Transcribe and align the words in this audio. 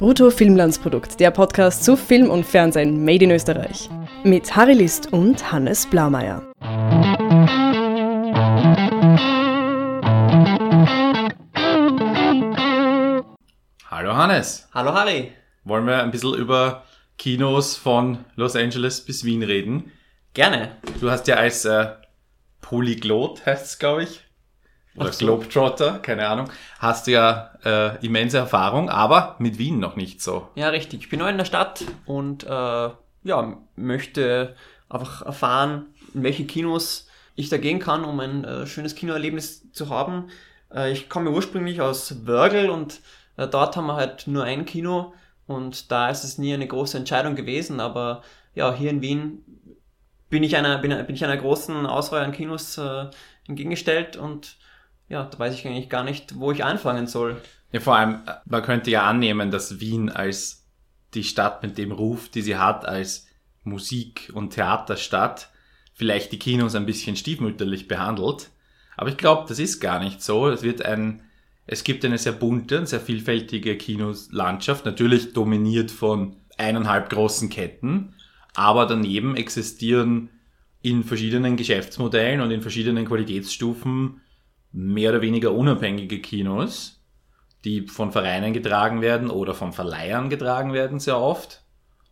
Brutto 0.00 0.30
Filmlandsprodukt, 0.30 1.20
der 1.20 1.30
Podcast 1.30 1.84
zu 1.84 1.94
Film 1.94 2.30
und 2.30 2.46
Fernsehen 2.46 3.04
made 3.04 3.22
in 3.22 3.32
Österreich. 3.32 3.90
Mit 4.24 4.56
Harry 4.56 4.72
List 4.72 5.12
und 5.12 5.52
Hannes 5.52 5.84
Blaumeier. 5.84 6.40
Hallo 13.90 14.16
Hannes. 14.16 14.70
Hallo 14.72 14.94
Harry. 14.94 15.32
Wollen 15.64 15.86
wir 15.86 16.02
ein 16.02 16.10
bisschen 16.10 16.32
über 16.32 16.84
Kinos 17.18 17.76
von 17.76 18.24
Los 18.36 18.56
Angeles 18.56 19.04
bis 19.04 19.22
Wien 19.24 19.42
reden? 19.42 19.92
Gerne. 20.32 20.78
Du 21.02 21.10
hast 21.10 21.28
ja 21.28 21.36
als 21.36 21.66
äh, 21.66 21.88
Polyglot, 22.62 23.44
heißt 23.44 23.66
es 23.66 23.78
glaube 23.78 24.04
ich, 24.04 24.24
oder 24.96 25.12
so. 25.12 25.24
Globetrotter, 25.24 25.98
keine 26.00 26.28
Ahnung, 26.28 26.50
hast 26.78 27.06
du 27.06 27.12
ja 27.12 27.52
äh, 27.64 28.04
immense 28.04 28.38
Erfahrung, 28.38 28.90
aber 28.90 29.36
mit 29.38 29.58
Wien 29.58 29.78
noch 29.78 29.96
nicht 29.96 30.22
so. 30.22 30.48
Ja, 30.54 30.68
richtig. 30.68 31.00
Ich 31.00 31.08
bin 31.08 31.20
neu 31.20 31.28
in 31.30 31.38
der 31.38 31.44
Stadt 31.44 31.84
und 32.06 32.44
äh, 32.44 32.90
ja, 33.22 33.58
möchte 33.76 34.56
einfach 34.88 35.22
erfahren, 35.22 35.86
in 36.14 36.22
welche 36.22 36.44
Kinos 36.44 37.08
ich 37.36 37.48
da 37.48 37.58
gehen 37.58 37.78
kann, 37.78 38.04
um 38.04 38.18
ein 38.20 38.44
äh, 38.44 38.66
schönes 38.66 38.94
Kinoerlebnis 38.94 39.72
zu 39.72 39.88
haben. 39.88 40.28
Äh, 40.72 40.92
ich 40.92 41.08
komme 41.08 41.30
ursprünglich 41.30 41.80
aus 41.80 42.26
Wörgl 42.26 42.70
und 42.70 43.00
äh, 43.36 43.46
dort 43.46 43.76
haben 43.76 43.86
wir 43.86 43.96
halt 43.96 44.26
nur 44.26 44.44
ein 44.44 44.64
Kino 44.64 45.14
und 45.46 45.90
da 45.90 46.10
ist 46.10 46.24
es 46.24 46.38
nie 46.38 46.54
eine 46.54 46.66
große 46.66 46.98
Entscheidung 46.98 47.36
gewesen, 47.36 47.80
aber 47.80 48.22
ja, 48.54 48.74
hier 48.74 48.90
in 48.90 49.02
Wien 49.02 49.44
bin 50.28 50.42
ich 50.42 50.56
einer, 50.56 50.78
bin, 50.78 50.90
bin 51.06 51.14
ich 51.14 51.24
einer 51.24 51.36
großen 51.36 51.86
Auswahl 51.86 52.24
an 52.24 52.32
Kinos 52.32 52.78
äh, 52.78 53.06
entgegengestellt 53.46 54.16
und 54.16 54.56
ja, 55.10 55.24
da 55.24 55.38
weiß 55.38 55.54
ich 55.54 55.66
eigentlich 55.66 55.90
gar 55.90 56.04
nicht, 56.04 56.38
wo 56.38 56.52
ich 56.52 56.64
anfangen 56.64 57.08
soll. 57.08 57.42
Ja, 57.72 57.80
vor 57.80 57.96
allem, 57.96 58.22
äh, 58.26 58.34
man 58.46 58.62
könnte 58.62 58.90
ja 58.90 59.02
annehmen, 59.02 59.50
dass 59.50 59.80
Wien 59.80 60.08
als 60.08 60.64
die 61.14 61.24
Stadt 61.24 61.62
mit 61.62 61.76
dem 61.76 61.92
Ruf, 61.92 62.28
die 62.28 62.42
sie 62.42 62.56
hat, 62.56 62.86
als 62.86 63.26
Musik- 63.64 64.30
und 64.32 64.50
Theaterstadt, 64.54 65.50
vielleicht 65.92 66.32
die 66.32 66.38
Kinos 66.38 66.76
ein 66.76 66.86
bisschen 66.86 67.16
stiefmütterlich 67.16 67.88
behandelt. 67.88 68.50
Aber 68.96 69.10
ich 69.10 69.16
glaube, 69.16 69.46
das 69.48 69.58
ist 69.58 69.80
gar 69.80 69.98
nicht 69.98 70.22
so. 70.22 70.48
Es 70.48 70.62
wird 70.62 70.84
ein, 70.84 71.22
es 71.66 71.82
gibt 71.82 72.04
eine 72.04 72.16
sehr 72.16 72.32
bunte 72.32 72.78
und 72.78 72.88
sehr 72.88 73.00
vielfältige 73.00 73.76
Kinoslandschaft, 73.76 74.84
natürlich 74.84 75.32
dominiert 75.32 75.90
von 75.90 76.36
eineinhalb 76.56 77.10
großen 77.10 77.48
Ketten, 77.48 78.14
aber 78.54 78.86
daneben 78.86 79.36
existieren 79.36 80.30
in 80.82 81.02
verschiedenen 81.02 81.56
Geschäftsmodellen 81.56 82.40
und 82.40 82.50
in 82.52 82.62
verschiedenen 82.62 83.06
Qualitätsstufen 83.06 84.20
mehr 84.72 85.10
oder 85.10 85.20
weniger 85.22 85.52
unabhängige 85.52 86.20
Kinos, 86.20 87.00
die 87.64 87.86
von 87.86 88.12
Vereinen 88.12 88.52
getragen 88.52 89.00
werden 89.02 89.30
oder 89.30 89.54
von 89.54 89.72
Verleihern 89.72 90.30
getragen 90.30 90.72
werden 90.72 91.00
sehr 91.00 91.18
oft. 91.18 91.62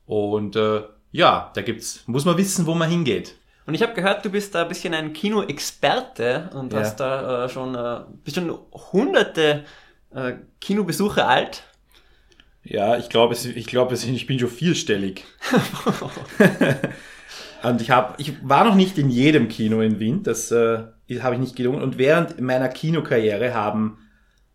Und 0.07 0.57
äh, 0.57 0.83
ja, 1.13 1.51
da 1.55 1.63
gibt's, 1.63 2.03
muss 2.07 2.25
man 2.25 2.37
wissen, 2.37 2.67
wo 2.67 2.75
man 2.75 2.91
hingeht. 2.91 3.35
Und 3.67 3.75
ich 3.75 3.83
habe 3.83 3.95
gehört, 3.95 4.25
du 4.25 4.31
bist 4.31 4.55
da 4.55 4.63
ein 4.63 4.69
bisschen 4.69 4.95
ein 4.95 5.13
Kinoexperte 5.13 6.51
und 6.55 6.73
Ja. 6.73 6.81
hast 6.81 6.97
da 6.97 7.45
äh, 7.45 7.49
schon, 7.49 7.75
äh, 7.75 8.01
bist 8.25 8.37
schon 8.37 8.59
hunderte 8.93 9.65
äh, 10.15 10.35
Kinobesuche 10.61 11.25
alt. 11.27 11.65
Ja, 12.65 12.97
ich 12.97 13.09
glaube, 13.09 13.35
ich 13.35 13.67
glaube, 13.67 13.95
ich 13.95 14.27
bin 14.27 14.39
schon 14.39 14.49
vierstellig. 14.49 15.25
Und 17.63 17.81
ich 17.81 17.91
habe, 17.91 18.15
ich 18.19 18.35
war 18.49 18.65
noch 18.65 18.75
nicht 18.75 18.99
in 18.99 19.11
jedem 19.11 19.49
Kino 19.49 19.81
in 19.81 19.99
Wien, 19.99 20.23
das 20.23 20.51
äh, 20.51 20.85
habe 21.21 21.35
ich 21.35 21.41
nicht 21.41 21.57
gelungen. 21.57 21.83
Und 21.83 21.99
während 21.99 22.41
meiner 22.41 22.69
Kinokarriere 22.69 23.55
haben 23.55 23.99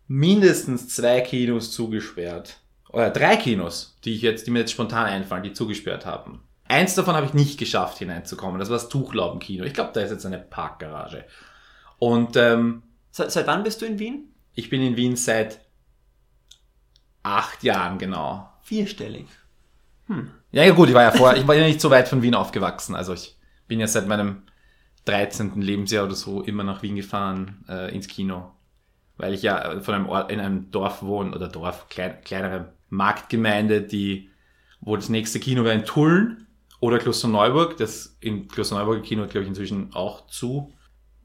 mindestens 0.06 0.88
zwei 0.88 1.20
Kinos 1.20 1.72
zugesperrt. 1.72 2.60
Oder 2.90 3.10
drei 3.10 3.36
Kinos, 3.36 3.96
die 4.04 4.14
ich 4.14 4.22
jetzt, 4.22 4.46
die 4.46 4.50
mir 4.50 4.60
jetzt 4.60 4.72
spontan 4.72 5.06
einfallen, 5.06 5.42
die 5.42 5.52
zugesperrt 5.52 6.06
haben. 6.06 6.42
Eins 6.66 6.94
davon 6.94 7.14
habe 7.14 7.26
ich 7.26 7.34
nicht 7.34 7.58
geschafft 7.58 7.98
hineinzukommen. 7.98 8.58
Das 8.58 8.70
war 8.70 8.76
das 8.76 8.88
Tuchlaubenkino. 8.88 9.64
Ich 9.64 9.74
glaube, 9.74 9.90
da 9.92 10.00
ist 10.00 10.10
jetzt 10.10 10.26
eine 10.26 10.38
Parkgarage. 10.38 11.24
Und 11.98 12.36
ähm, 12.36 12.82
Seit, 13.10 13.30
seit 13.30 13.46
wann 13.46 13.62
bist 13.62 13.80
du 13.80 13.86
in 13.86 14.00
Wien? 14.00 14.34
ich 14.54 14.70
bin 14.70 14.82
in 14.82 14.96
Wien 14.96 15.16
seit 15.16 15.60
acht 17.22 17.62
Jahren 17.62 17.98
genau. 17.98 18.48
Vierstellig. 18.62 19.26
Ja, 20.52 20.64
ja 20.64 20.72
gut, 20.72 20.88
ich 20.88 20.94
war 20.94 21.02
ja 21.02 21.10
vorher, 21.12 21.40
ich 21.40 21.46
war 21.46 21.54
ja 21.54 21.66
nicht 21.66 21.80
so 21.80 21.90
weit 21.90 22.08
von 22.08 22.22
Wien 22.22 22.34
aufgewachsen. 22.34 22.94
Also 22.94 23.14
ich 23.14 23.36
bin 23.68 23.80
ja 23.80 23.86
seit 23.86 24.06
meinem 24.06 24.42
13. 25.04 25.60
Lebensjahr 25.60 26.04
oder 26.04 26.14
so 26.14 26.42
immer 26.42 26.64
nach 26.64 26.82
Wien 26.82 26.96
gefahren 26.96 27.64
äh, 27.68 27.94
ins 27.94 28.08
Kino. 28.08 28.52
Weil 29.16 29.34
ich 29.34 29.42
ja 29.42 29.72
äh, 29.72 29.80
von 29.80 29.94
einem 29.94 30.06
Ort, 30.06 30.30
in 30.30 30.40
einem 30.40 30.70
Dorf 30.70 31.02
wohne, 31.02 31.34
oder 31.34 31.48
Dorf, 31.48 31.88
klein, 31.88 32.18
kleinere 32.24 32.72
Marktgemeinde, 32.88 33.82
die, 33.82 34.30
wo 34.80 34.96
das 34.96 35.08
nächste 35.08 35.40
Kino 35.40 35.64
wäre 35.64 35.74
in 35.74 35.84
Tulln 35.84 36.46
oder 36.80 36.98
Klosterneuburg. 36.98 37.76
Das 37.76 38.16
in 38.20 38.48
Klosterneuburger 38.48 39.02
Kino 39.02 39.26
glaube 39.26 39.42
ich, 39.42 39.48
inzwischen 39.48 39.94
auch 39.94 40.26
zu. 40.26 40.72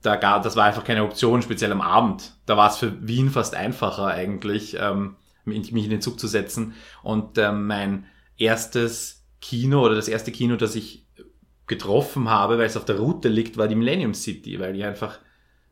Da 0.02 0.16
gab, 0.16 0.44
das 0.44 0.56
war 0.56 0.66
einfach 0.66 0.86
keine 0.86 1.04
Option, 1.04 1.42
speziell 1.42 1.72
am 1.72 1.82
Abend. 1.82 2.34
Da 2.46 2.56
war 2.56 2.70
es 2.70 2.78
für 2.78 3.06
Wien 3.06 3.30
fast 3.30 3.54
einfacher 3.54 4.08
eigentlich, 4.08 4.78
ähm, 4.80 5.16
mich 5.46 5.70
in 5.72 5.90
den 5.90 6.02
Zug 6.02 6.20
zu 6.20 6.28
setzen. 6.28 6.74
Und 7.04 7.38
ähm, 7.38 7.68
mein 7.68 8.06
erstes 8.38 9.26
Kino 9.42 9.84
oder 9.84 9.96
das 9.96 10.08
erste 10.08 10.32
Kino, 10.32 10.56
das 10.56 10.76
ich 10.76 11.06
getroffen 11.69 12.30
habe, 12.30 12.57
weil 12.57 12.66
es 12.66 12.75
auf 12.75 12.84
der 12.84 12.97
Route 12.97 13.30
liegt, 13.30 13.56
war 13.57 13.69
die 13.69 13.75
Millennium 13.75 14.13
City, 14.13 14.59
weil 14.59 14.74
die 14.74 14.84
einfach 14.84 15.19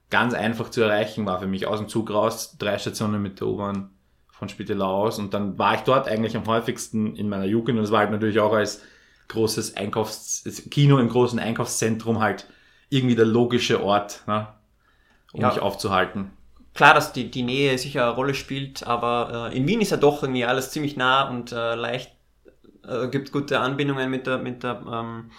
ganz 0.09 0.33
einfach 0.33 0.69
zu 0.69 0.81
erreichen 0.81 1.25
war 1.25 1.39
für 1.39 1.47
mich. 1.47 1.67
Aus 1.67 1.79
dem 1.79 1.89
Zug 1.89 2.09
raus, 2.11 2.55
drei 2.57 2.77
Stationen 2.77 3.21
mit 3.21 3.41
der 3.41 3.47
U-Bahn 3.47 3.89
von 4.31 4.47
Spittelau 4.47 5.03
aus 5.03 5.19
und 5.19 5.33
dann 5.33 5.57
war 5.57 5.73
ich 5.75 5.81
dort 5.81 6.07
eigentlich 6.07 6.37
am 6.37 6.45
häufigsten 6.45 7.15
in 7.15 7.27
meiner 7.27 7.45
Jugend 7.45 7.77
und 7.77 7.83
es 7.83 7.91
war 7.91 7.99
halt 7.99 8.11
natürlich 8.11 8.39
auch 8.39 8.53
als 8.53 8.83
großes 9.29 9.75
Einkaufs 9.75 10.43
Kino 10.71 10.99
im 10.99 11.09
großen 11.09 11.39
Einkaufszentrum 11.39 12.19
halt 12.19 12.45
irgendwie 12.89 13.15
der 13.15 13.25
logische 13.25 13.83
Ort, 13.83 14.21
ne, 14.27 14.47
um 15.33 15.41
Ja. 15.41 15.49
mich 15.49 15.59
aufzuhalten. 15.59 16.31
Klar, 16.75 16.93
dass 16.93 17.11
die, 17.11 17.31
die 17.31 17.41
Nähe 17.41 17.77
sicher 17.79 18.03
eine 18.03 18.15
Rolle 18.15 18.35
spielt, 18.35 18.85
aber 18.85 19.49
äh, 19.51 19.57
in 19.57 19.67
Wien 19.67 19.81
ist 19.81 19.89
ja 19.89 19.97
doch 19.97 20.21
irgendwie 20.21 20.45
alles 20.45 20.69
ziemlich 20.69 20.95
nah 20.95 21.27
und 21.27 21.51
äh, 21.51 21.73
leicht, 21.73 22.11
äh, 22.87 23.07
gibt 23.07 23.31
gute 23.31 23.59
Anbindungen 23.59 24.11
mit 24.11 24.27
der, 24.27 24.37
mit 24.37 24.61
der 24.61 24.83
ähm, 24.89 25.31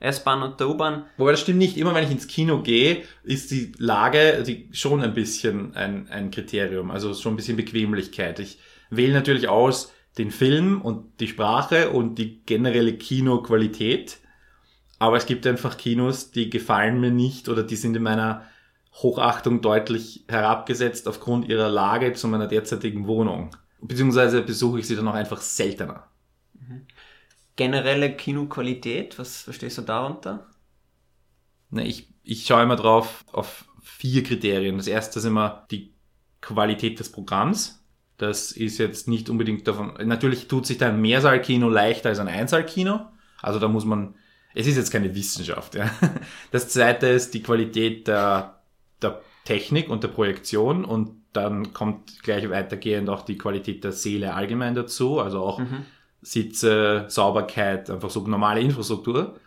S-Bahn 0.00 0.42
und 0.42 0.60
der 0.60 0.68
U-Bahn. 0.68 1.04
Wobei 1.16 1.32
das 1.32 1.40
stimmt 1.40 1.58
nicht. 1.58 1.76
Immer 1.76 1.94
wenn 1.94 2.04
ich 2.04 2.10
ins 2.10 2.28
Kino 2.28 2.62
gehe, 2.62 3.02
ist 3.24 3.50
die 3.50 3.72
Lage 3.78 4.44
die 4.46 4.68
schon 4.72 5.02
ein 5.02 5.14
bisschen 5.14 5.74
ein, 5.74 6.08
ein 6.08 6.30
Kriterium. 6.30 6.90
Also 6.90 7.14
schon 7.14 7.32
ein 7.34 7.36
bisschen 7.36 7.56
Bequemlichkeit. 7.56 8.38
Ich 8.38 8.58
wähle 8.90 9.12
natürlich 9.12 9.48
aus 9.48 9.92
den 10.16 10.30
Film 10.30 10.80
und 10.82 11.20
die 11.20 11.28
Sprache 11.28 11.90
und 11.90 12.18
die 12.18 12.42
generelle 12.44 12.94
Kinoqualität. 12.94 14.18
Aber 14.98 15.16
es 15.16 15.26
gibt 15.26 15.46
einfach 15.46 15.76
Kinos, 15.76 16.30
die 16.30 16.50
gefallen 16.50 17.00
mir 17.00 17.10
nicht 17.10 17.48
oder 17.48 17.62
die 17.62 17.76
sind 17.76 17.96
in 17.96 18.02
meiner 18.02 18.42
Hochachtung 18.94 19.60
deutlich 19.60 20.24
herabgesetzt 20.28 21.06
aufgrund 21.06 21.48
ihrer 21.48 21.68
Lage 21.68 22.14
zu 22.14 22.26
meiner 22.26 22.48
derzeitigen 22.48 23.06
Wohnung. 23.06 23.50
Beziehungsweise 23.80 24.42
besuche 24.42 24.80
ich 24.80 24.88
sie 24.88 24.96
dann 24.96 25.06
auch 25.06 25.14
einfach 25.14 25.40
seltener. 25.40 26.08
Generelle 27.58 28.14
Kinoqualität, 28.14 29.18
was 29.18 29.42
verstehst 29.42 29.78
du 29.78 29.82
darunter? 29.82 30.46
Ne, 31.70 31.84
ich, 31.84 32.08
ich 32.22 32.46
schaue 32.46 32.62
immer 32.62 32.76
drauf 32.76 33.24
auf 33.32 33.64
vier 33.82 34.22
Kriterien. 34.22 34.76
Das 34.76 34.86
erste 34.86 35.18
ist 35.18 35.24
immer 35.24 35.66
die 35.72 35.92
Qualität 36.40 37.00
des 37.00 37.10
Programms. 37.10 37.84
Das 38.16 38.52
ist 38.52 38.78
jetzt 38.78 39.08
nicht 39.08 39.28
unbedingt 39.28 39.66
davon. 39.66 39.94
Natürlich 40.06 40.46
tut 40.46 40.66
sich 40.66 40.78
da 40.78 40.88
ein 40.88 41.00
Mehrsaalkino 41.00 41.68
leichter 41.68 42.10
als 42.10 42.20
ein 42.20 42.28
Einsaalkino. 42.28 43.00
Also 43.42 43.58
da 43.58 43.66
muss 43.66 43.84
man. 43.84 44.14
Es 44.54 44.68
ist 44.68 44.76
jetzt 44.76 44.92
keine 44.92 45.14
Wissenschaft. 45.16 45.74
Ja. 45.74 45.90
Das 46.52 46.68
zweite 46.68 47.08
ist 47.08 47.34
die 47.34 47.42
Qualität 47.42 48.06
der, 48.06 48.62
der 49.02 49.20
Technik 49.44 49.90
und 49.90 50.04
der 50.04 50.08
Projektion 50.08 50.84
und 50.84 51.22
dann 51.32 51.72
kommt 51.72 52.22
gleich 52.22 52.48
weitergehend 52.48 53.08
auch 53.10 53.22
die 53.22 53.36
Qualität 53.36 53.82
der 53.82 53.92
Seele 53.92 54.34
allgemein 54.34 54.76
dazu. 54.76 55.20
Also 55.20 55.40
auch 55.40 55.60
Sitze, 56.22 57.04
Sauberkeit, 57.08 57.90
einfach 57.90 58.10
so 58.10 58.20
normale 58.26 58.60
Infrastruktur. 58.60 59.38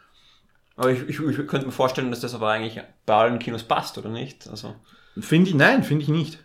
Aber 0.76 0.92
ich, 0.92 1.02
ich, 1.08 1.20
ich 1.20 1.48
könnte 1.48 1.66
mir 1.66 1.72
vorstellen, 1.72 2.10
dass 2.10 2.22
das 2.22 2.34
aber 2.34 2.50
eigentlich 2.50 2.82
bei 3.06 3.14
allen 3.14 3.40
Kinos 3.40 3.64
passt, 3.64 3.98
oder 3.98 4.10
nicht? 4.10 4.48
Also, 4.48 4.76
Finde 5.20 5.50
ich, 5.50 5.56
nein, 5.56 5.84
finde 5.84 6.04
ich 6.04 6.10
nicht. 6.10 6.40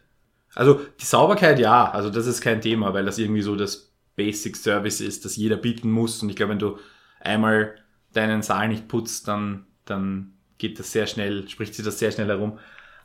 Also 0.55 0.81
die 1.01 1.05
Sauberkeit, 1.05 1.59
ja, 1.59 1.91
also 1.91 2.11
das 2.11 2.27
ist 2.27 2.41
kein 2.41 2.61
Thema, 2.61 2.95
weil 2.95 3.05
das 3.05 3.19
irgendwie 3.19 3.43
so 3.43 3.55
das 3.57 3.93
Basic 4.17 4.57
Service 4.57 5.01
ist, 5.01 5.25
das 5.25 5.37
jeder 5.37 5.57
bieten 5.57 5.91
muss. 5.91 6.23
Und 6.23 6.31
ich 6.31 6.37
glaube, 6.37 6.53
wenn 6.53 6.59
du 6.59 6.79
einmal 7.21 7.77
deinen 8.13 8.43
Saal 8.43 8.69
nicht 8.69 8.89
putzt, 8.89 9.29
dann, 9.29 9.67
dann 9.85 10.33
geht 10.59 10.79
das 10.79 10.91
sehr 10.91 11.07
schnell, 11.07 11.49
spricht 11.49 11.75
sich 11.75 11.85
das 11.85 11.99
sehr 11.99 12.11
schnell 12.11 12.29
herum. 12.29 12.59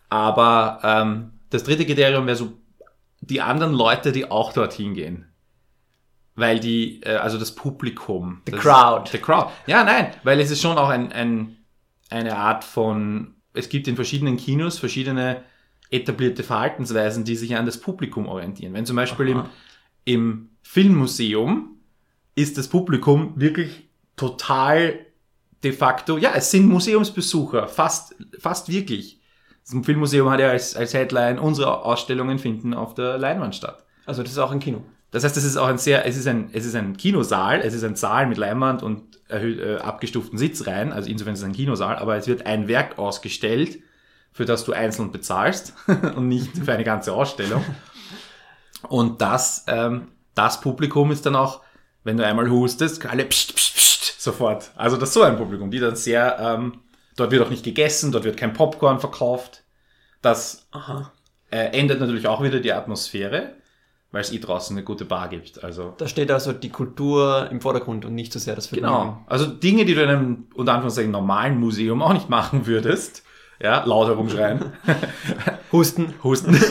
Aber 0.09 0.79
ähm, 0.83 1.31
das 1.49 1.63
dritte 1.63 1.85
Kriterium 1.85 2.25
wäre 2.25 2.37
so 2.37 2.53
die 3.19 3.41
anderen 3.41 3.73
Leute, 3.73 4.11
die 4.11 4.31
auch 4.31 4.53
dorthin 4.53 4.93
gehen. 4.93 5.30
Weil 6.35 6.59
die, 6.59 7.01
äh, 7.03 7.15
also 7.15 7.37
das 7.37 7.53
Publikum. 7.53 8.41
The 8.45 8.53
das 8.53 8.61
crowd. 8.61 9.11
The 9.11 9.17
crowd. 9.17 9.49
Ja, 9.67 9.83
nein, 9.83 10.11
weil 10.23 10.39
es 10.39 10.49
ist 10.51 10.61
schon 10.61 10.77
auch 10.77 10.89
ein, 10.89 11.11
ein, 11.11 11.57
eine 12.09 12.37
Art 12.37 12.63
von, 12.63 13.35
es 13.53 13.69
gibt 13.69 13.87
in 13.87 13.95
verschiedenen 13.95 14.37
Kinos 14.37 14.79
verschiedene 14.79 15.43
etablierte 15.89 16.43
Verhaltensweisen, 16.43 17.25
die 17.25 17.35
sich 17.35 17.55
an 17.55 17.65
das 17.65 17.79
Publikum 17.79 18.27
orientieren. 18.27 18.73
Wenn 18.73 18.85
zum 18.85 18.95
Beispiel 18.95 19.27
im, 19.27 19.43
im 20.05 20.49
Filmmuseum 20.63 21.77
ist 22.35 22.57
das 22.57 22.69
Publikum 22.69 23.33
wirklich 23.35 23.89
total 24.15 25.05
de 25.63 25.73
facto, 25.73 26.17
ja, 26.17 26.31
es 26.33 26.49
sind 26.49 26.67
Museumsbesucher, 26.67 27.67
fast, 27.67 28.15
fast 28.39 28.69
wirklich. 28.69 29.19
Das 29.63 29.85
Filmmuseum 29.85 30.29
hat 30.29 30.39
ja 30.39 30.49
als, 30.49 30.75
als 30.75 30.93
Headline, 30.93 31.39
unsere 31.39 31.83
Ausstellungen 31.83 32.39
finden 32.39 32.73
auf 32.73 32.95
der 32.95 33.17
Leinwand 33.17 33.55
statt. 33.55 33.85
Also 34.05 34.23
das 34.23 34.31
ist 34.31 34.37
auch 34.39 34.51
ein 34.51 34.59
Kino. 34.59 34.83
Das 35.11 35.25
heißt, 35.25 35.35
es 35.35 35.43
ist 35.43 35.57
auch 35.57 35.67
ein 35.67 35.77
sehr, 35.77 36.05
es 36.05 36.15
ist 36.15 36.27
ein, 36.27 36.49
es 36.53 36.65
ist 36.65 36.75
ein 36.75 36.95
Kinosaal, 36.95 37.59
es 37.59 37.73
ist 37.73 37.83
ein 37.83 37.95
Saal 37.95 38.27
mit 38.27 38.37
Leinwand 38.37 38.81
und 38.81 39.19
erhöht, 39.27 39.59
äh, 39.59 39.77
abgestuften 39.77 40.37
Sitzreihen, 40.37 40.93
also 40.93 41.09
insofern 41.09 41.33
ist 41.33 41.39
es 41.41 41.45
ein 41.45 41.53
Kinosaal, 41.53 41.97
aber 41.97 42.15
es 42.15 42.27
wird 42.27 42.45
ein 42.45 42.67
Werk 42.67 42.97
ausgestellt, 42.97 43.79
für 44.31 44.45
das 44.45 44.63
du 44.63 44.71
einzeln 44.71 45.11
bezahlst 45.11 45.73
und 46.15 46.29
nicht 46.29 46.57
für 46.57 46.71
eine 46.71 46.85
ganze 46.85 47.13
Ausstellung. 47.13 47.63
Und 48.87 49.21
das, 49.21 49.65
ähm, 49.67 50.07
das 50.33 50.61
Publikum 50.61 51.11
ist 51.11 51.25
dann 51.25 51.35
auch, 51.35 51.61
wenn 52.03 52.17
du 52.17 52.25
einmal 52.25 52.49
hustest, 52.49 53.05
alle 53.05 53.25
pst, 53.25 53.55
pst, 53.55 53.75
pst, 53.75 54.21
sofort. 54.21 54.71
Also 54.75 54.97
das 54.97 55.09
ist 55.09 55.13
so 55.13 55.23
ein 55.23 55.37
Publikum, 55.37 55.71
die 55.71 55.79
dann 55.79 55.95
sehr, 55.95 56.39
ähm, 56.39 56.79
dort 57.15 57.31
wird 57.31 57.43
auch 57.43 57.49
nicht 57.49 57.63
gegessen, 57.63 58.11
dort 58.11 58.23
wird 58.23 58.37
kein 58.37 58.53
Popcorn 58.53 58.99
verkauft. 58.99 59.63
Das 60.21 60.67
äh, 61.51 61.77
ändert 61.77 61.99
natürlich 61.99 62.27
auch 62.27 62.41
wieder 62.41 62.59
die 62.59 62.73
Atmosphäre, 62.73 63.55
weil 64.11 64.21
es 64.21 64.31
eh 64.31 64.39
draußen 64.39 64.75
eine 64.75 64.83
gute 64.83 65.05
Bar 65.05 65.29
gibt. 65.29 65.63
Also 65.63 65.93
Da 65.97 66.07
steht 66.07 66.31
also 66.31 66.53
die 66.53 66.69
Kultur 66.69 67.47
im 67.49 67.61
Vordergrund 67.61 68.05
und 68.05 68.13
nicht 68.13 68.33
so 68.33 68.39
sehr 68.39 68.55
das 68.55 68.67
Vergnügen. 68.67 68.93
Genau. 68.93 69.23
Also 69.27 69.47
Dinge, 69.47 69.85
die 69.85 69.95
du 69.95 70.03
in 70.03 70.09
einem 70.09 70.47
unter 70.53 70.73
Anführungszeichen 70.73 71.11
normalen 71.11 71.59
Museum 71.59 72.01
auch 72.01 72.13
nicht 72.13 72.29
machen 72.29 72.67
würdest. 72.67 73.23
Ja, 73.61 73.83
laut 73.85 74.07
herumschreien. 74.07 74.73
Husten. 75.71 76.13
Husten. 76.23 76.59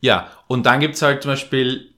ja, 0.00 0.28
und 0.48 0.66
dann 0.66 0.80
gibt's 0.80 1.02
halt 1.02 1.22
zum 1.22 1.32
Beispiel, 1.32 1.92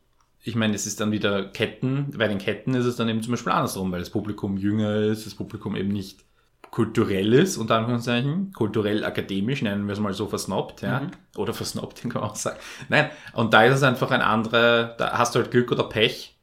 ich 0.45 0.55
meine, 0.55 0.75
es 0.75 0.87
ist 0.87 1.01
dann 1.01 1.13
wieder 1.13 1.49
Ketten. 1.49 2.13
Bei 2.17 2.29
den 2.29 2.39
Ketten 2.39 2.75
ist 2.75 2.85
es 2.85 2.97
dann 2.97 3.09
eben 3.09 3.23
zum 3.23 3.33
Beispiel 3.33 3.53
andersrum, 3.53 3.91
weil 3.91 4.01
das 4.01 4.11
Publikum 4.11 4.59
jünger 4.59 4.97
ist, 4.97 5.27
das 5.27 5.35
Publikum 5.35 5.77
eben 5.77 5.89
nicht 5.89 6.25
kulturell 6.73 7.35
ist, 7.35 7.59
unter 7.59 7.77
Anführungszeichen, 7.77 8.51
kulturell 8.55 9.05
akademisch, 9.05 9.61
nennen 9.61 9.87
wir 9.87 9.93
es 9.93 10.01
mal 10.01 10.15
so 10.15 10.27
versnobbt, 10.27 10.81
ja. 10.81 11.03
Oder 11.37 11.53
versnobbt, 11.53 12.01
kann 12.11 12.23
man 12.23 12.31
auch 12.31 12.35
sagen. 12.35 12.59
Nein, 12.89 13.11
und 13.35 13.53
da 13.53 13.65
ist 13.65 13.77
es 13.77 13.83
einfach 13.83 14.11
ein 14.11 14.23
anderer, 14.23 14.97
da 14.97 15.19
hast 15.19 15.35
du 15.35 15.41
halt 15.41 15.51
Glück 15.51 15.71
oder 15.71 15.85
Pech. 15.85 16.35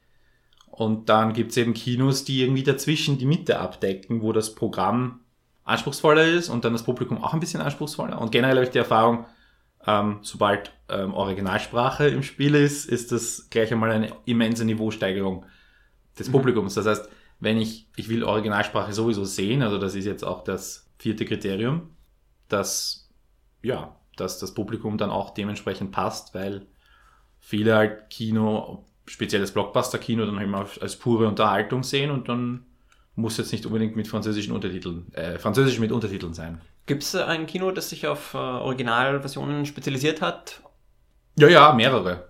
Und 0.68 1.10
dann 1.10 1.34
gibt's 1.34 1.58
eben 1.58 1.74
Kinos, 1.74 2.26
die 2.26 2.44
irgendwie 2.44 2.62
dazwischen 2.62 3.18
die 3.18 3.26
Mitte 3.26 3.60
abdecken, 3.60 4.22
wo 4.22 4.32
das 4.32 4.54
Programm 4.54 5.20
anspruchsvoller 5.66 6.26
ist 6.26 6.50
und 6.50 6.64
dann 6.64 6.74
das 6.74 6.84
Publikum 6.84 7.24
auch 7.24 7.34
ein 7.34 7.40
bisschen 7.40 7.62
anspruchsvoller. 7.62 8.22
Und 8.22 8.32
generell 8.32 8.56
habe 8.56 8.66
ich 8.66 8.72
die 8.72 8.78
Erfahrung, 8.78 9.26
ähm, 9.88 10.20
sobald 10.22 10.72
ähm, 10.90 11.16
Originalsprache 11.16 12.08
im 12.08 12.22
Spiel 12.22 12.54
ist, 12.54 12.86
ist 12.86 13.12
das 13.12 13.50
gleich 13.50 13.72
einmal 13.72 13.90
eine 13.90 14.14
immense 14.26 14.64
Niveausteigerung 14.64 15.44
des 16.20 16.32
Publikums. 16.32 16.76
Das 16.76 16.86
heißt, 16.86 17.10
wenn 17.40 17.58
ich, 17.58 17.88
ich 17.96 18.10
will 18.10 18.24
Originalsprache 18.24 18.94
sowieso 18.94 19.24
sehen, 19.26 19.62
also 19.62 19.78
das 19.78 19.96
ist 19.96 20.06
jetzt 20.06 20.24
auch 20.24 20.44
das 20.44 20.90
vierte 20.98 21.26
Kriterium, 21.26 21.92
dass, 22.50 23.10
ja, 23.62 23.96
dass 24.18 24.40
das 24.40 24.54
Publikum 24.54 24.98
dann 24.98 25.10
auch 25.10 25.32
dementsprechend 25.32 25.92
passt, 25.92 26.36
weil 26.36 26.68
viele 27.40 27.76
halt 27.76 28.10
Kino, 28.10 28.86
spezielles 29.06 29.54
Blockbuster-Kino, 29.54 30.26
dann 30.26 30.54
als 30.54 30.80
als 30.80 30.96
pure 30.98 31.28
Unterhaltung 31.28 31.84
sehen 31.84 32.12
und 32.12 32.28
dann 32.28 32.66
muss 33.16 33.38
jetzt 33.38 33.52
nicht 33.52 33.66
unbedingt 33.66 33.96
mit 33.96 34.08
französischen 34.08 34.54
Untertiteln, 34.54 35.12
äh, 35.14 35.38
französisch 35.38 35.80
mit 35.80 35.92
Untertiteln 35.92 36.34
sein. 36.34 36.62
Gibt 36.86 37.04
es 37.04 37.16
ein 37.16 37.46
Kino, 37.46 37.72
das 37.72 37.90
sich 37.90 38.08
auf 38.08 38.34
äh, 38.34 38.38
Originalversionen 38.38 39.66
spezialisiert 39.66 40.22
hat? 40.22 40.62
Ja, 41.38 41.48
ja, 41.48 41.74
mehrere. 41.74 42.30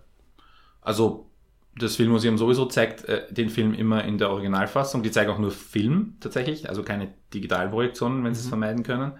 Also 0.81 1.28
das 1.79 1.95
Filmmuseum 1.95 2.37
sowieso 2.37 2.65
zeigt 2.65 3.05
äh, 3.05 3.31
den 3.31 3.49
Film 3.49 3.73
immer 3.73 4.03
in 4.03 4.17
der 4.17 4.29
Originalfassung. 4.29 5.03
Die 5.03 5.11
zeigen 5.11 5.31
auch 5.31 5.39
nur 5.39 5.51
Film 5.51 6.17
tatsächlich, 6.19 6.69
also 6.69 6.83
keine 6.83 7.13
digitalen 7.33 7.71
Projektionen, 7.71 8.23
wenn 8.23 8.35
sie 8.35 8.41
es 8.41 8.47
vermeiden 8.47 8.83
können. 8.83 9.13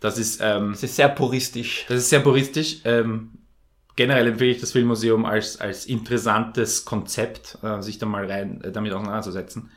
Das 0.00 0.18
ist, 0.18 0.40
ähm, 0.42 0.72
Es 0.72 0.82
ist 0.82 0.96
sehr 0.96 1.08
puristisch. 1.08 1.86
das 1.88 1.98
ist 1.98 2.10
sehr 2.10 2.20
puristisch. 2.20 2.80
Ähm, 2.84 3.30
generell 3.96 4.26
empfehle 4.26 4.50
ich 4.50 4.60
das 4.60 4.72
Filmmuseum 4.72 5.24
als, 5.24 5.58
als 5.60 5.86
interessantes 5.86 6.84
Konzept, 6.84 7.58
äh, 7.62 7.80
sich 7.80 7.98
da 7.98 8.06
mal 8.06 8.30
rein 8.30 8.60
äh, 8.62 8.72
damit 8.72 8.92
auseinanderzusetzen. 8.92 9.70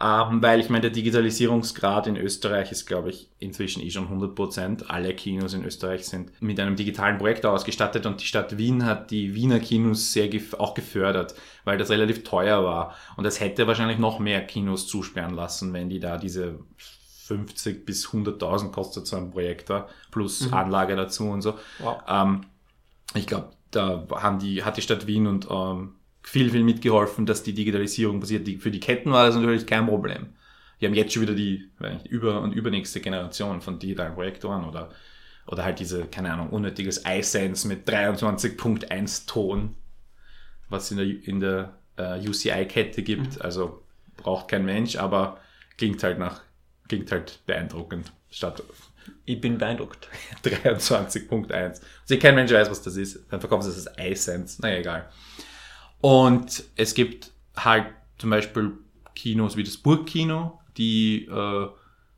Ähm, 0.00 0.42
weil 0.42 0.58
ich 0.58 0.70
meine, 0.70 0.82
der 0.82 0.90
Digitalisierungsgrad 0.90 2.08
in 2.08 2.16
Österreich 2.16 2.72
ist, 2.72 2.86
glaube 2.86 3.10
ich, 3.10 3.28
inzwischen 3.38 3.80
eh 3.80 3.90
schon 3.90 4.04
100 4.04 4.34
Prozent. 4.34 4.90
Alle 4.90 5.14
Kinos 5.14 5.54
in 5.54 5.64
Österreich 5.64 6.06
sind 6.06 6.32
mit 6.42 6.58
einem 6.58 6.74
digitalen 6.74 7.18
Projektor 7.18 7.52
ausgestattet 7.52 8.04
und 8.04 8.20
die 8.20 8.26
Stadt 8.26 8.58
Wien 8.58 8.84
hat 8.84 9.12
die 9.12 9.36
Wiener 9.36 9.60
Kinos 9.60 10.12
sehr 10.12 10.28
gef 10.28 10.54
auch 10.54 10.74
gefördert, 10.74 11.36
weil 11.64 11.78
das 11.78 11.90
relativ 11.90 12.24
teuer 12.24 12.64
war. 12.64 12.94
Und 13.16 13.22
das 13.22 13.38
hätte 13.38 13.68
wahrscheinlich 13.68 13.98
noch 13.98 14.18
mehr 14.18 14.44
Kinos 14.44 14.88
zusperren 14.88 15.34
lassen, 15.34 15.72
wenn 15.72 15.88
die 15.88 16.00
da 16.00 16.18
diese 16.18 16.58
50 17.26 17.86
bis 17.86 18.08
100.000 18.08 18.72
kostet 18.72 19.06
so 19.06 19.16
ein 19.16 19.30
Projektor 19.30 19.88
plus 20.10 20.52
Anlage 20.52 20.96
dazu 20.96 21.28
und 21.28 21.42
so. 21.42 21.54
Wow. 21.78 22.02
Ähm, 22.08 22.40
ich 23.14 23.28
glaube, 23.28 23.50
da 23.70 24.06
haben 24.10 24.40
die, 24.40 24.64
hat 24.64 24.76
die 24.76 24.82
Stadt 24.82 25.06
Wien 25.06 25.28
und 25.28 25.46
ähm, 25.50 25.94
viel, 26.24 26.50
viel 26.50 26.64
mitgeholfen, 26.64 27.26
dass 27.26 27.42
die 27.42 27.52
Digitalisierung 27.52 28.18
passiert. 28.18 28.46
Die, 28.46 28.56
für 28.56 28.70
die 28.70 28.80
Ketten 28.80 29.12
war 29.12 29.26
das 29.26 29.36
natürlich 29.36 29.66
kein 29.66 29.86
Problem. 29.86 30.28
Die 30.80 30.86
haben 30.86 30.94
jetzt 30.94 31.12
schon 31.12 31.22
wieder 31.22 31.34
die 31.34 31.70
nicht, 31.78 32.06
über- 32.06 32.40
und 32.40 32.52
übernächste 32.52 33.00
Generation 33.00 33.60
von 33.60 33.78
digitalen 33.78 34.14
Projektoren 34.14 34.64
oder, 34.64 34.90
oder 35.46 35.64
halt 35.64 35.78
diese, 35.78 36.06
keine 36.06 36.32
Ahnung, 36.32 36.48
unnötiges 36.50 37.04
iSense 37.06 37.68
mit 37.68 37.88
23.1 37.88 39.26
Ton, 39.26 39.76
was 40.68 40.90
in 40.90 40.96
der, 40.96 41.06
in 41.06 41.40
der 41.40 41.78
äh, 41.96 42.26
UCI-Kette 42.26 43.02
gibt. 43.02 43.40
Also 43.42 43.82
braucht 44.16 44.48
kein 44.48 44.64
Mensch, 44.64 44.96
aber 44.96 45.38
klingt 45.76 46.02
halt 46.02 46.18
nach, 46.18 46.40
klingt 46.88 47.12
halt 47.12 47.40
beeindruckend. 47.46 48.12
Statt 48.30 48.62
Ich 49.26 49.40
bin 49.40 49.58
beeindruckt. 49.58 50.08
23.1. 50.42 51.52
Also 51.52 52.18
kein 52.18 52.34
Mensch 52.34 52.50
weiß, 52.50 52.70
was 52.70 52.82
das 52.82 52.96
ist. 52.96 53.30
Dann 53.30 53.40
verkaufen 53.40 53.70
sie 53.70 53.78
es 53.78 53.86
als 53.86 53.98
iSense. 53.98 54.62
Naja, 54.62 54.78
egal. 54.78 55.08
Und 56.04 56.64
es 56.76 56.92
gibt 56.92 57.32
halt 57.56 57.86
zum 58.18 58.28
Beispiel 58.28 58.72
Kinos 59.14 59.56
wie 59.56 59.64
das 59.64 59.78
Burgkino, 59.78 60.60
die 60.76 61.24
äh, 61.24 61.68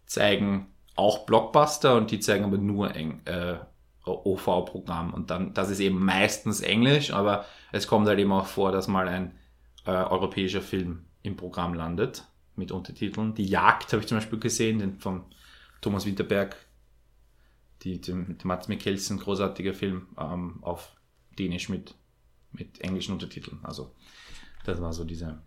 zeigen 0.07 0.75
auch 0.97 1.25
Blockbuster 1.25 1.95
und 1.95 2.11
die 2.11 2.19
zeigen 2.19 2.45
aber 2.45 2.59
nur 2.59 2.97
Eng, 2.97 3.21
äh, 3.27 3.59
OV-Programm. 4.05 5.15
Und 5.15 5.31
dann, 5.31 5.55
das 5.55 5.71
ist 5.71 5.79
eben 5.79 6.05
meistens 6.05 6.63
Englisch, 6.63 7.13
aber 7.13 7.45
es 7.71 7.87
kommt 7.87 8.09
halt 8.09 8.19
eben 8.19 8.33
auch 8.33 8.47
vor, 8.47 8.73
dass 8.73 8.89
mal 8.89 9.07
ein 9.07 9.39
äh, 9.85 9.93
europäischer 9.93 10.63
Film 10.63 11.05
im 11.23 11.37
Programm 11.37 11.73
landet 11.73 12.25
mit 12.57 12.73
Untertiteln. 12.73 13.37
Die 13.37 13.47
Jagd 13.47 13.93
habe 13.93 14.03
ich 14.03 14.09
zum 14.09 14.17
Beispiel 14.17 14.41
gesehen, 14.41 14.81
den 14.81 14.99
von 14.99 15.27
Thomas 15.81 16.07
Winterberg, 16.07 16.57
die, 17.83 18.01
dem 18.01 18.37
Mats 18.43 18.67
Mikkelsen, 18.67 19.21
großartiger 19.21 19.75
Film 19.75 20.09
ähm, 20.19 20.59
auf 20.63 20.97
Dänisch 21.39 21.69
mit, 21.69 21.95
mit 22.59 22.81
englischen 22.81 23.13
Untertiteln. 23.13 23.61
Also 23.63 23.93
das 24.65 24.81
war 24.81 24.93
so 24.93 25.05
diese. 25.05 25.39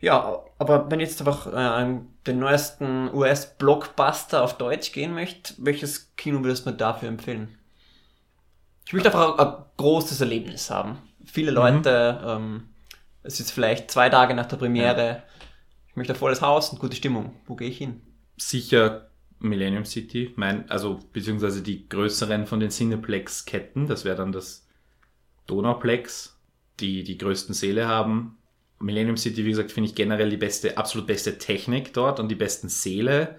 Ja, 0.00 0.44
aber 0.58 0.90
wenn 0.90 1.00
ich 1.00 1.08
jetzt 1.08 1.20
einfach 1.20 1.46
äh, 1.46 1.98
den 2.26 2.38
neuesten 2.38 3.12
US-Blockbuster 3.12 4.42
auf 4.42 4.58
Deutsch 4.58 4.92
gehen 4.92 5.14
möchte, 5.14 5.54
welches 5.58 6.14
Kino 6.16 6.42
würdest 6.44 6.66
du 6.66 6.70
mir 6.70 6.76
dafür 6.76 7.08
empfehlen? 7.08 7.56
Ich 8.86 8.92
möchte 8.92 9.08
einfach 9.08 9.38
ein, 9.38 9.46
ein 9.46 9.64
großes 9.78 10.20
Erlebnis 10.20 10.70
haben. 10.70 10.98
Viele 11.24 11.50
Leute, 11.50 12.22
ähm, 12.24 12.68
es 13.22 13.40
ist 13.40 13.50
vielleicht 13.50 13.90
zwei 13.90 14.10
Tage 14.10 14.34
nach 14.34 14.46
der 14.46 14.58
Premiere. 14.58 15.22
Ich 15.88 15.96
möchte 15.96 16.12
ein 16.12 16.18
volles 16.18 16.42
Haus 16.42 16.68
und 16.70 16.80
gute 16.80 16.96
Stimmung. 16.96 17.34
Wo 17.46 17.56
gehe 17.56 17.68
ich 17.68 17.78
hin? 17.78 18.02
Sicher 18.36 19.08
Millennium 19.38 19.84
City, 19.84 20.32
mein, 20.36 20.68
also 20.70 21.00
beziehungsweise 21.12 21.62
die 21.62 21.88
größeren 21.88 22.46
von 22.46 22.60
den 22.60 22.70
Cineplex-Ketten, 22.70 23.86
das 23.86 24.04
wäre 24.04 24.16
dann 24.16 24.32
das 24.32 24.63
Donauplex, 25.46 26.38
die 26.80 27.04
die 27.04 27.18
größten 27.18 27.54
Säle 27.54 27.86
haben. 27.86 28.38
Millennium 28.80 29.16
City, 29.16 29.44
wie 29.44 29.50
gesagt, 29.50 29.72
finde 29.72 29.88
ich 29.88 29.94
generell 29.94 30.30
die 30.30 30.36
beste, 30.36 30.76
absolut 30.76 31.06
beste 31.06 31.38
Technik 31.38 31.94
dort 31.94 32.20
und 32.20 32.28
die 32.28 32.34
besten 32.34 32.68
Säle. 32.68 33.36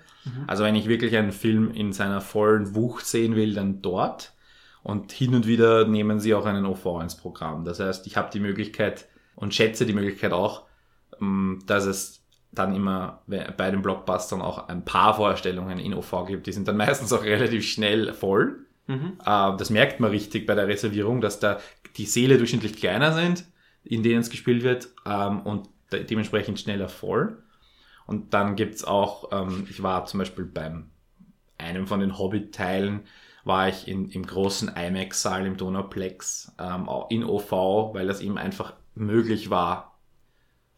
Also 0.48 0.64
wenn 0.64 0.76
ich 0.76 0.88
wirklich 0.88 1.16
einen 1.16 1.32
Film 1.32 1.72
in 1.72 1.94
seiner 1.94 2.22
vollen 2.22 2.74
Wucht 2.76 3.06
sehen 3.06 3.36
will, 3.36 3.54
dann 3.54 3.82
dort. 3.82 4.34
Und 4.82 5.12
hin 5.12 5.36
und 5.36 5.48
wieder 5.48 5.88
nehmen 5.88 6.20
sie 6.20 6.34
auch 6.34 6.46
einen 6.46 6.66
OV 6.66 7.02
ins 7.02 7.16
Programm. 7.16 7.64
Das 7.64 7.80
heißt, 7.80 8.08
ich 8.08 8.18
habe 8.18 8.30
die 8.32 8.40
Möglichkeit 8.40 9.08
und 9.36 9.54
schätze 9.54 9.86
die 9.86 9.94
Möglichkeit 9.94 10.32
auch, 10.32 10.66
ähm, 11.22 11.62
dass 11.66 11.86
es 11.86 12.24
dann 12.52 12.76
immer 12.76 13.22
bei 13.28 13.72
den 13.72 13.82
Blockbustern 13.82 14.42
auch 14.42 14.70
ein 14.70 14.86
paar 14.86 15.16
Vorstellungen 15.16 15.78
in 15.78 15.94
OV 15.94 16.26
gibt. 16.28 16.48
Die 16.48 16.54
sind 16.54 16.68
dann 16.68 16.78
meistens 16.78 17.12
auch 17.14 17.24
relativ 17.24 17.66
schnell 17.66 18.14
voll. 18.14 18.65
Äh, 19.20 19.58
Das 19.58 19.70
merkt 19.70 20.00
man 20.00 20.12
richtig 20.12 20.46
bei 20.46 20.56
der 20.56 20.68
Reservierung, 20.68 21.22
dass 21.22 21.40
da 21.40 21.60
die 21.98 22.06
Säle 22.06 22.38
durchschnittlich 22.38 22.78
kleiner 22.78 23.14
sind, 23.14 23.46
in 23.84 24.04
denen 24.04 24.22
es 24.22 24.30
gespielt 24.30 24.64
wird 24.64 24.90
ähm, 25.06 25.42
und 25.42 25.70
de 25.92 26.04
dementsprechend 26.04 26.60
schneller 26.60 26.90
voll. 26.90 27.44
Und 28.08 28.34
dann 28.34 28.56
gibt's 28.56 28.84
auch, 28.84 29.30
ähm, 29.32 29.68
ich 29.70 29.82
war 29.84 30.06
zum 30.06 30.20
Beispiel 30.20 30.46
beim 30.46 30.92
einem 31.58 31.88
von 31.88 32.00
den 32.02 32.18
Hobbit-Teilen 32.18 33.02
war 33.46 33.70
ich 33.70 33.88
in, 33.88 34.10
im 34.10 34.26
großen 34.26 34.70
IMAX-Saal 34.76 35.46
im 35.46 35.56
Donauplex 35.58 36.54
ähm, 36.60 36.90
in 37.10 37.24
OV, 37.24 37.52
weil 37.94 38.08
das 38.08 38.20
eben 38.22 38.38
einfach 38.38 38.74
möglich 38.96 39.50
war. 39.50 40.00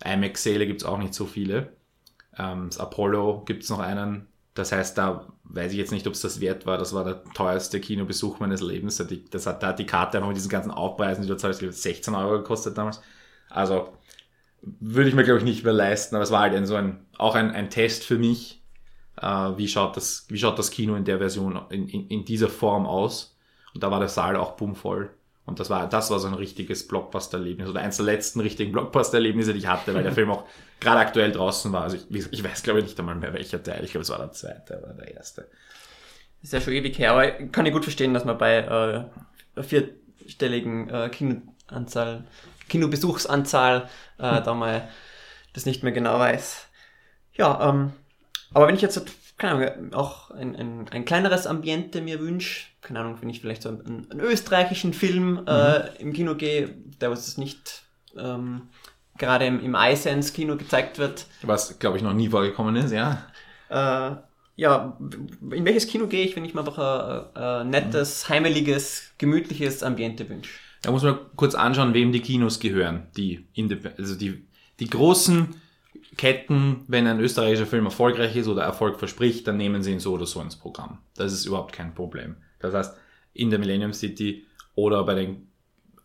IMAX-Säle 0.03 0.67
gibt's 0.67 0.83
auch 0.83 0.97
nicht 0.97 1.13
so 1.13 1.25
viele. 1.25 1.73
Das 2.35 2.77
Apollo 2.77 3.45
gibt's 3.45 3.69
noch 3.69 3.79
einen. 3.79 4.27
Das 4.57 4.71
heißt, 4.71 4.97
da 4.97 5.27
weiß 5.43 5.71
ich 5.71 5.77
jetzt 5.77 5.91
nicht, 5.91 6.07
ob 6.07 6.13
es 6.13 6.21
das 6.21 6.41
wert 6.41 6.65
war. 6.65 6.77
Das 6.77 6.93
war 6.93 7.03
der 7.03 7.23
teuerste 7.33 7.79
Kinobesuch 7.79 8.39
meines 8.39 8.61
Lebens. 8.61 9.03
Das 9.31 9.45
hat, 9.45 9.61
da 9.61 9.73
die 9.73 9.85
Karte 9.85 10.17
einfach 10.17 10.29
mit 10.29 10.37
diesen 10.37 10.49
ganzen 10.49 10.71
Aufpreisen, 10.71 11.21
die 11.21 11.27
du 11.27 11.37
zahlst, 11.37 11.61
16 11.61 12.15
Euro 12.15 12.37
gekostet 12.37 12.77
damals. 12.77 13.01
Also 13.49 13.93
würde 14.61 15.09
ich 15.09 15.15
mir, 15.15 15.23
glaube 15.23 15.39
ich, 15.39 15.45
nicht 15.45 15.63
mehr 15.63 15.73
leisten. 15.73 16.15
Aber 16.15 16.23
es 16.23 16.31
war 16.31 16.41
halt 16.41 16.55
ein, 16.55 16.65
so 16.65 16.75
ein, 16.75 17.05
auch 17.17 17.35
ein, 17.35 17.51
ein 17.51 17.69
Test 17.69 18.03
für 18.03 18.17
mich. 18.17 18.63
Äh, 19.21 19.27
wie, 19.27 19.67
schaut 19.67 19.95
das, 19.95 20.25
wie 20.29 20.39
schaut 20.39 20.57
das 20.57 20.71
Kino 20.71 20.95
in 20.95 21.05
der 21.05 21.19
Version, 21.19 21.59
in, 21.69 21.87
in, 21.87 22.07
in 22.07 22.25
dieser 22.25 22.49
Form 22.49 22.85
aus? 22.85 23.37
Und 23.73 23.83
da 23.83 23.91
war 23.91 23.99
der 23.99 24.09
Saal 24.09 24.35
auch 24.35 24.53
bummvoll. 24.53 25.11
Und 25.47 25.61
das 25.61 25.69
war, 25.69 25.87
das 25.87 26.11
war 26.11 26.19
so 26.19 26.27
ein 26.27 26.33
richtiges 26.33 26.85
Blockbuster-Erlebnis 26.89 27.69
oder 27.69 27.79
eins 27.79 27.95
der 27.95 28.05
letzten 28.05 28.41
richtigen 28.41 28.73
Blockbuster-Erlebnisse, 28.73 29.53
die 29.53 29.59
ich 29.59 29.67
hatte, 29.67 29.95
weil 29.95 30.03
der 30.03 30.11
Film 30.11 30.29
auch 30.29 30.43
gerade 30.81 30.99
aktuell 30.99 31.31
draußen 31.31 31.71
war. 31.71 31.83
Also 31.83 31.97
ich, 32.09 32.31
ich 32.31 32.43
weiß, 32.43 32.63
glaube 32.63 32.79
ich, 32.79 32.85
nicht 32.85 32.99
einmal 32.99 33.15
mehr 33.15 33.33
welcher 33.33 33.63
Teil. 33.63 33.81
Ich 33.85 33.91
glaube, 33.91 34.03
es 34.03 34.09
war 34.09 34.17
der 34.17 34.33
zweite 34.33 34.77
oder 34.83 34.93
der 34.93 35.15
erste. 35.15 35.47
Ist 36.43 36.51
ja 36.51 36.59
schon 36.59 36.73
ewig 36.73 36.99
her, 36.99 37.13
aber 37.13 37.31
kann 37.31 37.65
ich 37.65 37.71
gut 37.71 37.85
verstehen, 37.85 38.13
dass 38.13 38.25
man 38.25 38.37
bei 38.37 38.57
äh, 39.55 39.63
vierstelligen 39.63 40.89
äh, 40.89 41.09
Kinoanzahl, 41.09 42.25
Kinobesuchsanzahl 42.67 43.89
äh, 44.17 44.41
da 44.41 44.53
mal 44.53 44.89
das 45.53 45.65
nicht 45.65 45.81
mehr 45.81 45.93
genau 45.93 46.19
weiß. 46.19 46.67
Ja, 47.35 47.69
ähm, 47.69 47.93
aber 48.53 48.67
wenn 48.67 48.75
ich 48.75 48.81
jetzt 48.81 49.01
keine 49.37 49.71
Ahnung, 49.73 49.93
auch 49.93 50.31
ein, 50.31 50.55
ein, 50.55 50.89
ein 50.89 51.05
kleineres 51.05 51.45
Ambiente 51.45 52.01
mir 52.01 52.19
wünsche, 52.19 52.65
keine 52.81 53.01
Ahnung, 53.01 53.17
wenn 53.21 53.29
ich 53.29 53.39
vielleicht 53.39 53.61
so 53.61 53.69
einen, 53.69 54.07
einen 54.09 54.19
österreichischen 54.19 54.93
Film 54.93 55.43
äh, 55.47 55.79
mhm. 55.79 55.85
im 55.99 56.13
Kino 56.13 56.35
gehe, 56.35 56.69
der 56.99 57.11
was 57.11 57.37
nicht 57.37 57.83
ähm, 58.17 58.63
gerade 59.17 59.45
im, 59.45 59.63
im 59.63 59.75
iSense 59.75 60.33
Kino 60.33 60.55
gezeigt 60.55 60.97
wird. 60.97 61.27
Was, 61.43 61.77
glaube 61.79 61.97
ich, 61.97 62.03
noch 62.03 62.13
nie 62.13 62.29
vorgekommen 62.29 62.75
ist, 62.75 62.91
ja. 62.91 63.27
Äh, 63.69 64.15
ja, 64.55 64.97
in 65.51 65.65
welches 65.65 65.87
Kino 65.87 66.07
gehe 66.07 66.25
ich, 66.25 66.35
wenn 66.35 66.43
ich 66.43 66.55
mir 66.55 66.61
einfach 66.61 66.79
ein, 67.35 67.43
ein 67.43 67.69
nettes, 67.69 68.27
heimeliges, 68.27 69.13
gemütliches 69.19 69.83
Ambiente 69.83 70.27
wünsche? 70.29 70.51
Da 70.81 70.91
muss 70.91 71.03
man 71.03 71.19
kurz 71.35 71.53
anschauen, 71.53 71.93
wem 71.93 72.11
die 72.11 72.21
Kinos 72.21 72.59
gehören. 72.59 73.07
Die, 73.17 73.45
also 73.97 74.15
die, 74.15 74.47
die 74.79 74.89
großen 74.89 75.55
Ketten, 76.17 76.83
wenn 76.87 77.07
ein 77.07 77.19
österreichischer 77.19 77.67
Film 77.67 77.85
erfolgreich 77.85 78.35
ist 78.35 78.47
oder 78.47 78.63
Erfolg 78.63 78.99
verspricht, 78.99 79.47
dann 79.47 79.57
nehmen 79.57 79.83
sie 79.83 79.93
ihn 79.93 79.99
so 79.99 80.13
oder 80.13 80.25
so 80.25 80.41
ins 80.41 80.55
Programm. 80.55 80.97
Das 81.15 81.31
ist 81.31 81.45
überhaupt 81.45 81.73
kein 81.73 81.93
Problem. 81.93 82.37
Das 82.59 82.73
heißt, 82.73 82.97
in 83.33 83.51
der 83.51 83.59
Millennium 83.59 83.93
City 83.93 84.45
oder 84.75 85.03
bei 85.03 85.13
den 85.13 85.47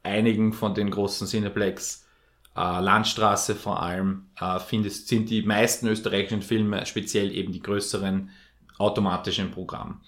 einigen 0.02 0.52
von 0.52 0.74
den 0.74 0.90
großen 0.90 1.26
Cineplex, 1.26 2.06
äh, 2.54 2.80
Landstraße 2.80 3.54
vor 3.54 3.82
allem, 3.82 4.26
äh, 4.38 4.58
findest, 4.58 5.08
sind 5.08 5.30
die 5.30 5.42
meisten 5.42 5.86
österreichischen 5.88 6.42
Filme, 6.42 6.84
speziell 6.86 7.32
eben 7.32 7.52
die 7.52 7.62
größeren, 7.62 8.30
automatisch 8.78 9.38
im 9.38 9.50
Programm. 9.50 10.00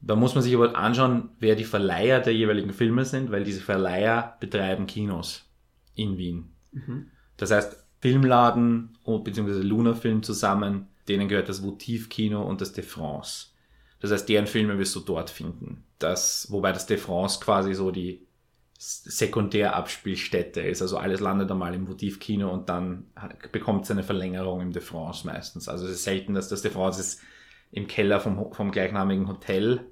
Da 0.00 0.16
muss 0.16 0.34
man 0.34 0.42
sich 0.42 0.54
aber 0.54 0.76
anschauen, 0.76 1.30
wer 1.38 1.56
die 1.56 1.64
Verleiher 1.64 2.20
der 2.20 2.34
jeweiligen 2.34 2.72
Filme 2.72 3.04
sind, 3.04 3.30
weil 3.30 3.44
diese 3.44 3.60
Verleiher 3.60 4.36
betreiben 4.40 4.86
Kinos 4.86 5.44
in 5.94 6.16
Wien. 6.16 6.52
Mhm. 6.72 7.10
Das 7.36 7.50
heißt, 7.50 7.79
Filmladen 8.00 8.96
bzw. 9.04 9.62
Luna 9.62 9.94
Film 9.94 10.22
zusammen, 10.22 10.88
denen 11.08 11.28
gehört 11.28 11.48
das 11.48 11.62
Votivkino 11.62 12.42
und 12.42 12.60
das 12.60 12.72
De 12.72 12.84
France. 12.84 13.48
Das 14.00 14.10
heißt, 14.10 14.28
deren 14.28 14.46
Filme 14.46 14.78
wirst 14.78 14.96
du 14.96 15.00
dort 15.00 15.30
finden. 15.30 15.84
Das, 15.98 16.46
wobei 16.50 16.72
das 16.72 16.86
De 16.86 16.96
France 16.96 17.40
quasi 17.40 17.74
so 17.74 17.90
die 17.90 18.26
Sekundärabspielstätte 18.78 20.62
ist. 20.62 20.80
Also 20.80 20.96
alles 20.96 21.20
landet 21.20 21.50
einmal 21.50 21.74
im 21.74 21.86
Votivkino 21.86 22.50
und 22.50 22.70
dann 22.70 23.08
bekommt 23.52 23.84
es 23.84 23.90
eine 23.90 24.02
Verlängerung 24.02 24.62
im 24.62 24.72
De 24.72 24.80
France 24.80 25.26
meistens. 25.26 25.68
Also 25.68 25.84
es 25.84 25.92
ist 25.92 26.04
selten, 26.04 26.32
dass 26.32 26.48
das 26.48 26.62
De 26.62 26.70
France 26.70 26.98
ist 26.98 27.20
im 27.72 27.86
Keller 27.86 28.20
vom, 28.20 28.54
vom 28.54 28.70
gleichnamigen 28.70 29.28
Hotel 29.28 29.84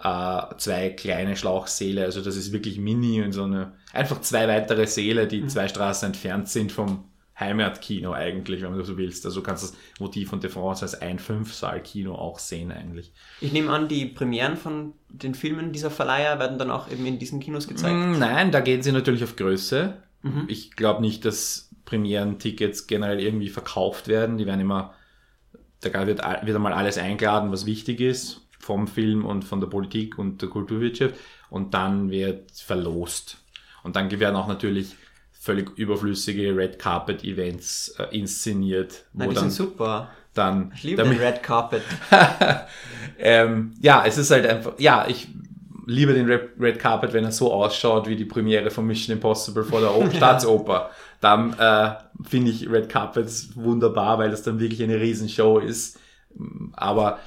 äh, 0.00 0.42
zwei 0.58 0.90
kleine 0.90 1.34
Schlauchsäle. 1.34 2.04
Also 2.04 2.20
das 2.22 2.36
ist 2.36 2.52
wirklich 2.52 2.78
mini 2.78 3.20
und 3.20 3.32
so 3.32 3.42
eine, 3.42 3.74
einfach 3.92 4.20
zwei 4.20 4.46
weitere 4.46 4.86
Säle, 4.86 5.26
die 5.26 5.42
mhm. 5.42 5.48
zwei 5.48 5.66
Straßen 5.66 6.06
entfernt 6.06 6.48
sind 6.48 6.70
vom 6.70 7.09
Heimatkino 7.40 8.12
eigentlich, 8.12 8.62
wenn 8.62 8.72
du 8.72 8.84
so 8.84 8.96
willst. 8.96 9.24
Also 9.24 9.40
du 9.40 9.46
kannst 9.46 9.64
das 9.64 9.76
Motiv 9.98 10.30
von 10.30 10.40
De 10.40 10.50
France 10.50 10.82
als 10.82 11.00
ein 11.00 11.18
Fünfsaal-Kino 11.18 12.14
auch 12.14 12.38
sehen 12.38 12.70
eigentlich. 12.70 13.12
Ich 13.40 13.52
nehme 13.52 13.72
an, 13.72 13.88
die 13.88 14.06
Premieren 14.06 14.56
von 14.56 14.92
den 15.08 15.34
Filmen 15.34 15.72
dieser 15.72 15.90
Verleiher 15.90 16.38
werden 16.38 16.58
dann 16.58 16.70
auch 16.70 16.90
eben 16.90 17.06
in 17.06 17.18
diesen 17.18 17.40
Kinos 17.40 17.66
gezeigt? 17.66 17.96
Mm, 17.96 18.18
nein, 18.18 18.52
da 18.52 18.60
gehen 18.60 18.82
sie 18.82 18.92
natürlich 18.92 19.24
auf 19.24 19.36
Größe. 19.36 19.94
Mhm. 20.22 20.44
Ich 20.48 20.76
glaube 20.76 21.00
nicht, 21.00 21.24
dass 21.24 21.70
Premieren-Tickets 21.86 22.86
generell 22.86 23.20
irgendwie 23.20 23.48
verkauft 23.48 24.06
werden. 24.06 24.38
Die 24.38 24.46
werden 24.46 24.60
immer, 24.60 24.94
da 25.80 26.06
wird, 26.06 26.20
wird 26.20 26.56
einmal 26.56 26.72
alles 26.72 26.98
eingeladen, 26.98 27.50
was 27.50 27.66
wichtig 27.66 28.00
ist 28.00 28.46
vom 28.60 28.86
Film 28.86 29.24
und 29.24 29.44
von 29.44 29.60
der 29.60 29.68
Politik 29.68 30.18
und 30.18 30.42
der 30.42 30.50
Kulturwirtschaft 30.50 31.14
und 31.48 31.72
dann 31.74 32.10
wird 32.10 32.52
verlost. 32.52 33.38
Und 33.82 33.96
dann 33.96 34.10
werden 34.10 34.36
auch 34.36 34.48
natürlich 34.48 34.96
völlig 35.40 35.70
überflüssige 35.78 36.54
Red 36.54 36.78
Carpet 36.78 37.24
Events 37.24 37.94
äh, 37.98 38.16
inszeniert. 38.16 39.06
Wo 39.14 39.20
Nein, 39.20 39.30
die 39.30 39.34
dann, 39.36 39.50
sind 39.50 39.68
super. 39.68 40.10
Dann, 40.34 40.70
ich 40.76 40.82
liebe 40.82 41.02
damit, 41.02 41.18
den 41.18 41.26
Red 41.26 41.42
Carpet. 41.42 41.82
ähm, 43.18 43.72
ja, 43.80 44.04
es 44.06 44.18
ist 44.18 44.30
halt 44.30 44.46
einfach, 44.46 44.74
ja, 44.78 45.06
ich 45.08 45.28
liebe 45.86 46.12
den 46.12 46.26
Red, 46.26 46.50
Red, 46.60 46.78
Carpet, 46.78 47.14
wenn 47.14 47.24
er 47.24 47.32
so 47.32 47.52
ausschaut 47.52 48.06
wie 48.06 48.16
die 48.16 48.26
Premiere 48.26 48.70
von 48.70 48.86
Mission 48.86 49.16
Impossible 49.16 49.64
vor 49.64 49.80
der 49.80 49.96
o 49.96 50.08
Staatsoper. 50.14 50.90
Dann 51.22 51.54
äh, 51.58 51.94
finde 52.22 52.50
ich 52.50 52.70
Red 52.70 52.90
Carpets 52.90 53.56
wunderbar, 53.56 54.18
weil 54.18 54.30
das 54.30 54.42
dann 54.42 54.60
wirklich 54.60 54.82
eine 54.82 55.00
Riesenshow 55.00 55.58
ist. 55.58 55.98
Aber 56.74 57.18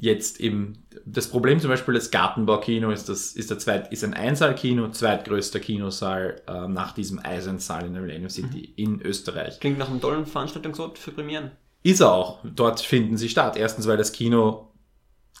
jetzt 0.00 0.40
eben 0.40 0.82
das 1.04 1.28
Problem 1.28 1.60
zum 1.60 1.70
Beispiel 1.70 1.94
des 1.94 2.10
Gartenbaukino 2.10 2.90
ist, 2.90 3.08
das 3.08 3.32
ist, 3.32 3.50
der 3.50 3.58
zweit, 3.58 3.92
ist 3.92 4.02
ein 4.02 4.14
Einsaalkino, 4.14 4.90
zweitgrößter 4.90 5.60
Kinosaal 5.60 6.40
äh, 6.48 6.68
nach 6.68 6.92
diesem 6.92 7.18
Eisensaal 7.18 7.86
in 7.86 7.92
der 7.92 8.02
Millennium 8.02 8.30
City 8.30 8.72
mhm. 8.76 8.84
in 8.84 9.02
Österreich. 9.02 9.60
Klingt 9.60 9.78
nach 9.78 9.90
einem 9.90 10.00
tollen 10.00 10.26
Veranstaltungsort 10.26 10.98
für 10.98 11.12
Premieren. 11.12 11.52
Ist 11.82 12.00
er 12.00 12.12
auch. 12.12 12.40
Dort 12.44 12.80
finden 12.80 13.16
sie 13.16 13.28
statt. 13.28 13.56
Erstens, 13.56 13.86
weil 13.86 13.96
das 13.96 14.12
Kino, 14.12 14.72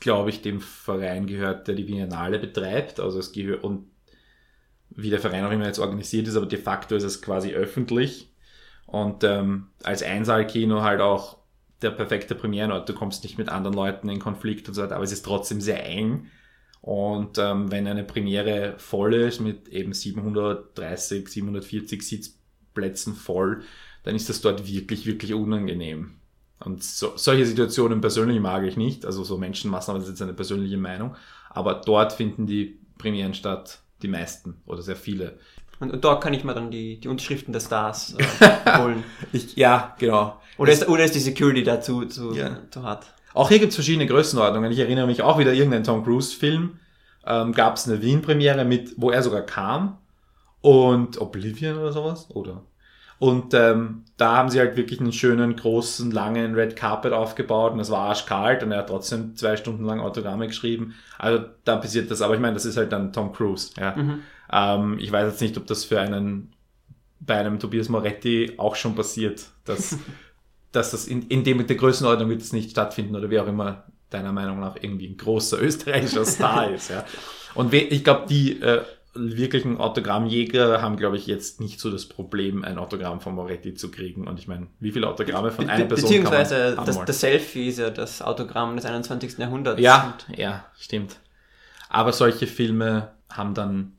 glaube 0.00 0.30
ich, 0.30 0.42
dem 0.42 0.60
Verein 0.60 1.26
gehört, 1.26 1.66
der 1.66 1.74
die 1.74 1.84
Biennale 1.84 2.38
betreibt. 2.38 3.00
Also 3.00 3.18
es 3.18 3.32
gehört 3.32 3.64
und 3.64 3.86
wie 4.90 5.10
der 5.10 5.20
Verein 5.20 5.44
auch 5.44 5.52
immer 5.52 5.66
jetzt 5.66 5.78
organisiert 5.78 6.26
ist, 6.28 6.36
aber 6.36 6.46
de 6.46 6.58
facto 6.58 6.96
ist 6.96 7.04
es 7.04 7.22
quasi 7.22 7.52
öffentlich. 7.52 8.32
Und 8.86 9.22
ähm, 9.24 9.68
als 9.82 10.02
Einsaalkino 10.02 10.82
halt 10.82 11.00
auch 11.00 11.39
der 11.82 11.90
perfekte 11.90 12.34
Premierenort. 12.34 12.88
Du 12.88 12.94
kommst 12.94 13.22
nicht 13.22 13.38
mit 13.38 13.48
anderen 13.48 13.74
Leuten 13.74 14.08
in 14.08 14.18
Konflikt 14.18 14.68
und 14.68 14.74
so 14.74 14.82
weiter, 14.82 14.96
aber 14.96 15.04
es 15.04 15.12
ist 15.12 15.24
trotzdem 15.24 15.60
sehr 15.60 15.84
eng. 15.86 16.26
Und 16.80 17.38
ähm, 17.38 17.70
wenn 17.70 17.86
eine 17.86 18.04
Premiere 18.04 18.74
voll 18.78 19.14
ist 19.14 19.40
mit 19.40 19.68
eben 19.68 19.92
730, 19.92 21.28
740 21.28 22.02
Sitzplätzen 22.02 23.14
voll, 23.14 23.62
dann 24.02 24.14
ist 24.14 24.28
das 24.28 24.40
dort 24.40 24.66
wirklich, 24.66 25.06
wirklich 25.06 25.34
unangenehm. 25.34 26.16
Und 26.58 26.82
so, 26.82 27.12
solche 27.16 27.46
Situationen 27.46 28.00
persönlich 28.00 28.40
mag 28.40 28.64
ich 28.64 28.76
nicht, 28.76 29.06
also 29.06 29.24
so 29.24 29.38
Menschenmassen, 29.38 29.90
aber 29.90 29.98
das 29.98 30.08
ist 30.08 30.14
jetzt 30.14 30.22
eine 30.22 30.34
persönliche 30.34 30.76
Meinung. 30.76 31.16
Aber 31.50 31.74
dort 31.74 32.12
finden 32.12 32.46
die 32.46 32.78
Premieren 32.98 33.34
statt, 33.34 33.82
die 34.02 34.08
meisten 34.08 34.62
oder 34.66 34.82
sehr 34.82 34.96
viele. 34.96 35.38
Und, 35.80 35.92
und 35.92 36.04
dort 36.04 36.22
kann 36.22 36.34
ich 36.34 36.44
mir 36.44 36.54
dann 36.54 36.70
die, 36.70 37.00
die 37.00 37.08
Unterschriften 37.08 37.52
der 37.52 37.60
Stars 37.60 38.14
äh, 38.18 38.78
holen. 38.78 39.02
ich, 39.32 39.56
ja, 39.56 39.94
genau. 39.98 40.40
Oder 40.58 40.72
ist, 40.72 40.88
oder 40.88 41.04
ist 41.04 41.14
die 41.14 41.20
Security 41.20 41.62
dazu 41.62 42.04
zu, 42.04 42.34
ja. 42.34 42.58
zu 42.70 42.82
hart? 42.82 43.06
Auch 43.32 43.48
hier 43.48 43.58
gibt 43.58 43.70
es 43.70 43.76
verschiedene 43.76 44.06
Größenordnungen. 44.06 44.70
Ich 44.70 44.78
erinnere 44.78 45.06
mich 45.06 45.22
auch 45.22 45.38
wieder 45.38 45.52
irgendeinen 45.52 45.84
Tom 45.84 46.04
Cruise-Film. 46.04 46.78
Ähm, 47.26 47.52
gab 47.52 47.76
es 47.76 47.88
eine 47.88 48.02
Wien-Premiere 48.02 48.64
mit, 48.64 48.92
wo 48.96 49.10
er 49.10 49.22
sogar 49.22 49.42
kam. 49.42 49.98
Und 50.60 51.18
Oblivion 51.20 51.78
oder 51.78 51.92
sowas, 51.92 52.28
oder? 52.30 52.62
Und 53.18 53.52
ähm, 53.52 54.04
da 54.16 54.36
haben 54.36 54.48
sie 54.48 54.58
halt 54.58 54.76
wirklich 54.76 54.98
einen 54.98 55.12
schönen, 55.12 55.54
großen, 55.54 56.10
langen 56.10 56.54
Red 56.54 56.74
Carpet 56.74 57.12
aufgebaut 57.12 57.72
und 57.72 57.80
es 57.80 57.90
war 57.90 58.08
arschkalt 58.08 58.62
und 58.62 58.72
er 58.72 58.78
hat 58.78 58.88
trotzdem 58.88 59.36
zwei 59.36 59.56
Stunden 59.56 59.84
lang 59.84 60.00
Autogramme 60.00 60.46
geschrieben. 60.46 60.94
Also 61.18 61.44
da 61.64 61.76
passiert 61.76 62.10
das, 62.10 62.22
aber 62.22 62.34
ich 62.34 62.40
meine, 62.40 62.54
das 62.54 62.64
ist 62.64 62.78
halt 62.78 62.92
dann 62.92 63.12
Tom 63.12 63.32
Cruise. 63.32 63.72
Ja. 63.78 63.94
Mhm. 63.94 64.20
Ähm, 64.52 64.98
ich 64.98 65.10
weiß 65.10 65.32
jetzt 65.32 65.40
nicht, 65.40 65.56
ob 65.56 65.66
das 65.66 65.84
für 65.84 66.00
einen 66.00 66.52
bei 67.20 67.36
einem 67.36 67.58
Tobias 67.58 67.88
Moretti 67.88 68.54
auch 68.56 68.76
schon 68.76 68.94
passiert, 68.94 69.46
dass, 69.64 69.96
dass 70.72 70.90
das 70.90 71.06
in, 71.06 71.28
in 71.28 71.44
dem 71.44 71.58
mit 71.58 71.68
der 71.68 71.76
Größenordnung 71.76 72.30
wird 72.30 72.40
es 72.40 72.52
nicht 72.52 72.70
stattfinden 72.70 73.14
oder 73.14 73.30
wie 73.30 73.38
auch 73.38 73.46
immer 73.46 73.84
deiner 74.08 74.32
Meinung 74.32 74.58
nach 74.58 74.76
irgendwie 74.80 75.06
ein 75.06 75.16
großer 75.16 75.60
österreichischer 75.62 76.24
Star 76.24 76.70
ist. 76.70 76.90
Ja. 76.90 77.04
Und 77.54 77.72
ich 77.74 78.02
glaube, 78.04 78.26
die 78.28 78.60
äh, 78.60 78.82
wirklichen 79.14 79.78
Autogrammjäger 79.78 80.80
haben, 80.80 80.96
glaube 80.96 81.16
ich, 81.16 81.26
jetzt 81.26 81.60
nicht 81.60 81.80
so 81.80 81.90
das 81.90 82.06
Problem, 82.06 82.64
ein 82.64 82.78
Autogramm 82.78 83.20
von 83.20 83.34
Moretti 83.34 83.74
zu 83.74 83.90
kriegen. 83.90 84.26
Und 84.26 84.38
ich 84.38 84.46
meine, 84.46 84.68
wie 84.78 84.92
viele 84.92 85.08
Autogramme 85.08 85.50
von 85.50 85.68
einer 85.68 85.84
Person 85.84 86.08
Beziehungsweise 86.08 86.76
das, 86.84 87.04
das 87.04 87.20
Selfie 87.20 87.68
ist 87.68 87.80
ja 87.80 87.90
das 87.90 88.22
Autogramm 88.22 88.76
des 88.76 88.84
21. 88.84 89.38
Jahrhunderts. 89.38 89.80
Ja, 89.80 90.16
ja, 90.34 90.64
stimmt. 90.78 91.16
Aber 91.88 92.12
solche 92.12 92.46
Filme 92.46 93.10
haben 93.28 93.54
dann 93.54 93.92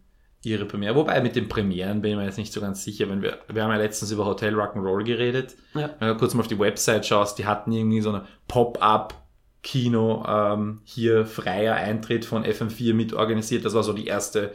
ihre 0.44 0.66
Premiere. 0.66 0.96
Wobei 0.96 1.22
mit 1.22 1.36
den 1.36 1.48
Premieren 1.48 2.02
bin 2.02 2.12
ich 2.12 2.18
mir 2.18 2.26
jetzt 2.26 2.38
nicht 2.38 2.54
so 2.54 2.62
ganz 2.62 2.84
sicher. 2.84 3.10
Wenn 3.10 3.22
wir, 3.22 3.40
wir 3.48 3.64
haben 3.64 3.72
ja 3.72 3.78
letztens 3.78 4.12
über 4.12 4.26
Hotel 4.26 4.56
Rock'n'Roll 4.56 5.04
geredet. 5.04 5.56
Ja. 5.74 5.92
Wenn 6.00 6.08
du 6.10 6.18
kurz 6.18 6.34
mal 6.34 6.42
auf 6.42 6.48
die 6.48 6.60
Website 6.60 7.06
schaust, 7.06 7.38
die 7.38 7.46
hatten 7.46 7.72
irgendwie 7.72 8.02
so 8.02 8.10
eine 8.10 8.26
Pop-up 8.48 9.16
Kino 9.64 10.26
ähm, 10.28 10.82
hier 10.84 11.26
freier 11.26 11.76
Eintritt 11.76 12.26
von 12.26 12.44
FM4 12.44 12.96
mitorganisiert. 12.96 13.64
Das 13.64 13.76
war 13.76 13.84
so 13.84 13.94
die 13.94 14.08
erste 14.08 14.54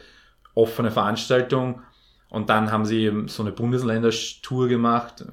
offene 0.54 0.90
Veranstaltung. 0.90 1.82
Und 2.28 2.50
dann 2.50 2.72
haben 2.72 2.84
sie 2.84 3.04
eben 3.04 3.28
so 3.28 3.44
eine 3.44 3.52
Bundesländertour 3.52 4.66
gemacht. 4.66 5.24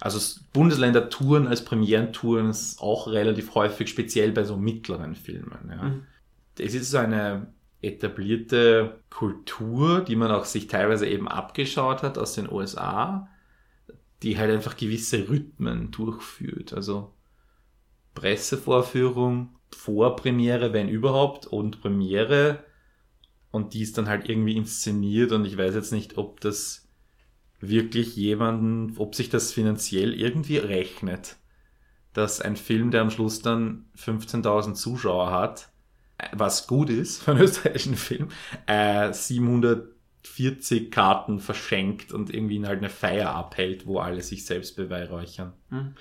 Also 0.00 0.40
Bundesländer-Touren 0.52 1.48
als 1.48 1.64
Premierentouren 1.64 2.50
ist 2.50 2.80
auch 2.80 3.08
relativ 3.08 3.54
häufig, 3.56 3.88
speziell 3.88 4.30
bei 4.30 4.44
so 4.44 4.56
mittleren 4.56 5.16
Filmen. 5.16 5.70
Ja. 5.70 5.82
Mhm. 5.82 6.06
Es 6.58 6.74
ist 6.74 6.90
so 6.90 6.98
eine 6.98 7.48
etablierte 7.82 9.02
Kultur, 9.10 10.00
die 10.00 10.16
man 10.16 10.30
auch 10.30 10.44
sich 10.44 10.68
teilweise 10.68 11.06
eben 11.06 11.28
abgeschaut 11.28 12.02
hat 12.02 12.16
aus 12.16 12.34
den 12.34 12.50
USA, 12.50 13.28
die 14.22 14.38
halt 14.38 14.52
einfach 14.52 14.76
gewisse 14.76 15.28
Rhythmen 15.28 15.90
durchführt. 15.90 16.72
Also 16.72 17.12
Pressevorführung, 18.14 19.56
Vorpremiere, 19.74 20.72
wenn 20.72 20.88
überhaupt, 20.88 21.46
und 21.46 21.80
Premiere. 21.80 22.64
Und 23.50 23.74
die 23.74 23.82
ist 23.82 23.98
dann 23.98 24.08
halt 24.08 24.28
irgendwie 24.28 24.56
inszeniert 24.56 25.32
und 25.32 25.44
ich 25.44 25.58
weiß 25.58 25.74
jetzt 25.74 25.92
nicht, 25.92 26.16
ob 26.16 26.40
das 26.40 26.88
wirklich 27.60 28.16
jemanden, 28.16 28.94
ob 28.96 29.14
sich 29.14 29.28
das 29.28 29.52
finanziell 29.52 30.14
irgendwie 30.14 30.56
rechnet, 30.56 31.36
dass 32.12 32.40
ein 32.40 32.56
Film, 32.56 32.90
der 32.90 33.02
am 33.02 33.10
Schluss 33.10 33.40
dann 33.40 33.86
15.000 33.96 34.74
Zuschauer 34.74 35.30
hat, 35.30 35.71
was 36.32 36.66
gut 36.66 36.90
ist 36.90 37.22
für 37.22 37.32
einen 37.32 37.40
österreichischen 37.42 37.96
Film, 37.96 38.28
äh, 38.66 39.12
740 39.12 40.90
Karten 40.90 41.40
verschenkt 41.40 42.12
und 42.12 42.32
irgendwie 42.32 42.64
halt 42.64 42.78
eine 42.78 42.90
Feier 42.90 43.30
abhält, 43.30 43.86
wo 43.86 43.98
alle 43.98 44.22
sich 44.22 44.46
selbst 44.46 44.76
beweihräuchern. 44.76 45.52
Hm. 45.70 45.94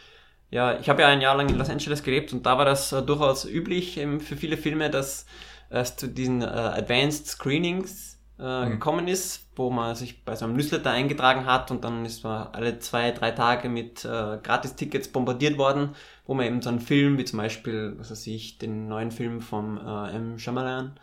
Ja, 0.49 0.77
ich 0.79 0.89
habe 0.89 1.01
ja 1.01 1.07
ein 1.07 1.21
Jahr 1.21 1.35
lang 1.35 1.49
in 1.49 1.57
Los 1.57 1.69
Angeles 1.69 2.03
gelebt 2.03 2.33
und 2.33 2.45
da 2.45 2.57
war 2.57 2.65
das 2.65 2.91
äh, 2.91 3.01
durchaus 3.01 3.45
üblich 3.45 3.97
ähm, 3.97 4.19
für 4.19 4.35
viele 4.35 4.57
Filme, 4.57 4.89
dass 4.89 5.25
es 5.69 5.95
zu 5.95 6.07
diesen 6.07 6.41
äh, 6.41 6.45
Advanced 6.45 7.27
Screenings 7.27 8.19
äh, 8.41 8.65
Mhm. 8.65 8.71
gekommen 8.71 9.07
ist, 9.07 9.47
wo 9.55 9.69
man 9.69 9.95
sich 9.95 10.25
bei 10.25 10.35
so 10.35 10.45
einem 10.45 10.55
Newsletter 10.55 10.89
eingetragen 10.91 11.45
hat 11.45 11.69
und 11.71 11.83
dann 11.83 12.03
ist 12.05 12.23
man 12.23 12.47
alle 12.53 12.79
zwei, 12.79 13.11
drei 13.11 13.31
Tage 13.31 13.69
mit 13.69 14.03
äh, 14.03 14.39
Gratis-Tickets 14.41 15.09
bombardiert 15.09 15.57
worden, 15.57 15.95
wo 16.25 16.33
man 16.33 16.45
eben 16.47 16.61
so 16.61 16.69
einen 16.69 16.79
Film, 16.79 17.17
wie 17.17 17.25
zum 17.25 17.37
Beispiel, 17.37 17.93
was 17.97 18.09
weiß 18.11 18.25
ich, 18.27 18.57
den 18.57 18.87
neuen 18.87 19.11
Film 19.11 19.41
vom 19.41 19.77
äh, 19.77 20.15
M. 20.15 20.39
Shyamalan, 20.39 20.99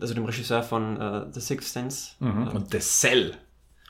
also 0.00 0.14
dem 0.14 0.24
Regisseur 0.26 0.62
von 0.62 1.00
äh, 1.00 1.26
The 1.32 1.40
Sixth 1.40 1.72
Sense, 1.72 2.12
Mhm. 2.20 2.48
äh, 2.48 2.50
Und 2.56 2.70
The 2.70 2.78
Cell 2.80 3.34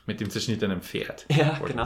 mit 0.05 0.19
dem 0.21 0.29
zerschnittenen 0.29 0.81
Pferd. 0.81 1.25
ja, 1.31 1.59
genau. 1.65 1.85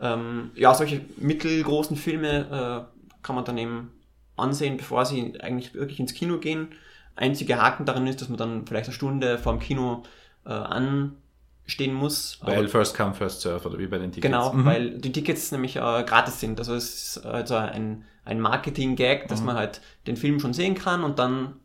Ähm, 0.00 0.50
ja, 0.54 0.74
solche 0.74 1.00
mittelgroßen 1.16 1.96
Filme 1.96 2.86
äh, 2.92 3.22
kann 3.22 3.34
man 3.34 3.44
dann 3.46 3.56
eben 3.58 3.90
ansehen, 4.36 4.76
bevor 4.76 5.06
sie 5.06 5.40
eigentlich 5.40 5.72
wirklich 5.74 5.98
ins 5.98 6.12
Kino 6.12 6.38
gehen. 6.38 6.68
Einziger 7.16 7.62
Haken 7.62 7.86
darin 7.86 8.06
ist, 8.06 8.20
dass 8.20 8.28
man 8.28 8.36
dann 8.36 8.66
vielleicht 8.66 8.86
eine 8.88 8.94
Stunde 8.94 9.38
vorm 9.38 9.58
Kino 9.58 10.02
äh, 10.46 10.52
anstehen 10.52 11.94
muss. 11.94 12.38
Weil 12.42 12.58
Aber- 12.60 12.68
First 12.68 12.96
Come, 12.96 13.14
First 13.14 13.40
Serve 13.40 13.68
oder 13.68 13.78
wie 13.78 13.86
bei 13.86 13.98
den 13.98 14.12
Tickets. 14.12 14.22
Genau, 14.32 14.52
Mhm. 14.52 14.64
weil 14.64 14.90
die 14.98 15.12
Tickets 15.12 15.50
nämlich 15.52 15.76
äh, 15.76 15.80
gratis 16.04 16.40
sind. 16.40 16.58
Also 16.58 16.74
es 16.74 17.16
ist 17.16 17.26
also 17.26 17.56
ein, 17.56 18.04
ein 18.24 18.40
Marketing-Gag, 18.40 19.28
dass 19.28 19.40
Mhm. 19.40 19.46
man 19.46 19.56
halt 19.56 19.80
den 20.06 20.16
Film 20.16 20.40
schon 20.40 20.52
sehen 20.54 20.74
kann 20.74 21.04
und 21.04 21.18
dann 21.18 21.56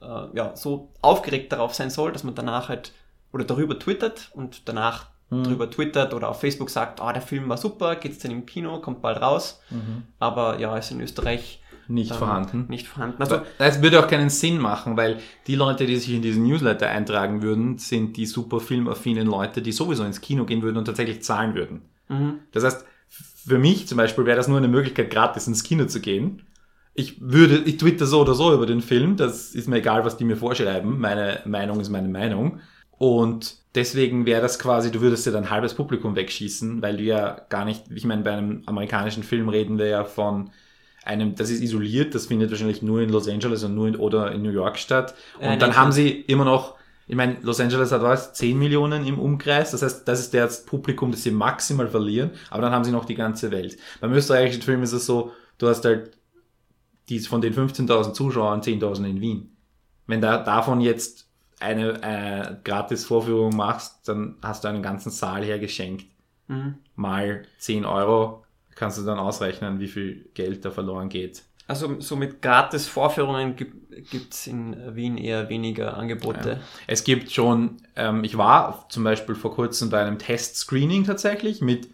äh, 0.00 0.36
ja, 0.36 0.56
so 0.56 0.90
aufgeregt 1.00 1.52
darauf 1.52 1.74
sein 1.74 1.88
soll, 1.88 2.10
dass 2.10 2.24
man 2.24 2.34
danach 2.34 2.68
halt 2.68 2.90
oder 3.32 3.44
darüber 3.44 3.78
twittert 3.78 4.30
und 4.34 4.68
danach 4.68 5.06
Mhm. 5.30 5.44
darüber 5.44 5.70
twittert 5.70 6.12
oder 6.12 6.28
auf 6.28 6.40
Facebook 6.40 6.70
sagt, 6.70 7.00
ah, 7.00 7.12
der 7.12 7.22
Film 7.22 7.48
war 7.48 7.56
super, 7.56 7.94
geht's 7.94 8.18
denn 8.18 8.32
im 8.32 8.44
Kino, 8.44 8.80
kommt 8.80 9.00
bald 9.00 9.22
raus. 9.22 9.60
Mhm. 9.70 10.02
Aber 10.18 10.58
ja, 10.58 10.76
ist 10.76 10.90
in 10.90 11.00
Österreich 11.00 11.61
Nicht 11.92 12.10
dann 12.10 12.18
vorhanden. 12.18 12.66
Nicht 12.68 12.88
vorhanden. 12.88 13.20
Also, 13.20 13.42
Es 13.58 13.82
würde 13.82 14.00
auch 14.00 14.08
keinen 14.08 14.30
Sinn 14.30 14.58
machen, 14.58 14.96
weil 14.96 15.18
die 15.46 15.54
Leute, 15.54 15.86
die 15.86 15.96
sich 15.96 16.14
in 16.14 16.22
diesen 16.22 16.46
Newsletter 16.46 16.88
eintragen 16.88 17.42
würden, 17.42 17.78
sind 17.78 18.16
die 18.16 18.26
super 18.26 18.60
filmaffinen 18.60 19.26
Leute, 19.26 19.60
die 19.60 19.72
sowieso 19.72 20.04
ins 20.04 20.20
Kino 20.20 20.44
gehen 20.44 20.62
würden 20.62 20.78
und 20.78 20.86
tatsächlich 20.86 21.22
zahlen 21.22 21.54
würden. 21.54 21.82
mhm. 22.08 22.40
Das 22.52 22.64
heißt, 22.64 22.86
für 23.46 23.58
mich 23.58 23.88
zum 23.88 23.98
Beispiel 23.98 24.24
wäre 24.24 24.36
das 24.36 24.48
nur 24.48 24.58
eine 24.58 24.68
Möglichkeit, 24.68 25.10
gratis 25.10 25.46
ins 25.46 25.64
Kino 25.64 25.84
zu 25.84 26.00
gehen. 26.00 26.42
Ich 26.94 27.20
würde, 27.20 27.58
ich 27.58 27.76
twitter 27.78 28.06
so 28.06 28.20
oder 28.20 28.34
so 28.34 28.52
über 28.52 28.66
den 28.66 28.82
Film, 28.82 29.16
das 29.16 29.54
ist 29.54 29.68
mir 29.68 29.76
egal, 29.78 30.04
was 30.04 30.16
die 30.16 30.24
mir 30.24 30.36
vorschreiben. 30.36 30.98
Meine 30.98 31.40
Meinung 31.44 31.80
ist 31.80 31.88
meine 31.88 32.08
Meinung. 32.08 32.60
Und 32.98 33.56
deswegen 33.74 34.26
wäre 34.26 34.40
das 34.42 34.58
quasi, 34.58 34.90
du 34.92 35.00
würdest 35.00 35.26
ja 35.26 35.32
dann 35.32 35.44
ein 35.44 35.50
halbes 35.50 35.74
Publikum 35.74 36.14
wegschießen, 36.14 36.82
weil 36.82 36.98
du 36.98 37.02
ja 37.02 37.40
gar 37.48 37.64
nicht, 37.64 37.84
ich 37.90 38.04
meine, 38.04 38.22
bei 38.22 38.32
einem 38.32 38.62
amerikanischen 38.66 39.24
Film 39.24 39.48
reden 39.48 39.78
wir 39.78 39.86
ja 39.86 40.04
von 40.04 40.50
einem, 41.04 41.34
das 41.34 41.50
ist 41.50 41.60
isoliert, 41.62 42.14
das 42.14 42.26
findet 42.26 42.50
wahrscheinlich 42.50 42.82
nur 42.82 43.00
in 43.00 43.10
Los 43.10 43.28
Angeles 43.28 43.64
und 43.64 43.74
nur 43.74 43.88
in, 43.88 43.96
oder 43.96 44.32
in 44.32 44.42
New 44.42 44.50
York 44.50 44.78
statt. 44.78 45.14
Und 45.38 45.44
Ja, 45.44 45.56
dann 45.56 45.76
haben 45.76 45.92
sie 45.92 46.10
immer 46.10 46.44
noch, 46.44 46.76
ich 47.06 47.16
meine, 47.16 47.36
Los 47.42 47.60
Angeles 47.60 47.92
hat 47.92 48.02
was, 48.02 48.32
10 48.34 48.58
Millionen 48.58 49.06
im 49.06 49.18
Umkreis, 49.18 49.72
das 49.72 49.82
heißt, 49.82 50.06
das 50.06 50.20
ist 50.20 50.34
das 50.34 50.64
Publikum, 50.64 51.10
das 51.10 51.22
sie 51.22 51.32
maximal 51.32 51.88
verlieren, 51.88 52.30
aber 52.50 52.62
dann 52.62 52.72
haben 52.72 52.84
sie 52.84 52.92
noch 52.92 53.04
die 53.04 53.16
ganze 53.16 53.50
Welt. 53.50 53.76
Beim 54.00 54.12
österreichischen 54.12 54.62
Film 54.62 54.82
ist 54.82 54.92
es 54.92 55.06
so, 55.06 55.32
du 55.58 55.68
hast 55.68 55.84
halt 55.84 56.16
die 57.08 57.18
von 57.20 57.40
den 57.40 57.54
15.000 57.54 58.12
Zuschauern 58.12 58.60
10.000 58.60 59.04
in 59.04 59.20
Wien. 59.20 59.56
Wenn 60.06 60.20
da 60.20 60.38
davon 60.38 60.80
jetzt 60.80 61.28
eine 61.60 62.02
äh, 62.02 62.56
Gratis-Vorführung 62.64 63.54
machst, 63.54 64.08
dann 64.08 64.36
hast 64.42 64.64
du 64.64 64.68
einen 64.68 64.82
ganzen 64.82 65.10
Saal 65.10 65.44
hergeschenkt. 65.44 66.06
Mhm. 66.48 66.74
Mal 66.96 67.42
10 67.58 67.84
Euro 67.84 68.44
kannst 68.74 68.98
du 68.98 69.02
dann 69.02 69.18
ausrechnen, 69.18 69.80
wie 69.80 69.88
viel 69.88 70.30
Geld 70.34 70.64
da 70.64 70.70
verloren 70.70 71.08
geht. 71.08 71.42
Also 71.68 72.00
so 72.00 72.16
mit 72.16 72.42
Gratis-Vorführungen 72.42 73.56
gibt 73.56 74.34
es 74.34 74.46
in 74.46 74.76
Wien 74.94 75.16
eher 75.16 75.48
weniger 75.48 75.96
Angebote. 75.96 76.60
Es 76.86 77.04
gibt 77.04 77.30
schon, 77.30 77.78
ähm, 77.96 78.24
ich 78.24 78.36
war 78.36 78.86
zum 78.88 79.04
Beispiel 79.04 79.34
vor 79.34 79.54
kurzem 79.54 79.88
bei 79.88 80.02
einem 80.02 80.18
Test-Screening 80.18 81.04
tatsächlich 81.04 81.60
mit 81.60 81.88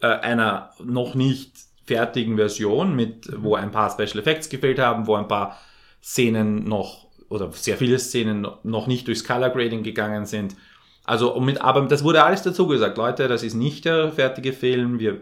äh, 0.00 0.06
einer 0.06 0.70
noch 0.82 1.14
nicht 1.14 1.52
fertigen 1.84 2.36
Version, 2.36 2.96
mit, 2.96 3.28
wo 3.36 3.56
ein 3.56 3.70
paar 3.70 3.90
Special 3.90 4.18
Effects 4.18 4.48
gefehlt 4.48 4.78
haben, 4.78 5.06
wo 5.06 5.16
ein 5.16 5.28
paar 5.28 5.58
Szenen 6.02 6.64
noch, 6.64 7.08
oder 7.28 7.52
sehr 7.52 7.76
viele 7.76 7.98
Szenen 7.98 8.46
noch 8.62 8.86
nicht 8.86 9.06
durchs 9.06 9.24
Color 9.24 9.50
Grading 9.50 9.82
gegangen 9.82 10.24
sind. 10.24 10.56
Also, 11.04 11.38
mit, 11.40 11.60
aber 11.60 11.82
das 11.82 12.04
wurde 12.04 12.24
alles 12.24 12.42
dazu 12.42 12.66
gesagt, 12.66 12.96
Leute, 12.96 13.28
das 13.28 13.42
ist 13.42 13.54
nicht 13.54 13.84
der 13.84 14.12
fertige 14.12 14.52
Film, 14.52 14.98
wir, 14.98 15.20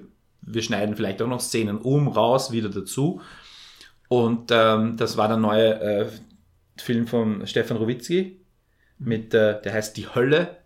wir 0.52 0.62
schneiden 0.62 0.96
vielleicht 0.96 1.22
auch 1.22 1.28
noch 1.28 1.40
Szenen 1.40 1.78
um, 1.78 2.08
raus, 2.08 2.52
wieder 2.52 2.68
dazu. 2.68 3.20
Und 4.08 4.50
ähm, 4.50 4.96
das 4.96 5.16
war 5.16 5.28
der 5.28 5.36
neue 5.36 5.80
äh, 5.80 6.06
Film 6.76 7.06
von 7.06 7.46
Stefan 7.46 7.76
Rowitzki 7.76 8.40
mit, 8.98 9.34
äh, 9.34 9.60
der 9.60 9.72
heißt 9.72 9.96
Die 9.96 10.14
Hölle. 10.14 10.56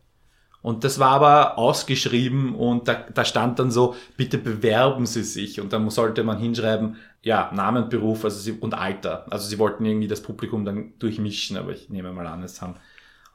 Und 0.63 0.85
das 0.85 1.01
war 1.01 1.11
aber 1.11 1.59
ausgeschrieben 1.59 2.55
und 2.55 2.87
da, 2.87 2.95
da 2.95 3.25
stand 3.25 3.59
dann 3.59 3.73
so, 3.73 3.97
bitte 4.17 4.39
bewerben 4.39 5.07
Sie 5.07 5.25
sich. 5.25 5.61
Und 5.61 5.73
dann 5.73 5.91
sollte 5.91 6.23
man 6.23 6.39
hinschreiben, 6.39 6.97
ja, 7.21 7.51
Namen, 7.53 7.89
Beruf 7.89 8.25
also 8.25 8.39
sie, 8.39 8.53
und 8.53 8.75
Alter. 8.75 9.27
Also 9.31 9.49
sie 9.49 9.59
wollten 9.59 9.85
irgendwie 9.85 10.07
das 10.07 10.23
Publikum 10.23 10.65
dann 10.65 10.93
durchmischen, 11.01 11.57
aber 11.57 11.73
ich 11.73 11.91
nehme 11.91 12.13
mal 12.13 12.29
an, 12.29 12.45
es 12.45 12.63
haben 12.63 12.77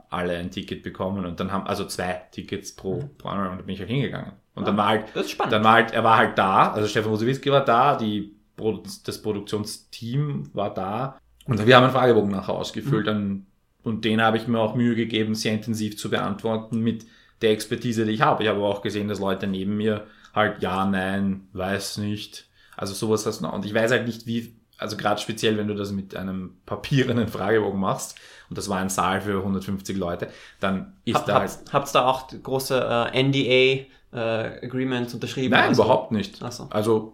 alle 0.10 0.38
ein 0.38 0.52
Ticket 0.52 0.84
bekommen 0.84 1.26
und 1.26 1.40
dann 1.40 1.52
haben, 1.52 1.68
also 1.68 1.86
zwei 1.86 2.22
Tickets 2.32 2.76
pro, 2.76 3.10
pro 3.18 3.30
Anmeldung, 3.30 3.54
und 3.54 3.60
da 3.60 3.66
bin 3.66 3.74
ich 3.76 3.80
halt 3.82 3.90
hingegangen. 3.90 4.34
Und 4.56 4.68
dann 4.68 4.76
Ah, 4.76 4.78
war 4.78 4.88
halt, 4.88 5.06
Das 5.14 5.26
ist 5.26 5.32
spannend. 5.32 5.54
dann 5.54 5.64
war 5.64 5.74
halt, 5.74 5.92
er 5.92 6.04
war 6.04 6.18
halt 6.18 6.38
da, 6.38 6.72
also 6.72 6.88
Stefan 6.88 7.12
Rosowitzki 7.12 7.52
war 7.52 7.64
da, 7.66 7.96
die, 7.96 8.36
das 9.06 9.22
Produktionsteam 9.22 10.50
war 10.54 10.74
da 10.74 11.18
und 11.46 11.66
wir 11.66 11.76
haben 11.76 11.84
einen 11.84 11.94
Fragebogen 11.94 12.32
nachher 12.32 12.54
ausgefüllt 12.56 13.08
und, 13.08 13.48
und 13.84 14.04
den 14.06 14.22
habe 14.22 14.38
ich 14.38 14.48
mir 14.48 14.60
auch 14.60 14.76
Mühe 14.76 14.96
gegeben, 14.96 15.36
sehr 15.36 15.54
intensiv 15.54 15.98
zu 15.98 16.10
beantworten 16.10 16.80
mit 16.80 17.06
der 17.42 17.52
Expertise, 17.52 18.06
die 18.06 18.12
ich 18.14 18.22
habe. 18.22 18.44
Ich 18.44 18.50
habe 18.50 18.60
aber 18.60 18.68
auch 18.70 18.82
gesehen, 18.82 19.08
dass 19.08 19.20
Leute 19.20 19.48
neben 19.48 19.78
mir 19.78 20.08
halt 20.34 20.62
ja, 20.62 20.86
nein, 20.86 21.48
weiß 21.54 21.98
nicht. 22.00 22.50
Also 22.76 22.94
sowas 22.94 23.26
hast 23.26 23.40
du 23.40 23.44
noch. 23.46 23.54
Und 23.54 23.66
ich 23.66 23.74
weiß 23.74 23.92
halt 23.92 24.06
nicht, 24.08 24.26
wie, 24.28 24.57
also 24.78 24.96
gerade 24.98 25.20
speziell, 25.22 25.58
wenn 25.58 25.68
du 25.68 25.74
das 25.76 25.92
mit 25.92 26.16
einem 26.16 26.58
papierenden 26.66 27.28
Fragebogen 27.28 27.80
machst, 27.80 28.16
und 28.50 28.58
das 28.58 28.70
war 28.70 28.78
ein 28.78 28.90
Saal 28.90 29.22
für 29.22 29.38
150 29.40 29.98
Leute, 29.98 30.30
dann 30.60 30.94
ist 31.04 31.16
Hab, 31.16 31.26
da 31.26 31.40
halt. 31.40 31.52
habt, 31.74 31.94
da 31.96 32.06
auch 32.06 32.28
große 32.44 33.10
äh, 33.14 33.24
NDA-Agreements 34.14 35.14
unterschrieben? 35.14 35.52
Nein, 35.52 35.70
Also- 35.70 35.84
überhaupt 35.84 36.12
nicht. 36.12 36.40
Ach 36.42 36.52
so. 36.52 36.68
Also 36.70 37.14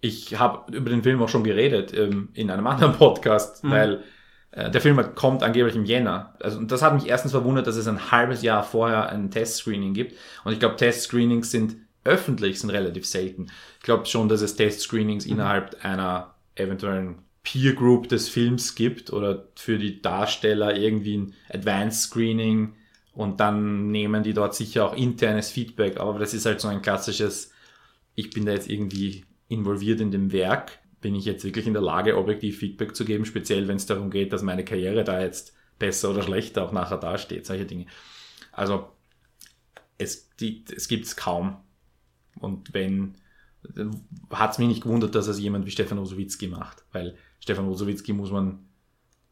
ich 0.00 0.38
habe 0.38 0.70
über 0.76 0.90
den 0.90 1.02
Film 1.02 1.22
auch 1.22 1.28
schon 1.28 1.44
geredet 1.44 1.92
ähm, 1.96 2.28
in 2.34 2.50
einem 2.50 2.66
anderen 2.66 2.92
Podcast, 2.94 3.64
Mhm. 3.64 3.70
weil 3.70 4.04
äh, 4.52 4.70
der 4.70 4.80
Film 4.80 5.14
kommt 5.14 5.42
angeblich 5.42 5.74
im 5.74 5.84
Jänner. 5.84 6.34
Also 6.40 6.58
und 6.58 6.70
das 6.70 6.82
hat 6.82 6.94
mich 6.94 7.08
erstens 7.08 7.32
verwundert, 7.32 7.66
dass 7.66 7.76
es 7.76 7.88
ein 7.88 8.10
halbes 8.10 8.42
Jahr 8.42 8.62
vorher 8.62 9.08
ein 9.10 9.30
Testscreening 9.30 9.94
gibt. 9.94 10.16
Und 10.44 10.52
ich 10.52 10.60
glaube, 10.60 10.76
Testscreenings 10.76 11.50
sind 11.50 11.76
öffentlich, 12.04 12.60
sind 12.60 12.70
relativ 12.70 13.04
selten. 13.04 13.46
Ich 13.78 13.84
glaube 13.84 14.06
schon, 14.06 14.28
dass 14.28 14.40
es 14.42 14.54
Testscreenings 14.54 15.26
Mhm. 15.26 15.32
innerhalb 15.32 15.76
einer 15.84 16.34
eventuellen 16.56 17.22
Peer 17.42 17.74
Group 17.74 18.08
des 18.08 18.28
Films 18.28 18.74
gibt 18.74 19.12
oder 19.12 19.48
für 19.54 19.78
die 19.78 20.02
Darsteller 20.02 20.76
irgendwie 20.76 21.18
ein 21.18 21.34
Advanced 21.48 22.02
Screening 22.02 22.74
und 23.12 23.40
dann 23.40 23.90
nehmen 23.90 24.22
die 24.24 24.34
dort 24.34 24.54
sicher 24.54 24.86
auch 24.86 24.96
internes 24.96 25.50
Feedback. 25.50 25.98
Aber 25.98 26.18
das 26.18 26.34
ist 26.34 26.44
halt 26.44 26.60
so 26.60 26.68
ein 26.68 26.82
klassisches, 26.82 27.52
ich 28.14 28.30
bin 28.30 28.46
da 28.46 28.52
jetzt 28.52 28.68
irgendwie 28.68 29.24
involviert 29.48 30.00
in 30.00 30.10
dem 30.10 30.32
Werk. 30.32 30.80
Bin 31.00 31.14
ich 31.14 31.24
jetzt 31.24 31.44
wirklich 31.44 31.66
in 31.66 31.72
der 31.72 31.82
Lage, 31.82 32.18
objektiv 32.18 32.58
Feedback 32.58 32.96
zu 32.96 33.04
geben, 33.04 33.24
speziell 33.24 33.68
wenn 33.68 33.76
es 33.76 33.86
darum 33.86 34.10
geht, 34.10 34.32
dass 34.32 34.42
meine 34.42 34.64
Karriere 34.64 35.04
da 35.04 35.20
jetzt 35.20 35.54
besser 35.78 36.10
oder 36.10 36.22
schlechter 36.22 36.64
auch 36.64 36.72
nachher 36.72 36.98
dasteht, 36.98 37.46
solche 37.46 37.64
Dinge. 37.64 37.86
Also 38.50 38.88
es, 39.98 40.30
es 40.38 40.88
gibt 40.88 41.06
es 41.06 41.16
kaum. 41.16 41.58
Und 42.38 42.74
wenn, 42.74 43.14
hat 44.30 44.52
es 44.52 44.58
mich 44.58 44.68
nicht 44.68 44.82
gewundert, 44.82 45.14
dass 45.14 45.26
es 45.26 45.38
jemand 45.38 45.66
wie 45.66 45.70
Stefan 45.70 45.98
Osowitzki 45.98 46.48
macht, 46.48 46.84
weil 46.92 47.16
Stefan 47.40 47.68
Osowitzki 47.68 48.12
muss 48.12 48.30
man 48.30 48.60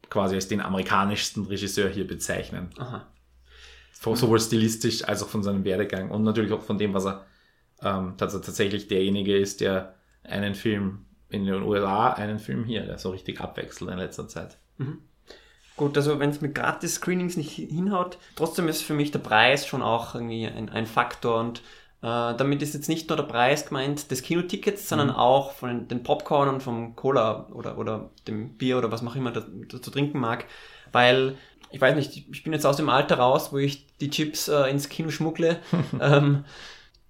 quasi 0.09 0.35
als 0.35 0.47
den 0.47 0.61
amerikanischsten 0.61 1.45
Regisseur 1.45 1.89
hier 1.89 2.07
bezeichnen. 2.07 2.69
Aha 2.77 3.07
sowohl 4.13 4.39
stilistisch 4.39 5.03
als 5.03 5.23
auch 5.23 5.29
von 5.29 5.41
seinem 5.41 5.63
Werdegang 5.63 6.11
und 6.11 6.23
natürlich 6.23 6.51
auch 6.51 6.61
von 6.61 6.77
dem, 6.77 6.93
was 6.93 7.05
er, 7.05 7.25
ähm, 7.81 8.13
tatsächlich 8.17 8.87
derjenige 8.87 9.35
ist, 9.35 9.61
der 9.61 9.95
einen 10.23 10.53
Film 10.53 11.05
in 11.29 11.45
den 11.45 11.63
USA, 11.63 12.11
einen 12.13 12.39
Film 12.39 12.65
hier, 12.65 12.83
der 12.83 12.99
so 12.99 13.09
richtig 13.09 13.41
abwechselt 13.41 13.89
in 13.89 13.97
letzter 13.97 14.27
Zeit. 14.27 14.57
Mhm. 14.77 14.99
Gut, 15.75 15.97
also 15.97 16.19
wenn 16.19 16.29
es 16.29 16.39
mit 16.39 16.55
Gratis-Screenings 16.55 17.35
nicht 17.35 17.51
hinhaut, 17.51 18.17
trotzdem 18.35 18.69
ist 18.69 18.81
für 18.81 18.93
mich 18.93 19.11
der 19.11 19.19
Preis 19.19 19.67
schon 19.67 19.81
auch 19.81 20.15
irgendwie 20.15 20.47
ein, 20.47 20.69
ein 20.69 20.85
Faktor 20.85 21.39
und 21.39 21.61
damit 22.07 22.61
ist 22.61 22.73
jetzt 22.73 22.87
nicht 22.87 23.09
nur 23.09 23.17
der 23.17 23.23
Preis 23.23 23.65
gemeint 23.65 24.11
des 24.11 24.21
Kinotickets, 24.21 24.87
sondern 24.87 25.07
mhm. 25.07 25.15
auch 25.15 25.53
von 25.53 25.87
den 25.87 26.03
Popcorn 26.03 26.49
und 26.49 26.61
vom 26.61 26.95
Cola 26.95 27.47
oder, 27.51 27.77
oder 27.77 28.09
dem 28.27 28.57
Bier 28.57 28.77
oder 28.77 28.91
was 28.91 29.01
man 29.01 29.11
auch 29.11 29.17
immer 29.17 29.31
dazu 29.31 29.91
trinken 29.91 30.19
mag, 30.19 30.45
weil 30.91 31.35
ich 31.71 31.81
weiß 31.81 31.95
nicht, 31.95 32.27
ich 32.31 32.43
bin 32.43 32.53
jetzt 32.53 32.65
aus 32.65 32.77
dem 32.77 32.89
Alter 32.89 33.17
raus, 33.17 33.51
wo 33.51 33.57
ich 33.57 33.87
die 33.97 34.09
Chips 34.09 34.47
äh, 34.47 34.69
ins 34.69 34.87
Kino 34.87 35.09
schmuggle. 35.09 35.57
ähm, 35.99 36.45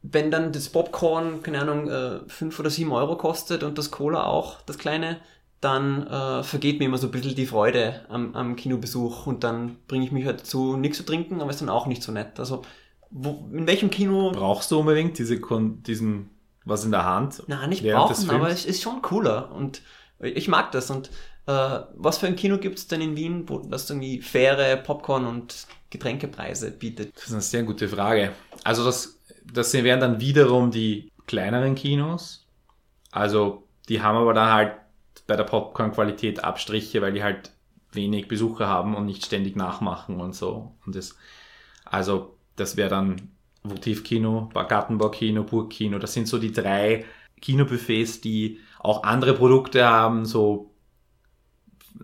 wenn 0.01 0.31
dann 0.31 0.51
das 0.51 0.69
Popcorn, 0.69 1.43
keine 1.43 1.61
Ahnung, 1.61 1.89
äh, 1.89 2.19
5 2.27 2.59
oder 2.59 2.69
7 2.69 2.91
Euro 2.91 3.17
kostet 3.17 3.63
und 3.63 3.77
das 3.77 3.91
Cola 3.91 4.25
auch, 4.25 4.61
das 4.61 4.77
kleine, 4.77 5.19
dann 5.61 6.07
äh, 6.07 6.43
vergeht 6.43 6.79
mir 6.79 6.85
immer 6.85 6.97
so 6.97 7.07
ein 7.07 7.11
bisschen 7.11 7.35
die 7.35 7.45
Freude 7.45 8.05
am, 8.09 8.35
am 8.35 8.55
Kinobesuch 8.55 9.25
und 9.25 9.43
dann 9.43 9.77
bringe 9.87 10.05
ich 10.05 10.11
mich 10.11 10.25
halt 10.25 10.41
dazu, 10.41 10.77
nichts 10.77 10.97
zu 10.97 11.05
trinken, 11.05 11.41
aber 11.41 11.49
ist 11.49 11.61
dann 11.61 11.69
auch 11.69 11.87
nicht 11.87 12.03
so 12.03 12.11
nett. 12.11 12.39
Also, 12.39 12.61
wo, 13.09 13.49
in 13.51 13.67
welchem 13.67 13.89
Kino. 13.89 14.31
Brauchst 14.31 14.71
du 14.71 14.79
unbedingt 14.79 15.17
diese, 15.17 15.39
diesen, 15.39 16.29
was 16.63 16.85
in 16.85 16.91
der 16.91 17.05
Hand? 17.05 17.43
Na, 17.47 17.67
nicht 17.67 17.83
brauchen, 17.83 18.29
aber 18.29 18.49
es 18.49 18.65
ist 18.65 18.81
schon 18.81 19.01
cooler 19.01 19.51
und 19.51 19.81
ich 20.19 20.47
mag 20.47 20.71
das 20.71 20.89
und 20.89 21.09
äh, 21.47 21.79
was 21.93 22.17
für 22.17 22.27
ein 22.27 22.35
Kino 22.35 22.57
gibt 22.57 22.79
es 22.79 22.87
denn 22.87 23.01
in 23.01 23.15
Wien, 23.15 23.47
wo 23.47 23.59
das 23.59 23.89
irgendwie 23.89 24.21
faire 24.21 24.77
Popcorn 24.77 25.25
und 25.25 25.67
Getränkepreise 25.89 26.71
bietet? 26.71 27.15
Das 27.15 27.25
ist 27.25 27.31
eine 27.33 27.41
sehr 27.41 27.63
gute 27.63 27.87
Frage. 27.87 28.31
Also 28.63 28.83
das, 28.83 29.19
das 29.53 29.73
wären 29.73 29.99
dann 29.99 30.19
wiederum 30.19 30.71
die 30.71 31.11
kleineren 31.27 31.75
Kinos. 31.75 32.47
Also 33.11 33.67
die 33.87 34.01
haben 34.01 34.17
aber 34.17 34.33
dann 34.33 34.51
halt 34.51 34.73
bei 35.27 35.35
der 35.35 35.43
Popcorn-Qualität 35.43 36.43
Abstriche, 36.43 37.01
weil 37.01 37.13
die 37.13 37.23
halt 37.23 37.51
wenig 37.91 38.27
Besucher 38.27 38.67
haben 38.67 38.95
und 38.95 39.05
nicht 39.05 39.25
ständig 39.25 39.55
nachmachen 39.55 40.19
und 40.19 40.35
so. 40.35 40.75
Und 40.85 40.95
das, 40.95 41.15
also 41.85 42.34
das 42.55 42.77
wäre 42.77 42.89
dann 42.89 43.31
Votivkino, 43.63 44.49
Gartenbaukino, 44.53 45.43
Burgkino. 45.43 45.99
Das 45.99 46.13
sind 46.13 46.27
so 46.27 46.37
die 46.37 46.51
drei 46.51 47.05
Kinobuffets, 47.41 48.21
die 48.21 48.59
auch 48.79 49.03
andere 49.03 49.33
Produkte 49.33 49.85
haben, 49.85 50.25
so 50.25 50.71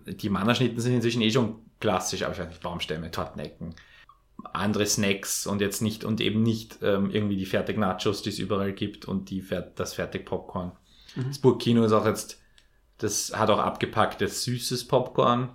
die 0.06 0.28
Mannerschnitten 0.28 0.80
sind 0.80 0.94
inzwischen 0.94 1.22
eh 1.22 1.30
schon 1.30 1.56
klassisch, 1.80 2.22
aber 2.22 2.32
ich 2.32 2.38
weiß 2.38 2.48
nicht, 2.48 2.62
Baumstämme, 2.62 3.10
Tortenecken, 3.10 3.74
andere 4.52 4.86
Snacks 4.86 5.46
und 5.46 5.60
jetzt 5.60 5.82
nicht 5.82 6.04
und 6.04 6.20
eben 6.20 6.42
nicht 6.42 6.78
ähm, 6.82 7.10
irgendwie 7.10 7.36
die 7.36 7.46
Fertig-Nachos, 7.46 8.22
die 8.22 8.30
es 8.30 8.38
überall 8.38 8.72
gibt 8.72 9.04
und 9.04 9.30
die, 9.30 9.44
das 9.76 9.94
Fertig-Popcorn. 9.94 10.72
Mhm. 11.14 11.28
Das 11.28 11.38
Burgkino 11.38 11.84
ist 11.84 11.92
auch 11.92 12.06
jetzt, 12.06 12.40
das 12.98 13.32
hat 13.36 13.50
auch 13.50 13.58
abgepacktes 13.58 14.44
süßes 14.44 14.88
Popcorn, 14.88 15.50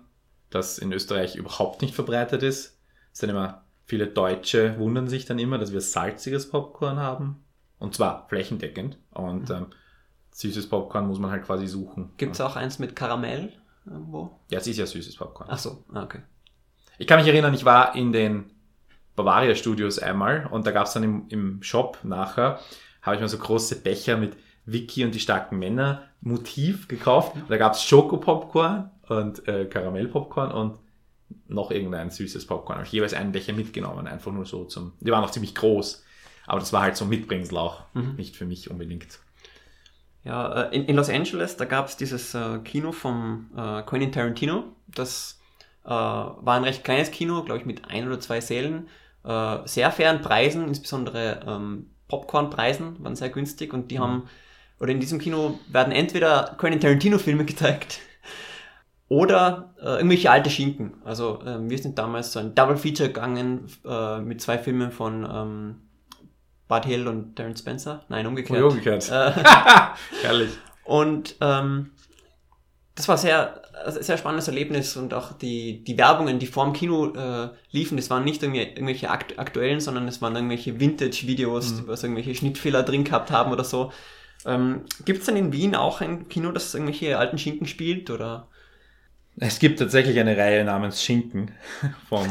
das 0.50 0.78
in 0.78 0.94
Österreich 0.94 1.36
überhaupt 1.36 1.82
nicht 1.82 1.96
verbreitet 1.96 2.44
ist. 2.44 2.80
Es 3.12 3.20
sind 3.20 3.30
immer 3.30 3.66
viele 3.88 4.08
Deutsche 4.08 4.78
wundern 4.78 5.08
sich 5.08 5.26
dann 5.26 5.40
immer, 5.40 5.58
dass 5.58 5.74
wir 5.74 5.82
salziges 5.82 6.50
Popcorn 6.50 6.98
haben. 6.98 7.44
Und 7.80 7.96
zwar 7.96 8.28
flächendeckend. 8.30 9.00
Und 9.12 9.50
mhm. 9.50 9.56
ähm, 9.56 9.66
süßes 10.32 10.70
Popcorn 10.70 11.08
muss 11.08 11.20
man 11.20 11.32
halt 11.32 11.44
quasi 11.44 11.66
suchen. 11.66 12.12
Gibt 12.18 12.36
es 12.36 12.42
auch 12.42 12.56
eins 12.56 12.78
mit 12.78 12.96
Karamell? 12.96 13.54
irgendwo? 13.90 14.40
Ja, 14.50 14.60
es 14.60 14.68
ist 14.68 14.78
ja 14.78 14.86
süßes 14.86 15.16
Popcorn. 15.16 15.50
Ach 15.52 15.58
so, 15.58 15.84
ah, 15.94 16.04
okay. 16.04 16.20
Ich 16.98 17.08
kann 17.08 17.20
mich 17.20 17.28
erinnern, 17.28 17.54
ich 17.54 17.66
war 17.66 17.96
in 17.96 18.12
den 18.12 18.52
Bavaria 19.16 19.56
Studios 19.56 20.00
einmal 20.00 20.48
und 20.48 20.68
da 20.68 20.72
gab 20.72 20.88
es 20.88 20.94
dann 20.94 21.04
im, 21.04 21.26
im 21.30 21.64
Shop 21.64 22.00
nachher, 22.04 22.60
habe 23.02 23.16
ich 23.16 23.22
mir 23.22 23.28
so 23.28 23.38
große 23.38 23.82
Becher 23.82 24.18
mit 24.18 24.36
Vicky 24.66 25.06
und 25.06 25.16
die 25.16 25.20
starken 25.20 25.60
Männer 25.60 26.04
Motiv 26.22 26.88
gekauft. 26.88 27.36
Und 27.36 27.50
da 27.50 27.58
gab 27.58 27.74
es 27.74 27.84
Schoko-Popcorn 27.84 28.92
und 29.08 29.48
äh, 29.48 29.66
Karamell-Popcorn 29.66 30.52
und 30.52 30.80
noch 31.48 31.72
irgendein 31.72 32.10
süßes 32.10 32.46
Popcorn. 32.48 32.78
Habe 32.78 32.88
ich 32.88 32.94
jeweils 32.94 33.14
einen 33.14 33.32
Becher 33.32 33.54
mitgenommen, 33.54 34.08
einfach 34.08 34.32
nur 34.32 34.46
so 34.46 34.66
zum. 34.66 34.94
Die 35.00 35.12
waren 35.12 35.24
auch 35.24 35.32
ziemlich 35.32 35.56
groß, 35.56 36.04
aber 36.46 36.60
das 36.60 36.74
war 36.74 36.82
halt 36.82 36.98
so 36.98 37.06
Mitbringsel 37.06 37.58
auch, 37.58 37.84
mhm. 37.94 38.16
nicht 38.16 38.36
für 38.36 38.46
mich 38.46 38.70
unbedingt. 38.70 39.20
Ja, 40.24 40.64
äh, 40.64 40.76
in, 40.76 40.86
in 40.86 40.96
Los 40.96 41.10
Angeles, 41.10 41.58
da 41.58 41.66
gab 41.66 41.88
es 41.88 41.98
dieses 41.98 42.34
äh, 42.34 42.60
Kino 42.60 42.92
vom 42.92 43.50
äh, 43.56 43.82
Quentin 43.84 44.12
Tarantino. 44.12 44.66
Das 44.88 45.40
äh, 45.86 45.90
war 45.90 46.56
ein 46.56 46.64
recht 46.64 46.84
kleines 46.84 47.12
Kino, 47.12 47.44
glaube 47.44 47.60
ich, 47.60 47.66
mit 47.66 47.90
ein 47.90 48.08
oder 48.08 48.20
zwei 48.20 48.42
Sälen. 48.42 48.90
Äh, 49.24 49.60
sehr 49.66 49.92
fairen 49.92 50.22
Preisen, 50.22 50.68
insbesondere 50.68 51.42
ähm, 51.48 51.92
Popcorn-Preisen 52.08 53.04
waren 53.04 53.16
sehr 53.16 53.30
günstig 53.30 53.74
und 53.74 53.92
die 53.92 53.98
mhm. 53.98 54.04
haben, 54.04 54.30
oder 54.80 54.92
in 54.92 55.00
diesem 55.00 55.20
Kino 55.20 55.60
werden 55.70 55.92
entweder 55.94 56.56
Quentin 56.58 56.82
Tarantino-Filme 56.82 57.46
gezeigt 57.46 58.00
oder 59.10 59.74
äh, 59.80 59.96
irgendwelche 59.96 60.30
alte 60.32 60.50
Schinken. 60.50 60.96
Also 61.06 61.40
wir 61.44 61.78
sind 61.78 61.98
damals 61.98 62.34
so 62.34 62.40
ein 62.40 62.56
Double 62.56 62.78
Feature 62.78 63.10
gegangen 63.10 63.68
mit 64.26 64.42
zwei 64.42 64.58
Filmen 64.58 64.92
von 64.92 65.24
ähm, 65.24 65.76
Bud 66.68 66.86
Hill 66.86 67.08
und 67.08 67.38
Darren 67.40 67.56
Spencer? 67.56 68.04
Nein, 68.10 68.28
umgekehrt. 68.28 68.62
Oh, 68.62 68.68
umgekehrt. 68.68 69.10
Äh, 69.10 69.32
Herrlich. 70.22 70.52
Und 70.84 71.36
ähm, 71.42 71.92
das 72.96 73.08
war 73.08 73.18
sehr, 73.18 73.62
also 73.86 74.02
sehr 74.02 74.18
spannendes 74.18 74.48
Erlebnis 74.48 74.98
und 74.98 75.14
auch 75.14 75.34
die, 75.34 75.84
die 75.84 75.98
Werbungen, 75.98 76.40
die 76.40 76.48
vorm 76.48 76.74
Kino 76.74 77.14
äh, 77.14 77.50
liefen, 77.72 77.98
das 77.98 78.10
waren 78.10 78.24
nicht 78.24 78.44
irgendwelche 78.44 79.10
akt 79.10 79.38
aktuellen, 79.38 79.80
sondern 79.80 80.08
es 80.08 80.22
waren 80.22 80.36
irgendwelche 80.36 80.80
Vintage-Videos, 80.80 81.72
mhm. 81.72 81.78
die 81.78 81.88
was 81.88 82.04
irgendwelche 82.04 82.36
Schnittfehler 82.36 82.84
drin 82.84 83.04
gehabt 83.04 83.32
haben 83.32 83.52
oder 83.52 83.64
so. 83.64 83.92
Ähm, 84.46 84.86
Gibt 85.06 85.20
es 85.20 85.26
denn 85.26 85.38
in 85.38 85.54
Wien 85.54 85.76
auch 85.76 86.02
ein 86.02 86.28
Kino, 86.28 86.52
das 86.52 86.74
irgendwelche 86.74 87.18
alten 87.18 87.38
Schinken 87.38 87.68
spielt 87.68 88.10
oder? 88.10 88.48
Es 89.40 89.60
gibt 89.60 89.78
tatsächlich 89.78 90.20
eine 90.20 90.36
Reihe 90.36 90.66
namens 90.66 91.04
Schinken. 91.04 91.52
Vom, 92.10 92.28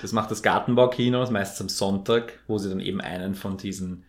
das 0.00 0.12
macht 0.12 0.30
das 0.30 0.42
Gartenbaukino, 0.42 1.28
meistens 1.30 1.60
am 1.60 1.68
Sonntag, 1.68 2.38
wo 2.46 2.58
sie 2.58 2.68
dann 2.68 2.80
eben 2.80 3.00
einen 3.00 3.34
von 3.34 3.56
diesen 3.56 4.04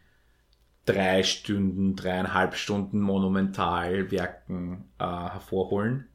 drei 0.86 1.24
Stunden, 1.24 1.96
dreieinhalb 1.96 2.56
Stunden 2.56 3.02
Monumentalwerken 3.02 4.86
äh, 5.00 5.06
hervorholen. 5.06 6.08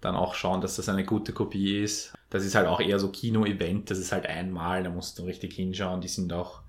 Dann 0.00 0.16
auch 0.16 0.34
schauen, 0.34 0.60
dass 0.60 0.76
das 0.76 0.90
eine 0.90 1.04
gute 1.04 1.32
Kopie 1.32 1.78
ist. 1.78 2.12
Das 2.28 2.44
ist 2.44 2.54
halt 2.54 2.66
auch 2.66 2.80
eher 2.80 2.98
so 2.98 3.10
Kino-Event, 3.10 3.90
das 3.90 3.98
ist 3.98 4.12
halt 4.12 4.26
einmal, 4.26 4.82
da 4.82 4.90
musst 4.90 5.18
du 5.18 5.22
richtig 5.22 5.54
hinschauen. 5.54 6.02
Die 6.02 6.08
sind 6.08 6.32
auch, 6.34 6.60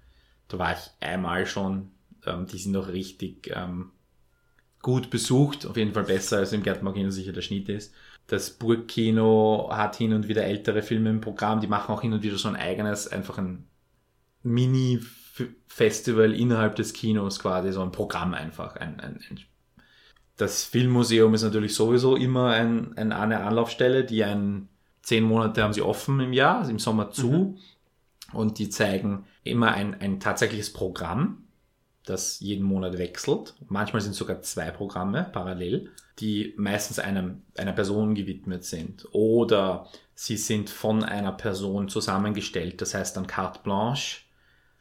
da 0.47 0.57
war 0.57 0.71
ich 0.71 0.91
einmal 1.05 1.45
schon, 1.45 1.91
ähm, 2.25 2.45
die 2.45 2.57
sind 2.57 2.75
auch 2.77 2.87
richtig 2.87 3.51
ähm, 3.53 3.91
gut 4.85 5.09
besucht, 5.09 5.65
auf 5.65 5.77
jeden 5.77 5.93
Fall 5.93 6.03
besser 6.03 6.37
als 6.37 6.53
im 6.53 6.61
Gartenbaukino 6.61 7.09
sicher 7.09 7.31
der 7.33 7.41
Schnitt 7.41 7.69
ist. 7.69 7.91
Das 8.27 8.51
Burgkino 8.51 9.71
hat 9.71 9.95
hin 9.95 10.13
und 10.13 10.27
wieder 10.27 10.43
ältere 10.43 10.83
Filme 10.83 11.09
im 11.09 11.21
Programm, 11.21 11.59
die 11.59 11.65
machen 11.65 11.91
auch 11.91 12.01
hin 12.01 12.13
und 12.13 12.21
wieder 12.21 12.37
so 12.37 12.47
ein 12.49 12.55
eigenes, 12.55 13.07
einfach 13.07 13.39
ein 13.39 13.65
Mini-Festival 14.43 16.35
innerhalb 16.35 16.75
des 16.75 16.93
Kinos 16.93 17.39
quasi, 17.39 17.71
so 17.71 17.81
ein 17.81 17.91
Programm 17.91 18.35
einfach. 18.35 18.75
Ein, 18.75 18.99
ein, 18.99 19.19
ein 19.27 19.39
das 20.37 20.63
Filmmuseum 20.65 21.33
ist 21.33 21.41
natürlich 21.41 21.73
sowieso 21.73 22.15
immer 22.15 22.51
ein, 22.51 22.95
ein, 22.95 23.11
eine 23.11 23.43
Anlaufstelle, 23.43 24.03
die 24.03 24.23
ein, 24.23 24.69
zehn 25.01 25.23
Monate 25.23 25.63
haben 25.63 25.73
sie 25.73 25.81
offen 25.81 26.19
im 26.19 26.31
Jahr, 26.31 26.59
also 26.59 26.69
im 26.69 26.77
Sommer 26.77 27.09
zu. 27.09 27.31
Mhm. 27.31 27.57
Und 28.33 28.59
die 28.59 28.69
zeigen 28.69 29.25
immer 29.43 29.71
ein, 29.71 29.99
ein 29.99 30.19
tatsächliches 30.19 30.71
Programm, 30.73 31.44
das 32.05 32.39
jeden 32.39 32.63
Monat 32.63 32.97
wechselt. 32.97 33.55
Manchmal 33.67 34.01
sind 34.01 34.13
sogar 34.13 34.41
zwei 34.41 34.71
Programme 34.71 35.29
parallel 35.31 35.91
die 36.19 36.53
meistens 36.57 36.99
einem, 36.99 37.41
einer 37.57 37.73
Person 37.73 38.15
gewidmet 38.15 38.63
sind. 38.63 39.07
Oder 39.11 39.87
sie 40.13 40.37
sind 40.37 40.69
von 40.69 41.03
einer 41.03 41.33
Person 41.33 41.89
zusammengestellt, 41.89 42.81
das 42.81 42.93
heißt 42.93 43.17
dann 43.17 43.27
carte 43.27 43.59
blanche. 43.63 44.21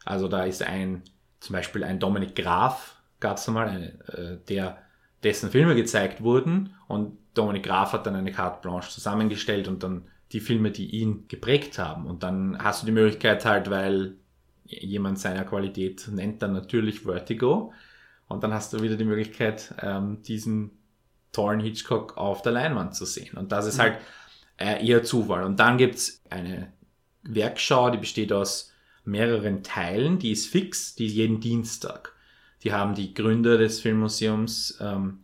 Also 0.05 0.27
da 0.27 0.45
ist 0.45 0.63
ein, 0.63 1.03
zum 1.41 1.53
Beispiel 1.53 1.83
ein 1.83 1.99
Dominik 1.99 2.35
Graf, 2.35 2.95
gab 3.19 3.37
es 3.37 3.47
einmal, 3.47 3.67
eine, 3.67 3.87
äh, 4.07 4.37
der, 4.47 4.77
dessen 5.23 5.49
Filme 5.49 5.75
gezeigt 5.75 6.21
wurden 6.21 6.75
und 6.87 7.17
Dominik 7.33 7.63
Graf 7.63 7.91
hat 7.91 8.05
dann 8.05 8.15
eine 8.15 8.31
Carte 8.31 8.61
Blanche 8.61 8.91
zusammengestellt 8.91 9.67
und 9.67 9.83
dann 9.83 10.05
die 10.31 10.39
Filme, 10.39 10.71
die 10.71 10.89
ihn 10.89 11.27
geprägt 11.27 11.77
haben. 11.79 12.05
Und 12.05 12.23
dann 12.23 12.57
hast 12.63 12.81
du 12.81 12.85
die 12.85 12.91
Möglichkeit 12.91 13.43
halt, 13.43 13.69
weil 13.69 14.15
jemand 14.65 15.19
seiner 15.19 15.43
Qualität 15.43 16.07
nennt 16.11 16.41
dann 16.41 16.53
natürlich 16.53 17.01
Vertigo. 17.01 17.73
Und 18.27 18.43
dann 18.43 18.53
hast 18.53 18.73
du 18.73 18.81
wieder 18.81 18.95
die 18.95 19.05
Möglichkeit, 19.05 19.73
ähm, 19.81 20.21
diesen 20.23 20.71
tollen 21.31 21.59
Hitchcock 21.59 22.17
auf 22.17 22.41
der 22.41 22.53
Leinwand 22.53 22.95
zu 22.95 23.05
sehen. 23.05 23.37
Und 23.37 23.51
das 23.51 23.67
ist 23.67 23.79
halt 23.79 23.97
äh, 24.57 24.85
eher 24.85 25.03
Zufall. 25.03 25.43
Und 25.43 25.59
dann 25.59 25.77
gibt's 25.77 26.21
eine 26.29 26.71
Werkschau, 27.23 27.89
die 27.89 27.97
besteht 27.97 28.31
aus 28.31 28.71
mehreren 29.03 29.63
Teilen, 29.63 30.17
die 30.17 30.31
ist 30.31 30.47
fix, 30.47 30.95
die 30.95 31.07
ist 31.07 31.13
jeden 31.13 31.39
Dienstag. 31.39 32.13
Die 32.63 32.73
haben 32.73 32.95
die 32.95 33.13
Gründer 33.13 33.57
des 33.57 33.81
Filmmuseums, 33.81 34.79
ähm, 34.81 35.19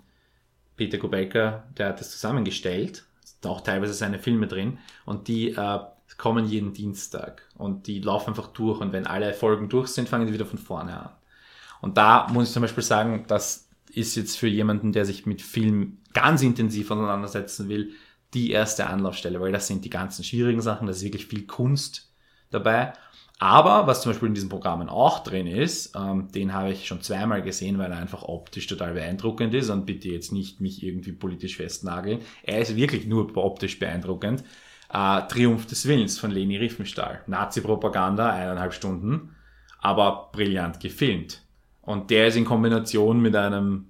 Peter 0.76 0.98
Kubelka, 0.98 1.64
der 1.78 1.90
hat 1.90 2.00
das 2.00 2.12
zusammengestellt. 2.12 3.06
Sind 3.24 3.46
auch 3.46 3.62
teilweise 3.62 3.94
seine 3.94 4.20
Filme 4.20 4.48
drin. 4.48 4.78
Und 5.06 5.28
die 5.28 5.52
äh, 5.52 5.80
kommen 6.22 6.46
jeden 6.46 6.72
Dienstag. 6.72 7.42
Und 7.58 7.88
die 7.88 8.00
laufen 8.00 8.30
einfach 8.30 8.50
durch. 8.50 8.80
Und 8.80 8.94
wenn 8.94 9.08
alle 9.08 9.34
Folgen 9.34 9.70
durch 9.70 9.88
sind, 9.88 10.08
fangen 10.08 10.28
sie 10.28 10.34
wieder 10.34 10.46
von 10.46 10.60
vorne 10.60 10.96
an. 10.96 11.10
Und 11.82 11.98
da 11.98 12.28
muss 12.32 12.48
ich 12.48 12.54
zum 12.54 12.62
Beispiel 12.62 12.84
sagen, 12.84 13.26
das 13.28 13.68
ist 13.92 14.16
jetzt 14.16 14.38
für 14.38 14.48
jemanden, 14.48 14.92
der 14.92 15.06
sich 15.06 15.26
mit 15.26 15.42
Film 15.42 15.98
ganz 16.14 16.44
intensiv 16.44 16.92
auseinandersetzen 16.92 17.70
will, 17.70 17.94
die 18.36 18.52
erste 18.52 18.86
Anlaufstelle, 18.86 19.42
weil 19.42 19.52
das 19.52 19.66
sind 19.66 19.84
die 19.84 19.90
ganzen 19.90 20.24
schwierigen 20.24 20.62
Sachen, 20.62 20.86
das 20.86 20.98
ist 20.98 21.04
wirklich 21.04 21.26
viel 21.26 21.48
Kunst 21.48 22.12
dabei. 22.52 22.94
Aber 23.40 23.88
was 23.88 24.04
zum 24.04 24.12
Beispiel 24.12 24.28
in 24.28 24.36
diesen 24.36 24.50
Programmen 24.50 24.90
auch 24.90 25.24
drin 25.24 25.48
ist, 25.48 25.96
ähm, 25.96 26.32
den 26.32 26.54
habe 26.54 26.72
ich 26.72 26.86
schon 26.86 27.02
zweimal 27.02 27.42
gesehen, 27.42 27.80
weil 27.80 27.92
er 27.92 27.98
einfach 27.98 28.22
optisch 28.22 28.68
total 28.68 28.94
beeindruckend 28.94 29.56
ist 29.56 29.72
und 29.72 29.88
bitte 29.88 30.10
jetzt 30.10 30.32
nicht 30.32 30.62
mich 30.62 30.84
irgendwie 30.84 31.14
politisch 31.14 31.58
festnageln. 31.58 32.20
Er 32.44 32.60
ist 32.60 32.76
wirklich 32.76 33.08
nur 33.08 33.36
optisch 33.36 33.80
beeindruckend. 33.80 34.44
Äh, 34.94 35.28
Triumph 35.28 35.68
des 35.68 35.88
Willens 35.88 36.20
von 36.20 36.32
Leni 36.32 36.58
Riefenstahl. 36.58 37.22
Nazi-Propaganda, 37.28 38.30
eineinhalb 38.30 38.74
Stunden, 38.74 39.36
aber 39.80 40.30
brillant 40.34 40.80
gefilmt. 40.80 41.42
Und 41.82 42.10
der 42.10 42.28
ist 42.28 42.36
in 42.36 42.46
Kombination 42.46 43.22
mit 43.22 43.36
einem 43.36 43.88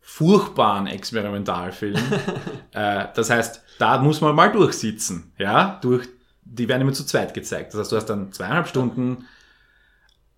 furchtbaren 0.00 0.86
Experimentalfilm. 0.86 1.96
äh, 2.72 3.06
das 3.14 3.30
heißt, 3.30 3.62
da 3.78 3.98
muss 3.98 4.20
man 4.20 4.34
mal 4.34 4.52
durchsitzen, 4.52 5.32
ja, 5.38 5.78
durch 5.82 6.08
die 6.48 6.68
werden 6.68 6.82
immer 6.82 6.92
zu 6.92 7.04
zweit 7.04 7.34
gezeigt. 7.34 7.74
Das 7.74 7.80
heißt, 7.80 7.92
du 7.92 7.96
hast 7.96 8.06
dann 8.06 8.32
zweieinhalb 8.32 8.68
Stunden 8.68 9.26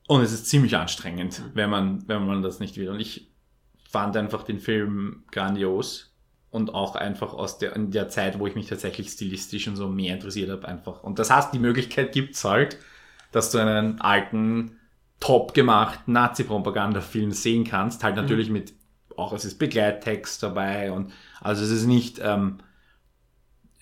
und 0.06 0.22
es 0.22 0.32
ist 0.32 0.46
ziemlich 0.46 0.74
anstrengend, 0.76 1.40
mhm. 1.40 1.50
wenn 1.54 1.70
man, 1.70 2.08
wenn 2.08 2.26
man 2.26 2.42
das 2.42 2.61
nicht 2.61 2.76
will. 2.78 2.88
Und 2.88 2.98
ich 2.98 3.30
fand 3.90 4.16
einfach 4.16 4.42
den 4.42 4.58
Film 4.58 5.24
grandios 5.30 6.08
und 6.50 6.74
auch 6.74 6.96
einfach 6.96 7.34
aus 7.34 7.58
der, 7.58 7.76
in 7.76 7.90
der 7.90 8.08
Zeit, 8.08 8.38
wo 8.38 8.46
ich 8.46 8.54
mich 8.54 8.66
tatsächlich 8.66 9.11
stilistisch 9.11 9.68
und 9.68 9.76
so 9.76 9.88
mehr 9.88 10.14
interessiert 10.14 10.50
habe, 10.50 10.66
einfach. 10.66 11.02
Und 11.02 11.18
das 11.18 11.30
heißt, 11.30 11.52
die 11.52 11.58
Möglichkeit 11.58 12.12
gibt's 12.12 12.44
halt, 12.44 12.78
dass 13.32 13.50
du 13.50 13.58
einen 13.58 14.00
alten, 14.00 14.78
top 15.20 15.52
gemachten 15.52 16.14
Nazi-Propaganda-Film 16.14 17.32
sehen 17.32 17.64
kannst, 17.64 18.04
halt 18.04 18.16
mhm. 18.16 18.22
natürlich 18.22 18.48
mhm. 18.48 18.54
mit, 18.54 18.72
auch 19.16 19.32
es 19.32 19.44
ist 19.44 19.58
Begleittext 19.58 20.42
dabei 20.42 20.92
und 20.92 21.12
also 21.40 21.64
es 21.64 21.70
ist 21.70 21.87
nicht, 21.87 22.20
ähm, 22.22 22.58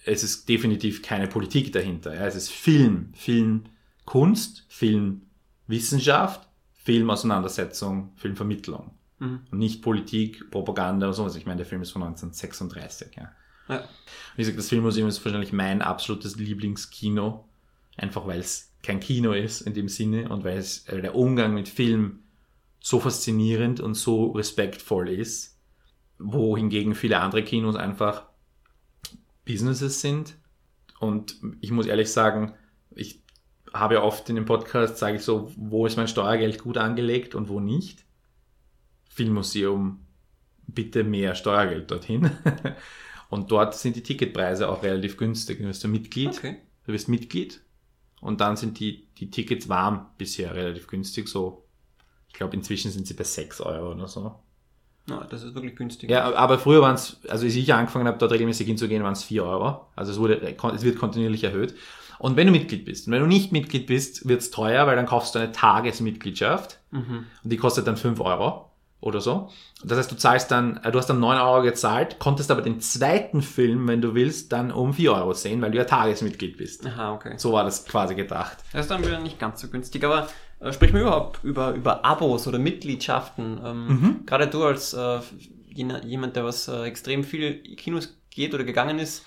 es 0.06 0.22
ist 0.22 0.48
definitiv 0.48 1.02
keine 1.02 1.26
Politik 1.26 1.72
dahinter. 1.72 2.14
Ja. 2.14 2.26
Es 2.26 2.36
ist 2.36 2.50
Film, 2.50 3.12
Filmkunst, 3.14 4.64
Filmwissenschaft, 4.68 6.48
Filmauseinandersetzung, 6.72 8.12
Filmvermittlung. 8.16 8.95
Mhm. 9.18 9.40
Und 9.50 9.58
nicht 9.58 9.82
Politik, 9.82 10.50
Propaganda 10.50 11.06
oder 11.06 11.14
sowas. 11.14 11.36
Ich 11.36 11.46
meine, 11.46 11.58
der 11.58 11.66
Film 11.66 11.82
ist 11.82 11.90
von 11.90 12.02
1936. 12.02 13.16
Ja. 13.16 13.32
ja. 13.68 13.88
Wie 14.34 14.42
gesagt, 14.42 14.58
das 14.58 14.68
Filmmuseum 14.68 15.08
ist 15.08 15.24
wahrscheinlich 15.24 15.52
mein 15.52 15.82
absolutes 15.82 16.36
Lieblingskino. 16.36 17.48
Einfach 17.96 18.26
weil 18.26 18.40
es 18.40 18.72
kein 18.82 19.00
Kino 19.00 19.32
ist 19.32 19.62
in 19.62 19.74
dem 19.74 19.88
Sinne 19.88 20.28
und 20.28 20.44
weil 20.44 20.58
es 20.58 20.86
äh, 20.88 21.00
der 21.00 21.14
Umgang 21.14 21.54
mit 21.54 21.68
Film 21.68 22.20
so 22.78 23.00
faszinierend 23.00 23.80
und 23.80 23.94
so 23.94 24.32
respektvoll 24.32 25.08
ist, 25.08 25.58
wohingegen 26.18 26.94
viele 26.94 27.20
andere 27.20 27.42
Kinos 27.42 27.74
einfach 27.74 28.26
Businesses 29.44 30.00
sind. 30.00 30.36
Und 31.00 31.36
ich 31.60 31.70
muss 31.70 31.86
ehrlich 31.86 32.12
sagen, 32.12 32.52
ich 32.94 33.22
habe 33.72 33.94
ja 33.94 34.02
oft 34.02 34.28
in 34.28 34.36
dem 34.36 34.44
Podcast, 34.44 34.98
sage 34.98 35.16
ich 35.16 35.22
so, 35.22 35.50
wo 35.56 35.86
ist 35.86 35.96
mein 35.96 36.08
Steuergeld 36.08 36.62
gut 36.62 36.78
angelegt 36.78 37.34
und 37.34 37.48
wo 37.48 37.60
nicht. 37.60 38.05
Filmmuseum, 39.16 39.98
bitte 40.66 41.02
mehr 41.02 41.34
Steuergeld 41.34 41.90
dorthin. 41.90 42.30
und 43.30 43.50
dort 43.50 43.74
sind 43.74 43.96
die 43.96 44.02
Ticketpreise 44.02 44.68
auch 44.68 44.82
relativ 44.82 45.16
günstig. 45.16 45.58
Du 45.58 45.64
bist 45.64 45.82
ein 45.84 45.90
Mitglied, 45.90 46.36
okay. 46.36 46.56
du 46.84 46.92
bist 46.92 47.08
Mitglied 47.08 47.62
und 48.20 48.42
dann 48.42 48.58
sind 48.58 48.78
die, 48.78 49.08
die 49.18 49.30
Tickets 49.30 49.70
warm 49.70 50.06
bisher 50.18 50.54
relativ 50.54 50.86
günstig. 50.86 51.28
So, 51.28 51.64
ich 52.28 52.34
glaube, 52.34 52.54
inzwischen 52.54 52.90
sind 52.90 53.06
sie 53.06 53.14
bei 53.14 53.24
6 53.24 53.62
Euro 53.62 53.92
oder 53.92 54.06
so. 54.06 54.34
No, 55.08 55.22
das 55.30 55.44
ist 55.44 55.54
wirklich 55.54 55.76
günstig. 55.76 56.10
Ja, 56.10 56.34
aber 56.34 56.58
früher 56.58 56.82
waren 56.82 56.96
es, 56.96 57.18
also 57.26 57.46
als 57.46 57.54
ich 57.54 57.72
angefangen 57.72 58.06
habe, 58.06 58.18
dort 58.18 58.32
regelmäßig 58.32 58.66
hinzugehen, 58.66 59.02
waren 59.02 59.14
es 59.14 59.24
4 59.24 59.44
Euro. 59.44 59.86
Also 59.96 60.12
es 60.12 60.18
wurde, 60.18 60.42
es 60.42 60.82
wird 60.82 60.98
kontinuierlich 60.98 61.44
erhöht. 61.44 61.74
Und 62.18 62.36
wenn 62.36 62.48
du 62.48 62.52
Mitglied 62.52 62.84
bist, 62.84 63.06
und 63.06 63.14
wenn 63.14 63.20
du 63.20 63.26
nicht 63.26 63.50
Mitglied 63.50 63.86
bist, 63.86 64.28
wird 64.28 64.42
es 64.42 64.50
teuer, 64.50 64.86
weil 64.86 64.96
dann 64.96 65.06
kaufst 65.06 65.34
du 65.34 65.38
eine 65.38 65.52
Tagesmitgliedschaft 65.52 66.80
mhm. 66.90 67.24
und 67.44 67.50
die 67.50 67.56
kostet 67.56 67.86
dann 67.86 67.96
5 67.96 68.20
Euro 68.20 68.70
oder 69.00 69.20
so. 69.20 69.50
Das 69.84 69.98
heißt, 69.98 70.10
du 70.10 70.16
zahlst 70.16 70.50
dann, 70.50 70.78
äh, 70.78 70.90
du 70.90 70.98
hast 70.98 71.06
dann 71.06 71.20
9 71.20 71.38
Euro 71.38 71.62
gezahlt, 71.62 72.18
konntest 72.18 72.50
aber 72.50 72.62
den 72.62 72.80
zweiten 72.80 73.42
Film, 73.42 73.86
wenn 73.88 74.00
du 74.00 74.14
willst, 74.14 74.52
dann 74.52 74.72
um 74.72 74.94
4 74.94 75.12
Euro 75.12 75.32
sehen, 75.34 75.60
weil 75.62 75.70
du 75.70 75.78
ja 75.78 75.84
Tagesmitglied 75.84 76.56
bist. 76.56 76.86
Aha, 76.86 77.14
okay. 77.14 77.34
So 77.36 77.52
war 77.52 77.64
das 77.64 77.84
quasi 77.84 78.14
gedacht. 78.14 78.58
Das 78.72 78.82
ist 78.82 78.90
dann 78.90 79.04
wieder 79.04 79.20
nicht 79.20 79.38
ganz 79.38 79.60
so 79.60 79.68
günstig, 79.68 80.04
aber 80.04 80.28
äh, 80.60 80.72
sprechen 80.72 80.94
wir 80.94 81.02
überhaupt 81.02 81.44
über, 81.44 81.74
über 81.74 82.04
Abos 82.04 82.46
oder 82.46 82.58
Mitgliedschaften. 82.58 83.60
Ähm, 83.64 83.86
mhm. 83.86 84.26
Gerade 84.26 84.48
du 84.48 84.64
als 84.64 84.94
äh, 84.94 85.20
jemand, 85.68 86.36
der 86.36 86.44
was 86.44 86.68
äh, 86.68 86.84
extrem 86.84 87.22
viel 87.22 87.62
Kinos 87.76 88.16
geht 88.30 88.54
oder 88.54 88.64
gegangen 88.64 88.98
ist, 88.98 89.24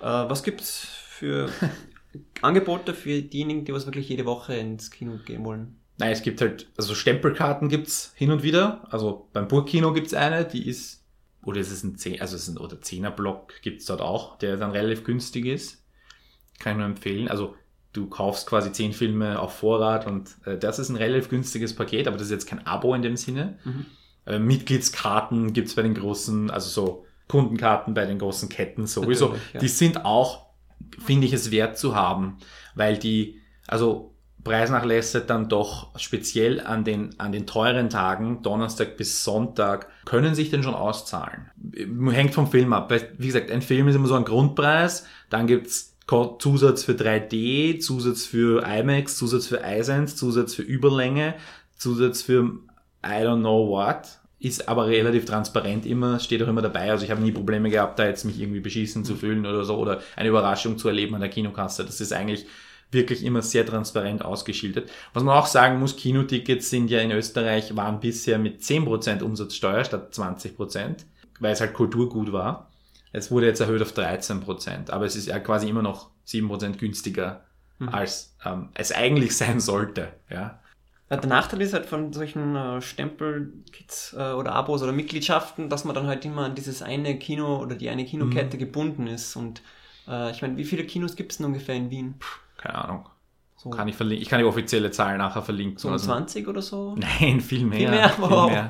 äh, 0.00 0.04
was 0.04 0.42
gibt's 0.42 0.80
für 0.80 1.48
Angebote 2.42 2.92
für 2.92 3.22
diejenigen, 3.22 3.64
die 3.64 3.72
was 3.72 3.86
wirklich 3.86 4.08
jede 4.08 4.26
Woche 4.26 4.54
ins 4.54 4.90
Kino 4.90 5.18
gehen 5.24 5.44
wollen? 5.44 5.81
Nein, 6.02 6.10
es 6.10 6.22
gibt 6.22 6.40
halt, 6.40 6.66
also 6.76 6.96
Stempelkarten 6.96 7.68
gibt's 7.68 8.12
hin 8.16 8.32
und 8.32 8.42
wieder. 8.42 8.88
Also 8.90 9.28
beim 9.32 9.46
Burgkino 9.46 9.92
gibt's 9.92 10.14
eine, 10.14 10.44
die 10.44 10.66
ist, 10.68 11.04
oder 11.44 11.60
es 11.60 11.70
ist 11.70 11.84
ein 11.84 11.96
10, 11.96 12.20
also 12.20 12.34
es 12.34 12.48
ist 12.48 12.56
ein 12.56 12.58
oder 12.58 12.74
10er 12.74 13.10
Block 13.10 13.52
gibt's 13.62 13.86
dort 13.86 14.00
auch, 14.00 14.36
der 14.38 14.56
dann 14.56 14.72
relativ 14.72 15.04
günstig 15.04 15.46
ist. 15.46 15.84
Kann 16.58 16.72
ich 16.72 16.78
nur 16.78 16.86
empfehlen. 16.86 17.28
Also 17.28 17.54
du 17.92 18.08
kaufst 18.08 18.48
quasi 18.48 18.72
zehn 18.72 18.92
Filme 18.92 19.38
auf 19.38 19.54
Vorrat 19.58 20.08
und 20.08 20.30
äh, 20.44 20.58
das 20.58 20.80
ist 20.80 20.88
ein 20.88 20.96
relativ 20.96 21.28
günstiges 21.28 21.76
Paket, 21.76 22.08
aber 22.08 22.16
das 22.16 22.26
ist 22.26 22.32
jetzt 22.32 22.48
kein 22.48 22.66
Abo 22.66 22.96
in 22.96 23.02
dem 23.02 23.16
Sinne. 23.16 23.60
Mhm. 23.62 23.86
Äh, 24.26 24.40
Mitgliedskarten 24.40 25.52
gibt's 25.52 25.76
bei 25.76 25.82
den 25.82 25.94
großen, 25.94 26.50
also 26.50 26.68
so 26.68 27.06
Kundenkarten 27.28 27.94
bei 27.94 28.06
den 28.06 28.18
großen 28.18 28.48
Ketten 28.48 28.88
sowieso. 28.88 29.36
Ja. 29.54 29.60
Die 29.60 29.68
sind 29.68 30.04
auch, 30.04 30.46
finde 30.98 31.28
ich, 31.28 31.32
es 31.32 31.52
wert 31.52 31.78
zu 31.78 31.94
haben, 31.94 32.38
weil 32.74 32.98
die, 32.98 33.40
also 33.68 34.11
Preisnachlässe 34.44 35.20
dann 35.20 35.48
doch 35.48 35.96
speziell 35.98 36.60
an 36.60 36.84
den, 36.84 37.18
an 37.18 37.32
den 37.32 37.46
teuren 37.46 37.90
Tagen, 37.90 38.42
Donnerstag 38.42 38.96
bis 38.96 39.22
Sonntag, 39.22 39.88
können 40.04 40.34
sich 40.34 40.50
denn 40.50 40.62
schon 40.62 40.74
auszahlen. 40.74 41.50
Hängt 42.10 42.34
vom 42.34 42.50
Film 42.50 42.72
ab. 42.72 42.92
Wie 43.18 43.26
gesagt, 43.26 43.50
ein 43.50 43.62
Film 43.62 43.88
ist 43.88 43.94
immer 43.94 44.08
so 44.08 44.14
ein 44.14 44.24
Grundpreis, 44.24 45.06
dann 45.30 45.46
gibt's 45.46 45.96
Zusatz 46.38 46.84
für 46.84 46.92
3D, 46.92 47.78
Zusatz 47.80 48.26
für 48.26 48.64
IMAX, 48.66 49.16
Zusatz 49.16 49.46
für 49.46 49.62
iSense, 49.64 50.16
Zusatz 50.16 50.54
für 50.54 50.62
Überlänge, 50.62 51.34
Zusatz 51.76 52.22
für 52.22 52.42
I 53.04 53.24
don't 53.24 53.40
know 53.40 53.68
what. 53.68 54.18
Ist 54.38 54.68
aber 54.68 54.88
relativ 54.88 55.24
transparent 55.24 55.86
immer, 55.86 56.18
steht 56.18 56.42
auch 56.42 56.48
immer 56.48 56.62
dabei. 56.62 56.90
Also 56.90 57.04
ich 57.04 57.12
habe 57.12 57.22
nie 57.22 57.30
Probleme 57.30 57.70
gehabt, 57.70 58.00
da 58.00 58.06
jetzt 58.06 58.24
mich 58.24 58.40
irgendwie 58.40 58.58
beschießen 58.58 59.04
zu 59.04 59.14
fühlen 59.14 59.46
oder 59.46 59.62
so 59.62 59.76
oder 59.76 60.00
eine 60.16 60.28
Überraschung 60.28 60.78
zu 60.78 60.88
erleben 60.88 61.14
an 61.14 61.20
der 61.20 61.30
Kinokasse. 61.30 61.84
Das 61.84 62.00
ist 62.00 62.12
eigentlich 62.12 62.46
wirklich 62.92 63.24
immer 63.24 63.42
sehr 63.42 63.66
transparent 63.66 64.24
ausgeschildert. 64.24 64.90
Was 65.14 65.22
man 65.22 65.36
auch 65.36 65.46
sagen 65.46 65.78
muss, 65.80 65.96
Kinotickets 65.96 66.70
sind 66.70 66.90
ja 66.90 67.00
in 67.00 67.10
Österreich, 67.10 67.74
waren 67.74 68.00
bisher 68.00 68.38
mit 68.38 68.60
10% 68.60 69.22
Umsatzsteuer 69.22 69.84
statt 69.84 70.12
20%, 70.14 71.04
weil 71.40 71.52
es 71.52 71.60
halt 71.60 71.74
Kulturgut 71.74 72.32
war. 72.32 72.70
Es 73.12 73.30
wurde 73.30 73.46
jetzt 73.46 73.60
erhöht 73.60 73.82
auf 73.82 73.92
13 73.92 74.40
Prozent, 74.40 74.90
aber 74.90 75.04
es 75.04 75.16
ist 75.16 75.26
ja 75.26 75.38
quasi 75.38 75.68
immer 75.68 75.82
noch 75.82 76.10
7 76.24 76.48
Prozent 76.48 76.78
günstiger, 76.78 77.44
mhm. 77.78 77.88
als 77.88 78.36
ähm, 78.44 78.68
es 78.74 78.92
eigentlich 78.92 79.36
sein 79.36 79.60
sollte. 79.60 80.12
Ja. 80.30 80.58
Der 81.10 81.26
Nachteil 81.26 81.60
ist 81.60 81.74
halt 81.74 81.84
von 81.84 82.14
solchen 82.14 82.56
äh, 82.56 82.80
Stempelkits 82.80 84.14
äh, 84.14 84.32
oder 84.32 84.52
Abos 84.52 84.82
oder 84.82 84.92
Mitgliedschaften, 84.92 85.68
dass 85.68 85.84
man 85.84 85.94
dann 85.94 86.06
halt 86.06 86.24
immer 86.24 86.46
an 86.46 86.54
dieses 86.54 86.80
eine 86.80 87.18
Kino 87.18 87.58
oder 87.58 87.76
die 87.76 87.90
eine 87.90 88.06
Kinokette 88.06 88.56
mhm. 88.56 88.60
gebunden 88.60 89.06
ist. 89.06 89.36
Und 89.36 89.60
äh, 90.08 90.30
ich 90.30 90.40
meine, 90.40 90.56
wie 90.56 90.64
viele 90.64 90.84
Kinos 90.84 91.14
gibt 91.14 91.32
es 91.32 91.38
denn 91.38 91.46
ungefähr 91.46 91.74
in 91.74 91.90
Wien? 91.90 92.14
Keine 92.62 92.76
Ahnung. 92.84 93.08
So. 93.56 93.70
Kann 93.70 93.88
ich, 93.88 93.96
verlinken. 93.96 94.22
ich 94.22 94.28
kann 94.28 94.38
die 94.40 94.44
offizielle 94.44 94.90
Zahl 94.90 95.18
nachher 95.18 95.42
verlinken. 95.42 95.78
So 95.78 95.88
also, 95.88 96.06
20 96.06 96.48
oder 96.48 96.62
so? 96.62 96.94
Nein, 97.20 97.40
viel 97.40 97.64
mehr. 97.64 97.78
Viel 97.78 97.90
mehr, 97.90 98.12
wow. 98.18 98.44
Viel 98.46 98.52
mehr. 98.56 98.68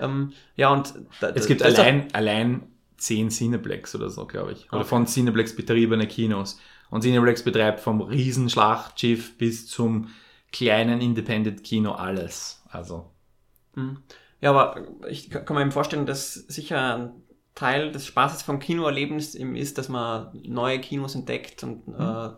Ähm, 0.00 0.32
ja, 0.56 0.72
und 0.72 0.94
da, 1.20 1.30
Es 1.30 1.46
gibt 1.46 1.60
das 1.60 1.72
ist 1.72 1.78
allein, 1.78 2.12
allein 2.14 2.62
zehn 2.96 3.30
Cineplex 3.30 3.94
oder 3.94 4.10
so, 4.10 4.26
glaube 4.26 4.52
ich. 4.52 4.68
Oder 4.72 4.80
Okay. 4.80 4.88
von 4.88 5.06
Cineplex 5.06 5.54
betriebene 5.56 6.06
Kinos. 6.06 6.60
Und 6.90 7.02
Cineplex 7.02 7.42
betreibt 7.42 7.80
vom 7.80 8.00
Riesenschlachtschiff 8.00 9.38
bis 9.38 9.66
zum 9.66 10.08
kleinen 10.52 11.00
Independent-Kino 11.00 11.92
alles. 11.92 12.62
Also, 12.70 13.10
Mhm. 13.74 13.98
Ja, 14.40 14.50
aber 14.50 14.82
ich 15.08 15.30
kann 15.30 15.54
mir 15.54 15.62
eben 15.62 15.70
vorstellen, 15.72 16.04
dass 16.04 16.34
sicher 16.34 16.96
ein 16.96 17.10
Teil 17.54 17.90
des 17.92 18.06
Spaßes 18.06 18.42
vom 18.42 18.58
Kinoerlebnis 18.58 19.34
eben 19.34 19.56
ist, 19.56 19.78
dass 19.78 19.88
man 19.88 20.28
neue 20.46 20.78
Kinos 20.80 21.14
entdeckt 21.14 21.62
und 21.62 21.86
äh, 21.88 22.30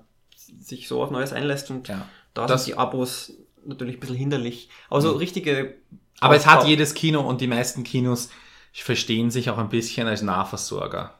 sich 0.60 0.88
so 0.88 1.02
auf 1.02 1.10
Neues 1.10 1.32
einlässt 1.32 1.70
und 1.70 1.88
ja. 1.88 2.06
da 2.34 2.46
Das- 2.46 2.64
sind 2.64 2.74
die 2.74 2.78
Abos 2.78 3.32
natürlich 3.66 3.96
ein 3.96 4.00
bisschen 4.00 4.16
hinderlich. 4.16 4.68
Aber 4.90 5.00
so 5.00 5.12
richtige. 5.12 5.74
Aber 6.20 6.36
es 6.36 6.46
hat 6.46 6.66
jedes 6.66 6.94
Kino 6.94 7.20
und 7.20 7.40
die 7.40 7.46
meisten 7.46 7.82
Kinos 7.84 8.30
verstehen 8.72 9.30
sich 9.30 9.50
auch 9.50 9.58
ein 9.58 9.68
bisschen 9.68 10.06
als 10.06 10.22
Nahversorger. 10.22 11.18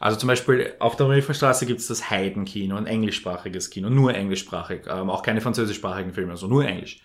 Also 0.00 0.18
zum 0.18 0.26
Beispiel 0.26 0.74
auf 0.80 0.96
der 0.96 1.06
Milferstraße 1.06 1.64
gibt 1.64 1.78
es 1.80 1.86
das 1.86 2.10
Heidenkino, 2.10 2.74
ein 2.76 2.86
englischsprachiges 2.86 3.70
Kino, 3.70 3.88
nur 3.88 4.14
englischsprachig, 4.14 4.82
ähm, 4.88 5.10
auch 5.10 5.22
keine 5.22 5.40
französischsprachigen 5.40 6.12
Filme, 6.12 6.32
also 6.32 6.48
nur 6.48 6.64
Englisch. 6.66 7.02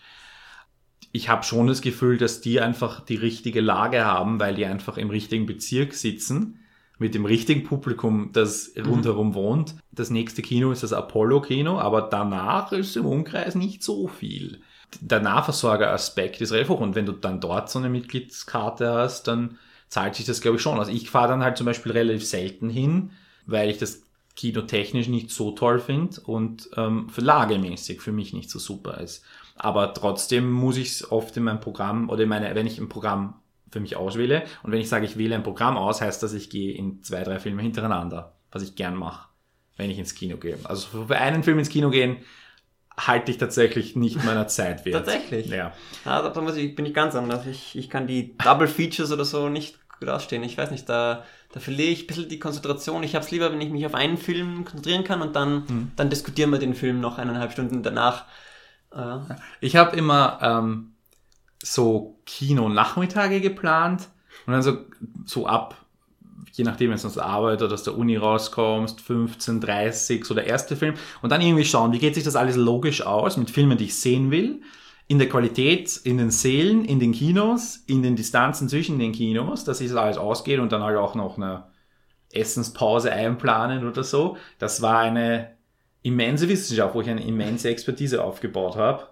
Ich 1.12 1.30
habe 1.30 1.44
schon 1.44 1.68
das 1.68 1.82
Gefühl, 1.82 2.18
dass 2.18 2.42
die 2.42 2.60
einfach 2.60 3.02
die 3.06 3.16
richtige 3.16 3.62
Lage 3.62 4.04
haben, 4.04 4.40
weil 4.40 4.56
die 4.56 4.66
einfach 4.66 4.98
im 4.98 5.10
richtigen 5.12 5.46
Bezirk 5.46 5.94
sitzen, 5.94 6.60
mit 7.00 7.16
dem 7.16 7.26
richtigen 7.26 7.64
Publikum, 7.64 8.32
das 8.34 8.72
rundherum 8.78 9.34
wohnt. 9.34 9.76
Das 9.92 10.10
nächste 10.10 10.42
Kino 10.42 10.72
ist 10.72 10.84
das 10.84 10.94
Apollo-Kino, 10.94 11.80
aber 11.80 12.02
danach 12.02 12.72
ist 12.72 12.98
im 12.98 13.06
Umkreis 13.06 13.56
nicht 13.56 13.84
so 13.84 14.08
viel 14.08 14.62
der 15.02 15.20
Nahversorger-Aspekt 15.20 16.42
ist 16.42 16.52
relativ 16.52 16.70
hoch. 16.70 16.80
Und 16.80 16.96
wenn 16.96 17.06
du 17.06 17.12
dann 17.12 17.42
dort 17.42 17.70
so 17.70 17.80
eine 17.80 17.90
Mitgliedskarte 17.90 18.92
hast, 18.92 19.28
dann 19.28 19.58
zahlt 19.90 20.16
sich 20.16 20.26
das, 20.26 20.42
glaube 20.42 20.58
ich, 20.58 20.64
schon. 20.64 20.80
Also 20.80 20.92
ich 20.92 21.10
fahre 21.10 21.30
dann 21.30 21.44
halt 21.44 21.58
zum 21.58 21.66
Beispiel 21.66 21.92
relativ 21.92 22.26
selten 22.26 22.70
hin, 22.70 23.12
weil 23.46 23.70
ich 23.70 23.78
das 23.78 24.04
Kino 24.36 24.62
technisch 24.62 25.08
nicht 25.08 25.32
so 25.32 25.52
toll 25.52 25.80
finde 25.80 26.22
und 26.22 26.70
ähm, 26.78 27.10
für 27.10 27.22
lagemäßig 27.22 28.02
für 28.02 28.12
mich 28.12 28.34
nicht 28.34 28.50
so 28.50 28.60
super 28.60 29.00
ist. 29.00 29.24
Aber 29.56 29.94
trotzdem 29.94 30.52
muss 30.52 30.78
ich 30.78 30.90
es 30.90 31.12
oft 31.12 31.36
in 31.38 31.44
meinem 31.44 31.60
Programm 31.60 32.10
oder 32.10 32.24
in 32.24 32.30
meine, 32.30 32.54
wenn 32.54 32.68
ich 32.68 32.78
ein 32.78 32.90
Programm 32.90 33.36
für 33.72 33.80
mich 33.80 33.96
auswähle 33.96 34.44
und 34.64 34.72
wenn 34.72 34.80
ich 34.82 34.90
sage, 34.90 35.06
ich 35.06 35.18
wähle 35.18 35.36
ein 35.36 35.44
Programm 35.44 35.78
aus, 35.78 36.02
heißt 36.02 36.22
das, 36.24 36.34
ich 36.34 36.50
gehe 36.50 36.74
in 36.74 37.04
zwei, 37.04 37.24
drei 37.24 37.40
Filme 37.40 37.62
hintereinander, 37.62 38.34
was 38.52 38.64
ich 38.64 38.76
gern 38.76 38.96
mache, 38.96 39.28
wenn 39.76 39.90
ich 39.90 39.98
ins 40.00 40.16
Kino 40.16 40.38
gehe. 40.38 40.58
Also 40.64 41.06
für 41.06 41.18
einen 41.18 41.44
Film 41.44 41.60
ins 41.60 41.70
Kino 41.70 41.90
gehen, 41.90 42.18
halte 43.00 43.32
ich 43.32 43.38
tatsächlich 43.38 43.96
nicht 43.96 44.24
meiner 44.24 44.48
Zeit 44.58 44.86
wert. 44.86 45.06
Tatsächlich? 45.06 45.48
Ja. 45.48 45.74
Ja, 46.06 46.22
da, 46.22 46.30
da 46.30 46.42
muss 46.42 46.56
ich, 46.56 46.76
bin 46.76 46.86
ich 46.86 46.94
ganz 46.94 47.14
anders. 47.16 47.46
Ich, 47.46 47.78
ich 47.78 47.90
kann 47.90 48.08
die 48.08 48.38
Double 48.38 48.68
Features 48.68 49.12
oder 49.12 49.26
so 49.26 49.50
nicht 49.50 49.78
gut 50.00 50.10
ausstehen. 50.10 50.44
Ich 50.44 50.58
weiß 50.58 50.72
nicht, 50.72 50.88
da, 50.90 51.24
da 51.52 51.60
verliere 51.60 51.90
ich 51.90 52.04
ein 52.04 52.08
bisschen 52.08 52.30
die 52.30 52.40
Konzentration. 52.40 53.04
Ich 53.04 53.16
habe 53.16 53.26
es 53.26 53.32
lieber, 53.32 53.52
wenn 53.52 53.62
ich 53.62 53.70
mich 53.70 53.86
auf 53.86 53.94
einen 53.96 54.18
Film 54.18 54.64
konzentrieren 54.66 55.04
kann 55.04 55.22
und 55.22 55.36
dann, 55.36 55.68
Hm. 55.68 55.92
dann 55.96 56.10
diskutieren 56.10 56.52
wir 56.52 56.60
den 56.60 56.74
Film 56.76 57.00
noch 57.02 57.18
eineinhalb 57.18 57.52
Stunden 57.52 57.84
danach. 57.84 58.26
Äh, 58.92 59.18
Ich 59.60 59.76
habe 59.76 59.96
immer 59.96 60.40
ähm, 60.42 60.94
so 61.64 62.20
Kino-Nachmittage 62.26 63.42
geplant. 63.42 64.10
Und 64.46 64.54
dann 64.54 64.62
so, 64.62 64.78
so 65.26 65.48
ab, 65.48 65.76
je 66.54 66.64
nachdem, 66.64 66.92
wenn 66.92 67.00
du 67.00 67.08
aus 67.08 67.14
der 67.14 67.26
Arbeit 67.26 67.62
oder 67.62 67.74
aus 67.74 67.84
der 67.84 67.98
Uni 67.98 68.16
rauskommst, 68.16 69.02
15, 69.02 69.62
30, 69.62 70.26
so 70.26 70.34
der 70.34 70.48
erste 70.48 70.76
Film. 70.76 70.96
Und 71.22 71.32
dann 71.32 71.42
irgendwie 71.42 71.66
schauen, 71.66 71.92
wie 71.92 72.00
geht 72.00 72.16
sich 72.16 72.24
das 72.24 72.36
alles 72.36 72.56
logisch 72.56 73.02
aus 73.06 73.38
mit 73.38 73.52
Filmen, 73.52 73.78
die 73.78 73.86
ich 73.86 73.96
sehen 73.96 74.32
will, 74.32 74.62
in 75.08 75.20
der 75.20 75.30
Qualität, 75.30 75.96
in 76.04 76.18
den 76.18 76.32
Sälen, 76.32 76.84
in 76.84 77.00
den 77.00 77.14
Kinos, 77.14 77.84
in 77.88 78.04
den 78.04 78.16
Distanzen 78.16 78.68
zwischen 78.68 79.00
den 79.00 79.14
Kinos, 79.14 79.64
dass 79.64 79.78
sich 79.78 79.88
das 79.88 79.98
alles 79.98 80.18
ausgeht 80.18 80.60
und 80.60 80.72
dann 80.72 80.84
halt 80.84 80.98
auch 80.98 81.16
noch 81.16 81.38
eine 81.38 81.64
Essenspause 82.34 83.12
einplanen 83.12 83.88
oder 83.88 84.04
so. 84.04 84.38
Das 84.60 84.82
war 84.82 85.00
eine 85.00 85.56
immense 86.04 86.50
Wissenschaft, 86.50 86.94
wo 86.94 87.02
ich 87.02 87.10
eine 87.10 87.24
immense 87.24 87.70
Expertise 87.70 88.24
aufgebaut 88.24 88.76
habe 88.76 89.08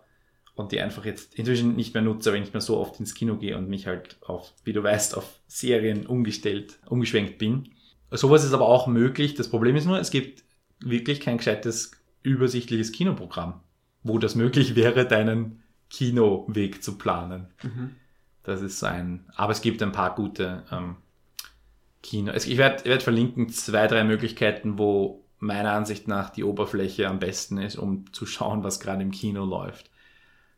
und 0.56 0.72
die 0.72 0.82
einfach 0.82 1.06
jetzt 1.06 1.36
inzwischen 1.36 1.76
nicht 1.76 1.94
mehr 1.94 2.04
nutze, 2.04 2.34
wenn 2.34 2.44
ich 2.44 2.54
mehr 2.54 2.62
so 2.62 2.78
oft 2.78 3.00
ins 3.00 3.14
Kino 3.14 3.36
gehe 3.36 3.58
und 3.58 3.70
mich 3.70 3.88
halt 3.88 4.18
auf, 4.22 4.54
wie 4.64 4.74
du 4.74 4.82
weißt, 4.82 5.16
auf 5.16 5.40
Serien 5.48 6.06
umgestellt, 6.06 6.80
umgeschwenkt 6.88 7.38
bin. 7.38 7.70
Sowas 8.12 8.46
ist 8.46 8.54
aber 8.54 8.68
auch 8.68 8.88
möglich. 8.88 9.34
Das 9.34 9.50
Problem 9.50 9.76
ist 9.76 9.86
nur, 9.86 10.00
es 10.00 10.12
gibt 10.12 10.44
wirklich 10.80 11.20
kein 11.20 11.38
gescheites, 11.38 11.92
übersichtliches 12.24 12.92
Kinoprogramm, 12.92 13.60
wo 14.04 14.18
das 14.18 14.36
möglich 14.36 14.76
wäre, 14.76 15.06
deinen 15.06 15.64
Kinoweg 15.90 16.84
zu 16.84 16.98
planen. 16.98 17.48
mhm. 17.62 17.96
Das 18.44 18.62
ist 18.62 18.80
so 18.80 18.86
ein, 18.86 19.26
aber 19.36 19.54
es 19.54 19.62
gibt 19.62 19.82
ein 19.82 19.92
paar 19.92 20.14
gute 20.14 20.64
ähm, 20.72 20.98
Kino. 22.04 22.32
Es, 22.32 22.46
ich 22.46 22.58
werde 22.58 22.86
werd 22.86 23.02
verlinken 23.02 23.50
zwei, 23.50 23.88
drei 23.88 24.04
Möglichkeiten, 24.04 24.78
wo 24.78 25.26
meiner 25.40 25.72
Ansicht 25.72 26.08
nach 26.08 26.30
die 26.30 26.44
Oberfläche 26.44 27.08
am 27.08 27.18
besten 27.18 27.58
ist, 27.58 27.76
um 27.76 28.12
zu 28.14 28.28
schauen, 28.28 28.64
was 28.64 28.80
gerade 28.80 29.02
im 29.02 29.10
Kino 29.10 29.46
läuft. 29.46 29.90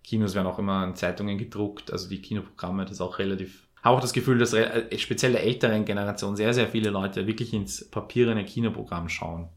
Kinos 0.07 0.35
werden 0.35 0.47
auch 0.47 0.57
immer 0.57 0.85
in 0.85 0.95
Zeitungen 0.95 1.37
gedruckt, 1.37 1.91
also 1.91 2.07
die 2.07 2.21
Kinoprogramme, 2.21 2.83
das 2.83 2.93
ist 2.93 3.01
auch 3.01 3.19
relativ. 3.19 3.67
Habe 3.83 3.97
auch 3.97 4.01
das 4.01 4.13
Gefühl, 4.13 4.37
dass 4.37 4.53
äh, 4.53 4.97
speziell 4.97 5.33
der 5.33 5.43
älteren 5.43 5.83
Generation 5.83 6.37
sehr, 6.37 6.53
sehr 6.53 6.69
viele 6.69 6.91
Leute 6.91 7.27
wirklich 7.27 7.53
ins 7.53 7.89
papierende 7.89 8.45
Kinoprogramm 8.45 9.09
schauen, 9.09 9.49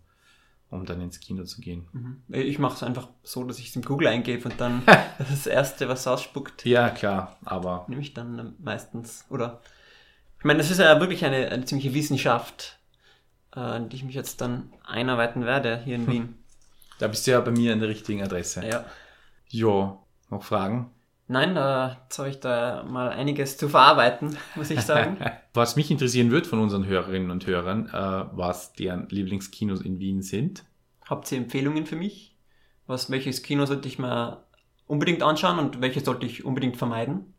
um 0.70 0.84
dann 0.86 1.00
ins 1.02 1.20
Kino 1.20 1.44
zu 1.44 1.60
gehen. 1.60 1.86
Mhm. 1.92 2.22
Ich 2.34 2.58
mache 2.58 2.74
es 2.74 2.82
einfach 2.82 3.06
so, 3.22 3.44
dass 3.44 3.60
ich 3.60 3.68
es 3.68 3.76
im 3.76 3.82
Google 3.82 4.08
eingebe 4.08 4.48
und 4.48 4.60
dann 4.60 4.82
das 5.18 5.46
erste, 5.46 5.88
was 5.88 6.08
ausspuckt, 6.08 6.66
Ja, 6.66 6.90
klar, 6.90 7.36
aber 7.44 7.84
nehme 7.86 8.02
ich 8.02 8.12
dann 8.12 8.36
ähm, 8.40 8.54
meistens. 8.58 9.26
Oder 9.30 9.60
ich 10.40 10.44
meine, 10.44 10.58
das 10.58 10.72
ist 10.72 10.78
ja 10.78 10.98
wirklich 10.98 11.24
eine, 11.24 11.48
eine 11.48 11.64
ziemliche 11.64 11.94
Wissenschaft, 11.94 12.80
äh, 13.54 13.76
in 13.76 13.88
die 13.88 13.96
ich 13.96 14.04
mich 14.04 14.16
jetzt 14.16 14.40
dann 14.40 14.72
einarbeiten 14.84 15.44
werde 15.44 15.80
hier 15.84 15.94
in 15.94 16.06
Wien. 16.10 16.34
da 16.98 17.06
bist 17.06 17.24
du 17.28 17.30
ja 17.30 17.40
bei 17.40 17.52
mir 17.52 17.72
an 17.72 17.78
der 17.78 17.88
richtigen 17.88 18.20
Adresse. 18.20 18.66
Ja. 18.66 18.84
Jo, 19.48 19.99
noch 20.30 20.44
Fragen? 20.44 20.90
Nein, 21.28 21.54
da 21.54 22.08
habe 22.18 22.28
ich 22.28 22.40
da 22.40 22.84
mal 22.88 23.10
einiges 23.10 23.56
zu 23.56 23.68
verarbeiten, 23.68 24.36
muss 24.56 24.70
ich 24.70 24.80
sagen. 24.80 25.16
Was 25.54 25.76
mich 25.76 25.90
interessieren 25.90 26.32
wird 26.32 26.46
von 26.46 26.58
unseren 26.58 26.86
Hörerinnen 26.86 27.30
und 27.30 27.46
Hörern, 27.46 27.86
äh, 27.88 28.36
was 28.36 28.72
deren 28.72 29.08
Lieblingskinos 29.08 29.80
in 29.80 29.98
Wien 29.98 30.22
sind. 30.22 30.64
Habt 31.08 31.30
ihr 31.30 31.38
Empfehlungen 31.38 31.86
für 31.86 31.96
mich? 31.96 32.36
Was, 32.86 33.10
welches 33.10 33.42
Kino 33.42 33.66
sollte 33.66 33.88
ich 33.88 33.98
mir 33.98 34.44
unbedingt 34.86 35.22
anschauen 35.22 35.58
und 35.58 35.80
welches 35.80 36.04
sollte 36.04 36.26
ich 36.26 36.44
unbedingt 36.44 36.76
vermeiden? 36.76 37.34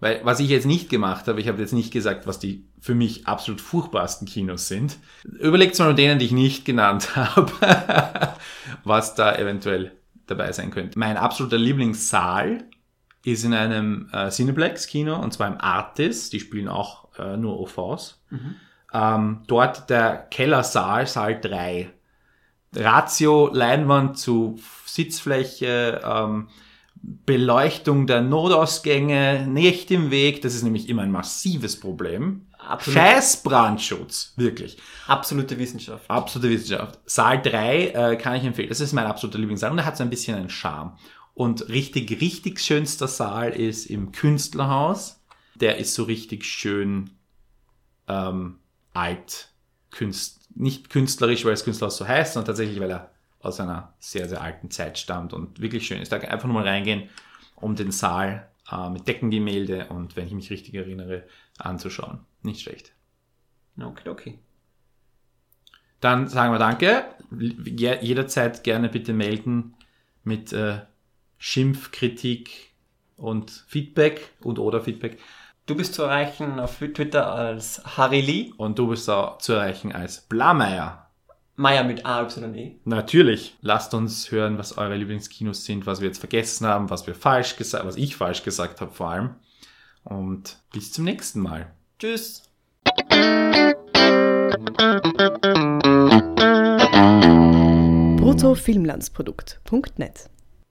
Weil, 0.00 0.20
was 0.24 0.40
ich 0.40 0.48
jetzt 0.48 0.66
nicht 0.66 0.90
gemacht 0.90 1.28
habe, 1.28 1.40
ich 1.40 1.48
habe 1.48 1.60
jetzt 1.60 1.72
nicht 1.72 1.92
gesagt, 1.92 2.26
was 2.26 2.38
die 2.38 2.66
für 2.80 2.94
mich 2.94 3.26
absolut 3.26 3.60
furchtbarsten 3.60 4.26
Kinos 4.26 4.68
sind. 4.68 4.98
Überlegt 5.22 5.78
mal 5.78 5.88
mit 5.88 5.98
denen, 5.98 6.18
die 6.18 6.26
ich 6.26 6.32
nicht 6.32 6.64
genannt 6.64 7.16
habe, 7.16 7.52
was 8.84 9.14
da 9.14 9.34
eventuell 9.36 9.92
dabei 10.26 10.52
sein 10.52 10.70
könnte. 10.70 10.98
Mein 10.98 11.16
absoluter 11.16 11.58
Lieblingssaal 11.58 12.64
ist 13.24 13.44
in 13.44 13.54
einem 13.54 14.08
äh, 14.12 14.30
Cineplex-Kino, 14.30 15.18
und 15.18 15.32
zwar 15.32 15.48
im 15.48 15.60
Artis. 15.60 16.30
Die 16.30 16.40
spielen 16.40 16.68
auch 16.68 17.08
äh, 17.18 17.36
nur 17.36 17.58
OVs. 17.60 18.22
Ähm, 18.92 19.42
dort 19.46 19.90
der 19.90 20.16
Kellersaal, 20.30 21.06
Saal 21.06 21.40
3. 21.40 21.90
Ratio, 22.76 23.50
Leinwand 23.52 24.18
zu 24.18 24.56
Sitzfläche, 24.84 26.00
ähm, 26.04 26.48
Beleuchtung 27.02 28.06
der 28.06 28.22
Notausgänge, 28.22 29.46
nicht 29.46 29.90
im 29.90 30.10
Weg. 30.10 30.42
Das 30.42 30.54
ist 30.54 30.62
nämlich 30.62 30.88
immer 30.88 31.02
ein 31.02 31.10
massives 31.10 31.78
Problem. 31.78 32.46
Absolut. 32.66 32.98
Scheiß 32.98 33.42
Brandschutz, 33.42 34.32
wirklich. 34.36 34.76
Absolute 35.06 35.58
Wissenschaft. 35.58 36.08
Absolute 36.10 36.50
Wissenschaft. 36.50 36.98
Saal 37.06 37.42
3 37.42 37.86
äh, 37.88 38.16
kann 38.16 38.36
ich 38.36 38.44
empfehlen. 38.44 38.68
Das 38.68 38.80
ist 38.80 38.92
mein 38.92 39.06
absoluter 39.06 39.38
Lieblingssaal 39.38 39.70
und 39.70 39.78
er 39.78 39.84
hat 39.84 39.96
so 39.96 40.02
ein 40.02 40.10
bisschen 40.10 40.36
einen 40.36 40.50
Charme. 40.50 40.96
Und 41.34 41.68
richtig, 41.68 42.20
richtig 42.20 42.60
schönster 42.60 43.08
Saal 43.08 43.50
ist 43.50 43.86
im 43.86 44.12
Künstlerhaus. 44.12 45.20
Der 45.54 45.78
ist 45.78 45.94
so 45.94 46.04
richtig 46.04 46.44
schön 46.44 47.10
ähm, 48.08 48.58
alt, 48.92 49.48
Künst, 49.90 50.48
nicht 50.56 50.90
künstlerisch, 50.90 51.44
weil 51.44 51.52
das 51.52 51.64
Künstlerhaus 51.64 51.96
so 51.96 52.06
heißt, 52.06 52.34
sondern 52.34 52.46
tatsächlich, 52.46 52.80
weil 52.80 52.90
er 52.90 53.10
aus 53.40 53.60
einer 53.60 53.94
sehr, 54.00 54.28
sehr 54.28 54.40
alten 54.40 54.70
Zeit 54.70 54.98
stammt 54.98 55.32
und 55.32 55.60
wirklich 55.60 55.86
schön 55.86 56.00
ist. 56.00 56.10
Da 56.10 56.16
einfach 56.16 56.46
nur 56.46 56.54
mal 56.54 56.66
reingehen, 56.66 57.08
um 57.56 57.76
den 57.76 57.92
Saal 57.92 58.48
äh, 58.70 58.90
mit 58.90 59.06
Deckengemälde 59.06 59.86
und, 59.88 60.16
wenn 60.16 60.26
ich 60.26 60.32
mich 60.32 60.50
richtig 60.50 60.74
erinnere, 60.74 61.24
anzuschauen. 61.58 62.20
Nicht 62.44 62.60
schlecht. 62.60 62.92
Okay, 63.80 64.08
okay. 64.08 64.38
Dann 66.00 66.28
sagen 66.28 66.52
wir 66.52 66.58
Danke. 66.58 67.04
Je- 67.64 67.98
Jederzeit 68.00 68.62
gerne 68.62 68.88
bitte 68.88 69.12
melden 69.12 69.74
mit 70.22 70.52
äh, 70.52 70.80
Schimpf, 71.38 71.90
Kritik 71.90 72.72
und 73.16 73.50
Feedback 73.66 74.30
und 74.40 74.58
oder 74.58 74.80
Feedback. 74.82 75.18
Du 75.66 75.74
bist 75.74 75.94
zu 75.94 76.02
erreichen 76.02 76.60
auf 76.60 76.76
Twitter 76.78 77.32
als 77.32 77.82
Harry 77.96 78.20
Lee, 78.20 78.52
Und 78.58 78.78
du 78.78 78.88
bist 78.88 79.08
da 79.08 79.38
zu 79.40 79.54
erreichen 79.54 79.92
als 79.92 80.20
Blameyer. 80.20 81.10
Meier 81.56 81.84
mit 81.84 82.04
A-Y-E. 82.04 82.76
Natürlich. 82.84 83.56
Lasst 83.62 83.94
uns 83.94 84.30
hören, 84.32 84.58
was 84.58 84.76
eure 84.76 84.96
Lieblingskinos 84.96 85.64
sind, 85.64 85.86
was 85.86 86.00
wir 86.00 86.08
jetzt 86.08 86.18
vergessen 86.18 86.66
haben, 86.66 86.90
was 86.90 87.06
wir 87.06 87.14
falsch 87.14 87.56
gesagt, 87.56 87.86
was 87.86 87.96
ich 87.96 88.16
falsch 88.16 88.42
gesagt 88.42 88.80
habe 88.80 88.90
vor 88.92 89.08
allem. 89.10 89.34
Und 90.02 90.58
bis 90.72 90.92
zum 90.92 91.04
nächsten 91.04 91.40
Mal. 91.40 91.72
Tschüss. 91.98 92.42
bruttofilmlandsprodukt.net 98.16 100.30